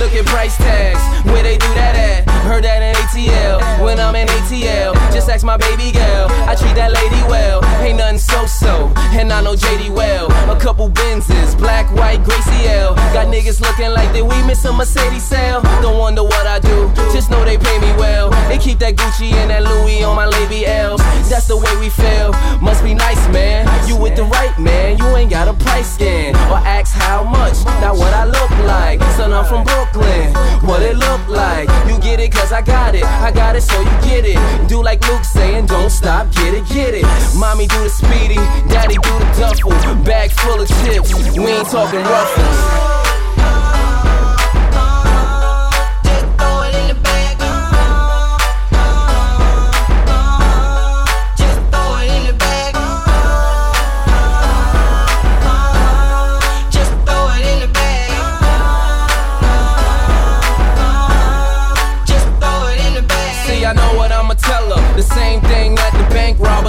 Look 0.00 0.14
at 0.14 0.24
price 0.24 0.56
tags, 0.56 1.04
where 1.26 1.42
they 1.42 1.58
do 1.58 1.68
that 1.76 1.96
at? 1.96 2.24
Heard 2.48 2.64
that 2.64 2.80
in 2.80 2.96
ATL, 2.96 3.84
when 3.84 4.00
I'm 4.00 4.16
in 4.16 4.26
ATL. 4.26 4.94
Just 5.12 5.28
ask 5.28 5.44
my 5.44 5.58
baby 5.58 5.92
girl, 5.92 6.32
I 6.48 6.54
treat 6.54 6.76
that 6.76 6.96
lady 6.96 7.20
well. 7.28 7.62
Ain't 7.84 7.98
nothing 7.98 8.16
so-so, 8.16 8.90
and 9.12 9.30
I 9.34 9.42
know 9.42 9.54
JD 9.54 9.90
well. 9.90 10.32
Couple 10.58 10.88
Benzes, 10.88 11.56
black, 11.56 11.86
white, 11.94 12.22
Gracie 12.24 12.66
L. 12.66 12.97
Got 13.12 13.28
niggas 13.34 13.60
looking 13.60 13.90
like 13.90 14.12
that 14.12 14.24
we 14.24 14.36
miss 14.46 14.64
a 14.64 14.72
Mercedes 14.72 15.24
sale. 15.24 15.62
Don't 15.82 15.98
wonder 15.98 16.22
what 16.22 16.46
I 16.46 16.60
do, 16.60 16.92
just 17.12 17.30
know 17.30 17.44
they 17.44 17.58
pay 17.58 17.78
me 17.80 17.90
well. 17.96 18.30
They 18.48 18.58
keep 18.58 18.78
that 18.78 18.96
Gucci 18.96 19.32
and 19.32 19.50
that 19.50 19.64
Louis 19.64 20.04
on 20.04 20.14
my 20.14 20.26
lady 20.26 20.66
L's. 20.66 21.00
That's 21.28 21.48
the 21.48 21.56
way 21.56 21.74
we 21.80 21.88
feel. 21.88 22.32
Must 22.60 22.84
be 22.84 22.94
nice, 22.94 23.20
man. 23.28 23.66
You 23.88 23.96
with 23.96 24.14
the 24.14 24.24
right 24.24 24.56
man, 24.58 24.98
you 24.98 25.06
ain't 25.16 25.30
got 25.30 25.48
a 25.48 25.54
price 25.54 25.94
scan 25.94 26.36
or 26.52 26.58
ask 26.62 26.94
how 26.94 27.24
much. 27.24 27.56
Not 27.80 27.96
what 27.96 28.12
I 28.14 28.24
look 28.24 28.50
like. 28.68 29.00
Son, 29.16 29.32
I'm 29.32 29.44
from 29.44 29.64
Brooklyn. 29.64 30.32
What 30.62 30.82
it 30.82 30.96
look 30.96 31.26
like? 31.28 31.68
You 31.88 31.98
get 32.00 32.20
it 32.20 32.30
cause 32.30 32.52
I 32.52 32.62
got 32.62 32.94
it. 32.94 33.04
I 33.04 33.32
got 33.32 33.56
it 33.56 33.62
so 33.62 33.80
you 33.80 33.96
get 34.04 34.24
it. 34.24 34.38
Do 34.68 34.82
like 34.82 35.00
Luke 35.08 35.24
saying, 35.24 35.66
don't 35.66 35.90
stop, 35.90 36.30
get 36.32 36.54
it, 36.54 36.68
get 36.68 36.94
it. 36.94 37.04
Mommy 37.34 37.66
do 37.66 37.82
the 37.82 37.90
speedy, 37.90 38.36
daddy 38.68 38.94
do 38.94 39.12
the 39.18 39.28
duffel. 39.40 39.72
Bag 40.04 40.30
full 40.30 40.60
of 40.60 40.68
chips. 40.84 41.14
We 41.36 41.46
ain't 41.46 41.68
talking 41.68 42.00
ruffles. 42.00 43.07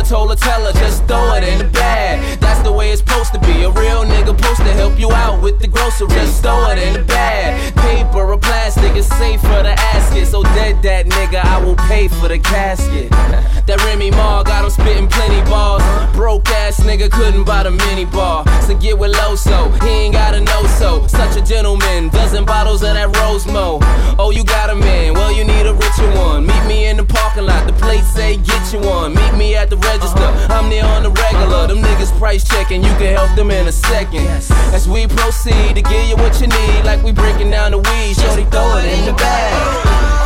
Told 0.10 0.32
her, 0.32 0.36
tell 0.36 0.66
her, 0.66 0.74
just 0.74 1.06
throw 1.06 1.36
it 1.36 1.44
in 1.44 1.60
the 1.60 1.66
bag. 1.66 2.49
That's 2.60 2.72
the 2.72 2.76
way 2.76 2.92
it's 2.92 3.00
supposed 3.00 3.32
to 3.32 3.40
be. 3.40 3.64
A 3.64 3.72
real 3.72 4.04
nigga 4.04 4.38
supposed 4.38 4.60
to 4.60 4.74
help 4.74 5.00
you 5.00 5.10
out 5.14 5.42
with 5.42 5.60
the 5.60 5.68
groceries. 5.68 6.12
Just 6.12 6.44
throw 6.44 6.70
it 6.72 6.78
in 6.78 6.92
the 6.92 7.04
bag. 7.04 7.74
Paper 7.78 8.34
or 8.34 8.38
plastic 8.38 8.98
is 8.98 9.08
safe 9.08 9.40
for 9.40 9.64
the 9.64 9.74
asket. 9.78 10.26
So 10.26 10.44
dead 10.44 10.84
that 10.84 11.06
nigga, 11.06 11.42
I 11.42 11.64
will 11.64 11.78
pay 11.88 12.10
for 12.10 12.28
the 12.28 12.40
casket. 12.40 13.14
That 13.70 13.86
Remy 13.86 14.10
Ma 14.10 14.42
got 14.42 14.66
him 14.66 14.72
spitting 14.72 15.08
plenty 15.08 15.48
balls. 15.48 15.84
Broke 16.16 16.50
ass 16.50 16.80
nigga 16.80 17.08
couldn't 17.12 17.44
buy 17.44 17.62
the 17.62 17.70
mini 17.70 18.06
bar. 18.06 18.44
So 18.66 18.76
get 18.76 18.98
with 18.98 19.14
Loso, 19.14 19.70
he 19.84 20.10
ain't 20.10 20.16
got 20.16 20.34
a 20.34 20.42
know 20.42 20.64
so. 20.82 21.06
Such 21.06 21.38
a 21.38 21.42
gentleman, 21.46 22.10
dozen 22.10 22.46
bottles 22.46 22.82
of 22.82 22.96
that 22.96 23.14
Rosemo. 23.14 23.78
Oh, 24.18 24.32
you 24.32 24.44
got 24.44 24.72
a 24.72 24.76
man, 24.76 25.14
well, 25.14 25.32
you 25.32 25.44
need 25.44 25.68
a 25.68 25.76
richer 25.76 26.10
one. 26.18 26.48
Meet 26.48 26.66
me 26.66 26.88
in 26.88 26.98
the 26.98 27.04
parking 27.04 27.46
lot, 27.46 27.68
the 27.68 27.74
place 27.74 28.08
say 28.08 28.38
get 28.38 28.74
you 28.74 28.80
one. 28.80 29.14
Meet 29.14 29.36
me 29.38 29.56
at 29.56 29.70
the 29.70 29.78
register, 29.78 30.26
I'm 30.50 30.68
there 30.72 30.86
on 30.86 31.04
the 31.04 31.12
regular. 31.12 31.68
Them 31.68 31.78
niggas 31.78 32.18
price 32.18 32.49
checking, 32.50 32.84
you 32.84 32.94
can 32.98 33.16
help 33.16 33.36
them 33.36 33.52
in 33.52 33.68
a 33.68 33.72
second. 33.72 34.28
As 34.74 34.88
we 34.88 35.08
proceed 35.08 35.76
to 35.76 35.82
give 35.82 36.06
you 36.08 36.16
what 36.16 36.40
you 36.42 36.48
need, 36.48 36.84
like 36.84 37.04
we 37.04 37.12
breaking 37.12 37.52
down 37.52 37.72
the 37.72 37.78
weed, 37.78 38.14
shorty 38.16 38.46
throw 38.46 38.78
it 38.78 38.86
in 38.86 39.06
the 39.06 39.14
bag. 39.14 40.19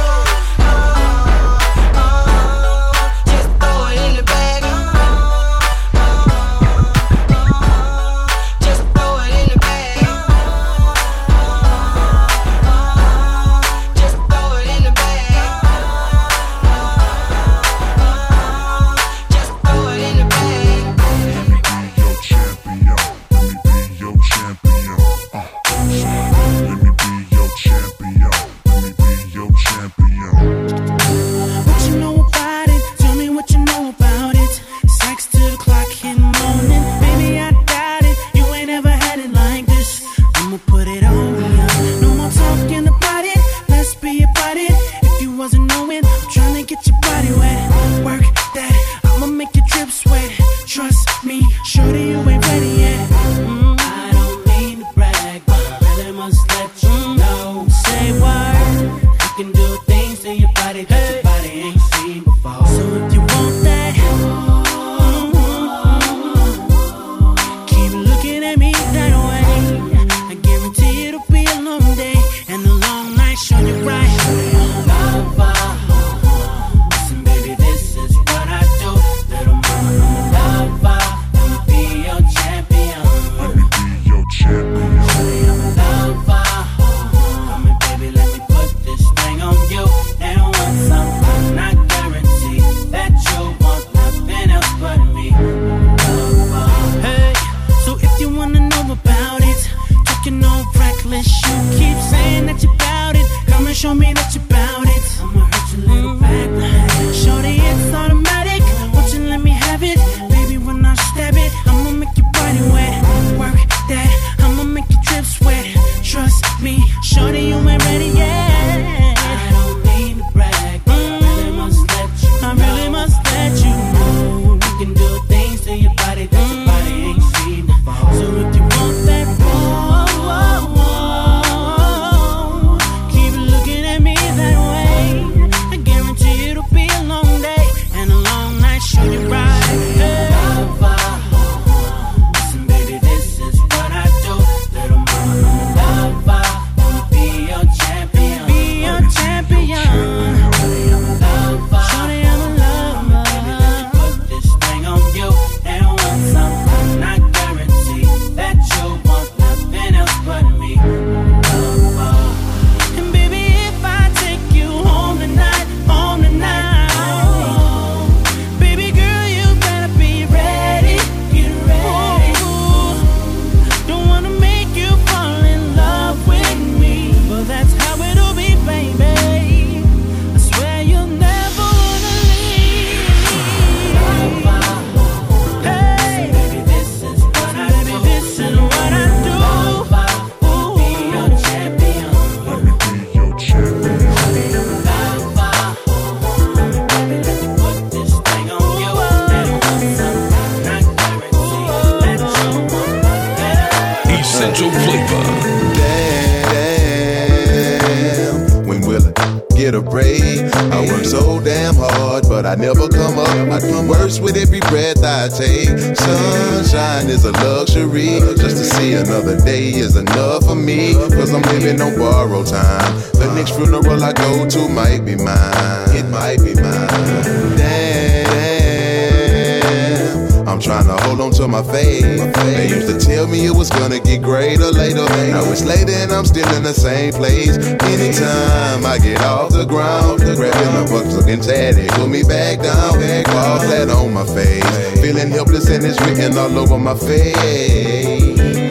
fucking 241.02 241.42
tatted. 241.42 241.90
Put 241.92 242.10
me 242.10 242.24
back 242.24 242.60
down, 242.60 243.00
back 243.00 243.28
all 243.30 243.60
flat 243.60 243.90
on 243.90 244.14
my 244.14 244.26
face. 244.26 245.00
Feeling 245.02 245.32
helpless 245.32 245.70
and 245.70 245.84
it's 245.86 246.00
written 246.02 246.38
all 246.38 246.58
over 246.58 246.78
my 246.78 246.96
face. 246.96 247.36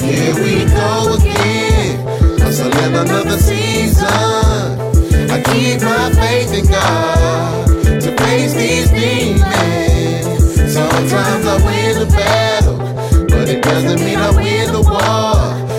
Here 0.03 0.35
we 0.35 0.65
go 0.67 1.15
again, 1.15 2.39
hustling 2.39 2.95
another 2.95 3.39
season. 3.39 4.07
I 5.31 5.43
keep 5.43 5.81
my 5.83 6.11
faith 6.13 6.53
in 6.53 6.67
God 6.67 7.67
to 8.01 8.17
face 8.19 8.55
these 8.55 8.91
demons. 8.91 10.73
Sometimes 10.73 11.47
I 11.47 11.57
win 11.67 11.99
the 11.99 12.07
battle, 12.07 12.79
but 13.29 13.49
it 13.49 13.63
doesn't 13.63 14.01
mean 14.05 14.19
I 14.19 14.31
win 14.31 14.73
the 14.73 14.83
war. 14.83 15.01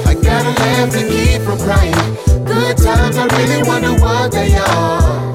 I 0.10 0.14
gotta 0.14 0.50
laugh 0.62 0.90
to 0.92 1.08
keep 1.08 1.42
from 1.42 1.60
crying. 1.60 1.94
Good 2.46 2.78
times, 2.78 3.18
I 3.18 3.26
really 3.38 3.64
wonder 3.68 3.94
what 3.94 4.32
they 4.32 4.56
are. 4.56 5.33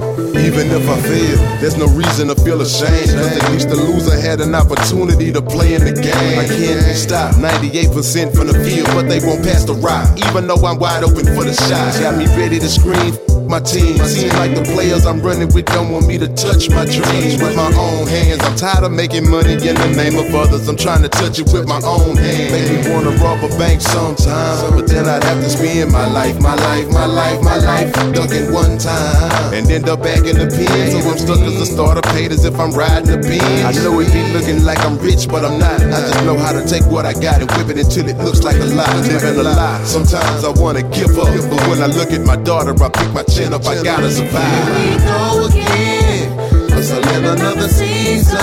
Even 0.48 0.70
if 0.70 0.88
I 0.88 0.98
fail, 1.02 1.36
there's 1.60 1.76
no 1.76 1.86
reason 1.88 2.28
to 2.28 2.34
feel 2.34 2.62
ashamed. 2.62 3.10
Cause 3.10 3.36
at 3.36 3.52
least 3.52 3.68
the 3.68 3.76
loser 3.76 4.18
had 4.18 4.40
an 4.40 4.54
opportunity 4.54 5.30
to 5.30 5.42
play 5.42 5.74
in 5.74 5.84
the 5.84 5.92
game. 5.92 6.38
I 6.38 6.48
can't 6.48 6.86
be 6.86 6.94
stopped. 6.94 7.36
98% 7.36 8.34
from 8.34 8.46
the 8.46 8.54
field, 8.64 8.86
but 8.96 9.10
they 9.10 9.20
won't 9.20 9.44
pass 9.44 9.64
the 9.64 9.74
rock. 9.74 10.08
Even 10.26 10.46
though 10.46 10.64
I'm 10.64 10.78
wide 10.78 11.04
open 11.04 11.26
for 11.36 11.44
the 11.44 11.52
shot. 11.52 12.00
Got 12.00 12.16
me 12.16 12.24
ready 12.34 12.58
to 12.60 12.68
scream. 12.68 13.37
My 13.48 13.60
team 13.60 13.96
seems 14.04 14.34
like 14.34 14.54
the 14.54 14.60
players 14.60 15.06
I'm 15.06 15.22
running 15.22 15.48
with 15.54 15.64
don't 15.64 15.88
want 15.88 16.06
me 16.06 16.18
to 16.18 16.28
touch 16.28 16.68
my 16.68 16.84
dreams 16.84 17.40
with 17.40 17.56
my 17.56 17.72
own 17.80 18.06
hands. 18.06 18.44
I'm 18.44 18.54
tired 18.56 18.84
of 18.84 18.92
making 18.92 19.24
money 19.30 19.54
in 19.54 19.74
the 19.74 19.92
name 19.96 20.20
of 20.20 20.28
others. 20.34 20.68
I'm 20.68 20.76
trying 20.76 21.00
to 21.00 21.08
touch 21.08 21.38
it 21.38 21.48
with 21.48 21.66
my 21.66 21.80
own 21.80 22.14
hands. 22.16 22.52
Make 22.52 22.68
me 22.68 22.92
wanna 22.92 23.16
rob 23.24 23.40
a 23.42 23.48
bank 23.56 23.80
sometimes, 23.80 24.68
but 24.76 24.86
then 24.86 25.08
I'd 25.08 25.24
have 25.24 25.40
to 25.40 25.48
spend 25.48 25.90
my 25.90 26.06
life, 26.12 26.38
my 26.42 26.54
life, 26.56 26.90
my 26.90 27.06
life, 27.06 27.42
my 27.42 27.56
life, 27.56 27.90
ducking 28.12 28.52
one 28.52 28.76
time 28.76 29.38
and 29.58 29.70
end 29.70 29.88
up 29.88 30.02
back 30.02 30.22
in 30.22 30.38
the 30.38 30.46
pen. 30.46 30.90
So 30.94 31.02
I'm 31.02 31.18
stuck 31.18 31.40
as 31.42 31.58
a 31.60 31.66
starter, 31.66 32.02
paid 32.14 32.30
as 32.30 32.44
if 32.44 32.54
I'm 32.60 32.70
riding 32.70 33.10
a 33.10 33.18
Benz. 33.18 33.64
I 33.66 33.72
know 33.82 33.98
it 33.98 34.12
be 34.12 34.22
looking 34.30 34.62
like 34.62 34.78
I'm 34.86 34.98
rich, 34.98 35.26
but 35.26 35.44
I'm 35.44 35.58
not. 35.58 35.82
I 35.82 35.98
just 36.06 36.22
know 36.22 36.38
how 36.38 36.52
to 36.52 36.62
take 36.62 36.86
what 36.86 37.04
I 37.04 37.12
got 37.12 37.42
and 37.42 37.50
whip 37.58 37.74
it 37.74 37.82
until 37.82 38.06
it 38.08 38.18
looks 38.22 38.42
like 38.46 38.56
a 38.56 38.68
lie. 38.70 38.86
Living 39.02 39.34
a 39.34 39.42
lie. 39.42 39.82
Sometimes 39.84 40.44
I 40.44 40.54
wanna 40.54 40.82
give 40.94 41.18
up, 41.18 41.26
but 41.50 41.60
when 41.66 41.82
I 41.82 41.86
look 41.90 42.12
at 42.12 42.22
my 42.22 42.36
daughter, 42.36 42.70
I 42.70 42.88
pick 42.88 43.10
my 43.12 43.26
chin 43.38 43.54
up. 43.54 43.64
I 43.66 43.82
gotta 43.82 44.10
survive. 44.10 44.66
Here 44.66 44.90
we 44.90 45.04
go 45.06 45.46
again. 45.46 46.38
Hustling 46.70 47.24
another 47.24 47.68
season. 47.68 48.38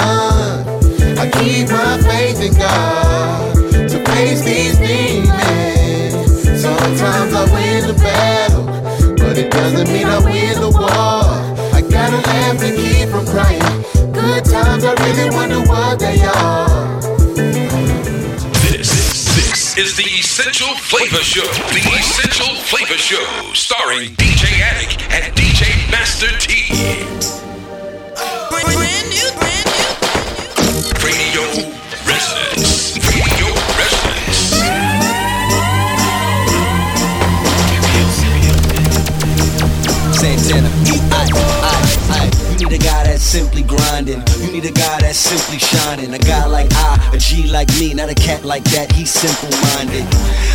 I 1.18 1.30
keep 1.36 1.70
my 1.70 1.98
faith 2.08 2.40
in 2.42 2.54
God 2.54 3.56
to 3.92 3.98
face 4.12 4.42
these 4.42 4.78
demons. 4.78 6.62
Sometimes 6.62 7.34
I 7.34 7.44
win 7.54 7.88
the 7.88 7.94
battle, 7.94 8.66
but 9.18 9.38
it 9.38 9.52
doesn't 9.52 9.88
mean 9.92 10.08
I 10.08 10.20
win 10.20 10.60
the 10.62 10.72
war. 10.72 11.28
I 11.78 11.82
gotta 11.82 12.18
laugh 12.18 12.62
and 12.62 12.76
keep 12.78 13.10
from 13.10 13.26
crying. 13.26 14.14
Good 14.14 14.46
times, 14.46 14.84
I 14.86 14.94
really 15.04 15.30
wonder 15.36 15.65
is 19.78 19.98
the 19.98 20.04
Essential 20.04 20.74
Flavor 20.76 21.18
Show. 21.18 21.44
The 21.74 21.84
Essential 22.00 22.56
Flavor 22.64 22.98
Show, 22.98 23.26
starring 23.54 24.16
DJ 24.16 24.62
Addict 24.62 25.02
and 25.12 25.36
DJ 25.36 25.92
Master 25.92 26.28
T. 26.40 27.55
simply 43.36 43.64
grinding. 43.64 44.24
You 44.40 44.50
need 44.54 44.64
a 44.64 44.72
guy 44.72 45.02
that's 45.02 45.20
simply 45.20 45.60
shining. 45.60 46.14
A 46.14 46.20
guy 46.20 46.46
like 46.46 46.72
I, 46.72 47.12
a 47.14 47.18
G 47.18 47.52
like 47.52 47.68
me, 47.78 47.94
not 47.94 48.10
a 48.10 48.16
cat 48.16 48.46
like 48.46 48.64
that. 48.76 48.94
He's 48.94 49.12
simple 49.12 49.52
minded. 49.76 50.08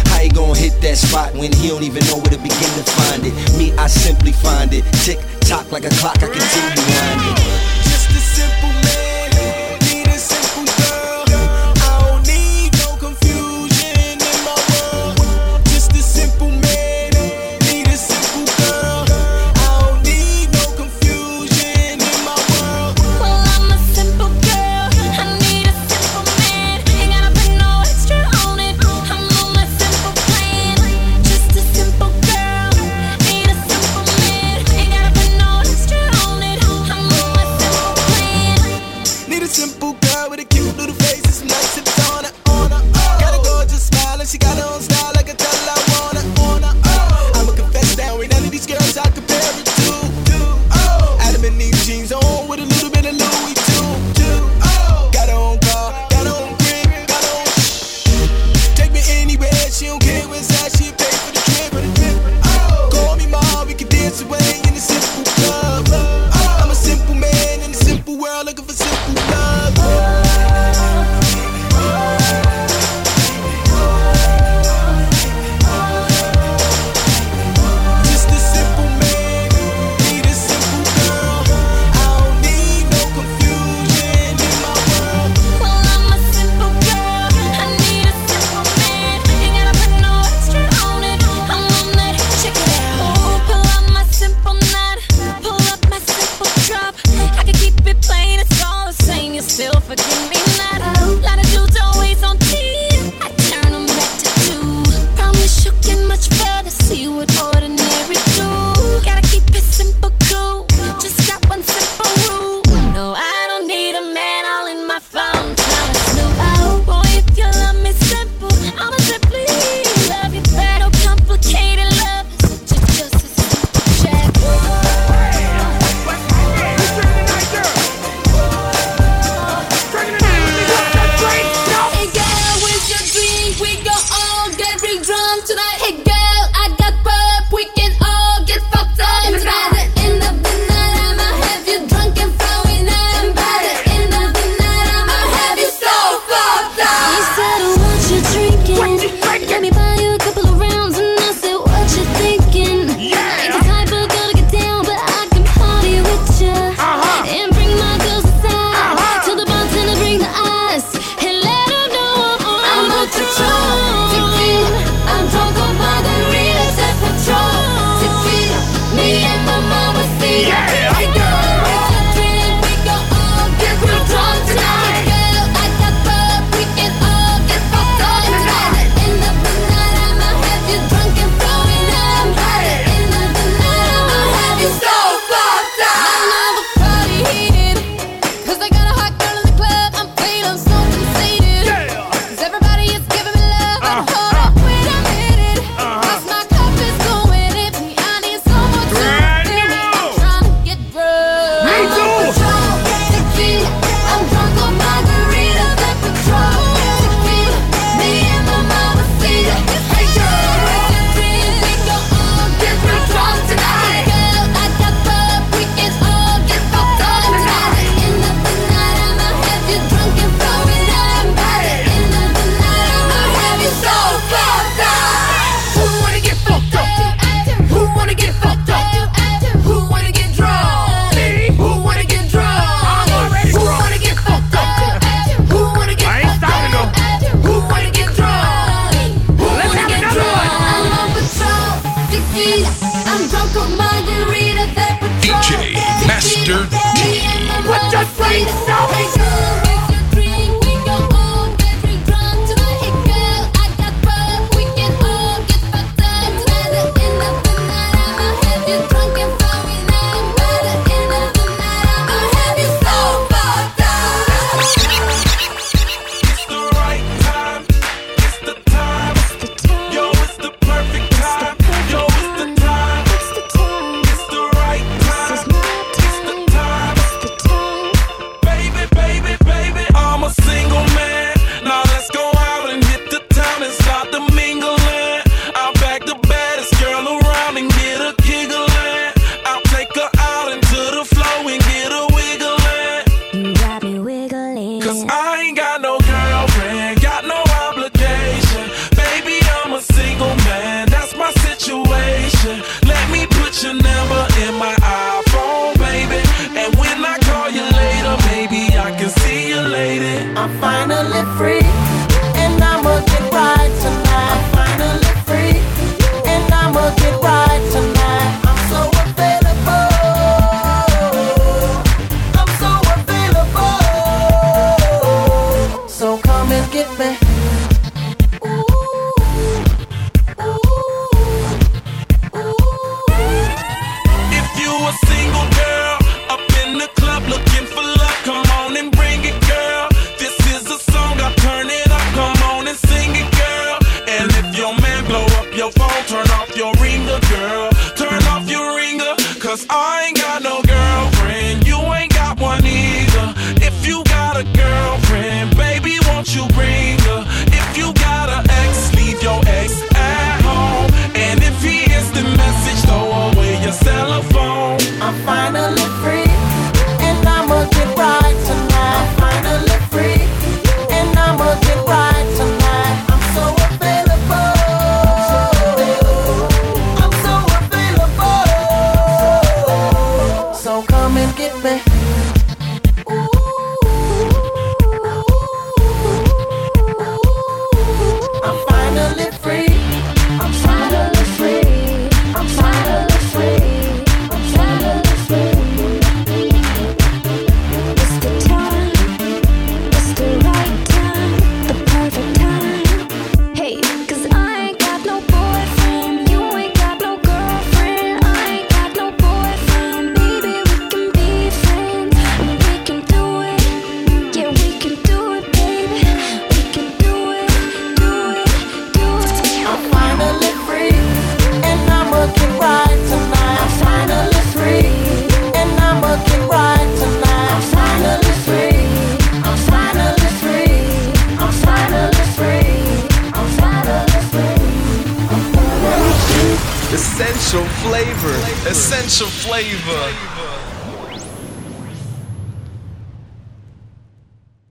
How 0.09 0.22
you 0.22 0.33
gonna 0.33 0.59
hit 0.59 0.81
that 0.81 0.97
spot 0.97 1.35
when 1.35 1.53
he 1.53 1.68
don't 1.68 1.83
even 1.83 2.03
know 2.07 2.16
where 2.16 2.33
to 2.33 2.39
begin 2.39 2.72
to 2.81 2.85
find 2.97 3.26
it? 3.26 3.35
Me, 3.59 3.72
I 3.76 3.87
simply 3.87 4.33
find 4.33 4.72
it. 4.72 4.85
Tick 5.05 5.18
tock 5.41 5.70
like 5.70 5.85
a 5.85 5.91
clock, 6.01 6.22
I 6.22 6.28
continue 6.33 6.83
winding. 6.89 7.70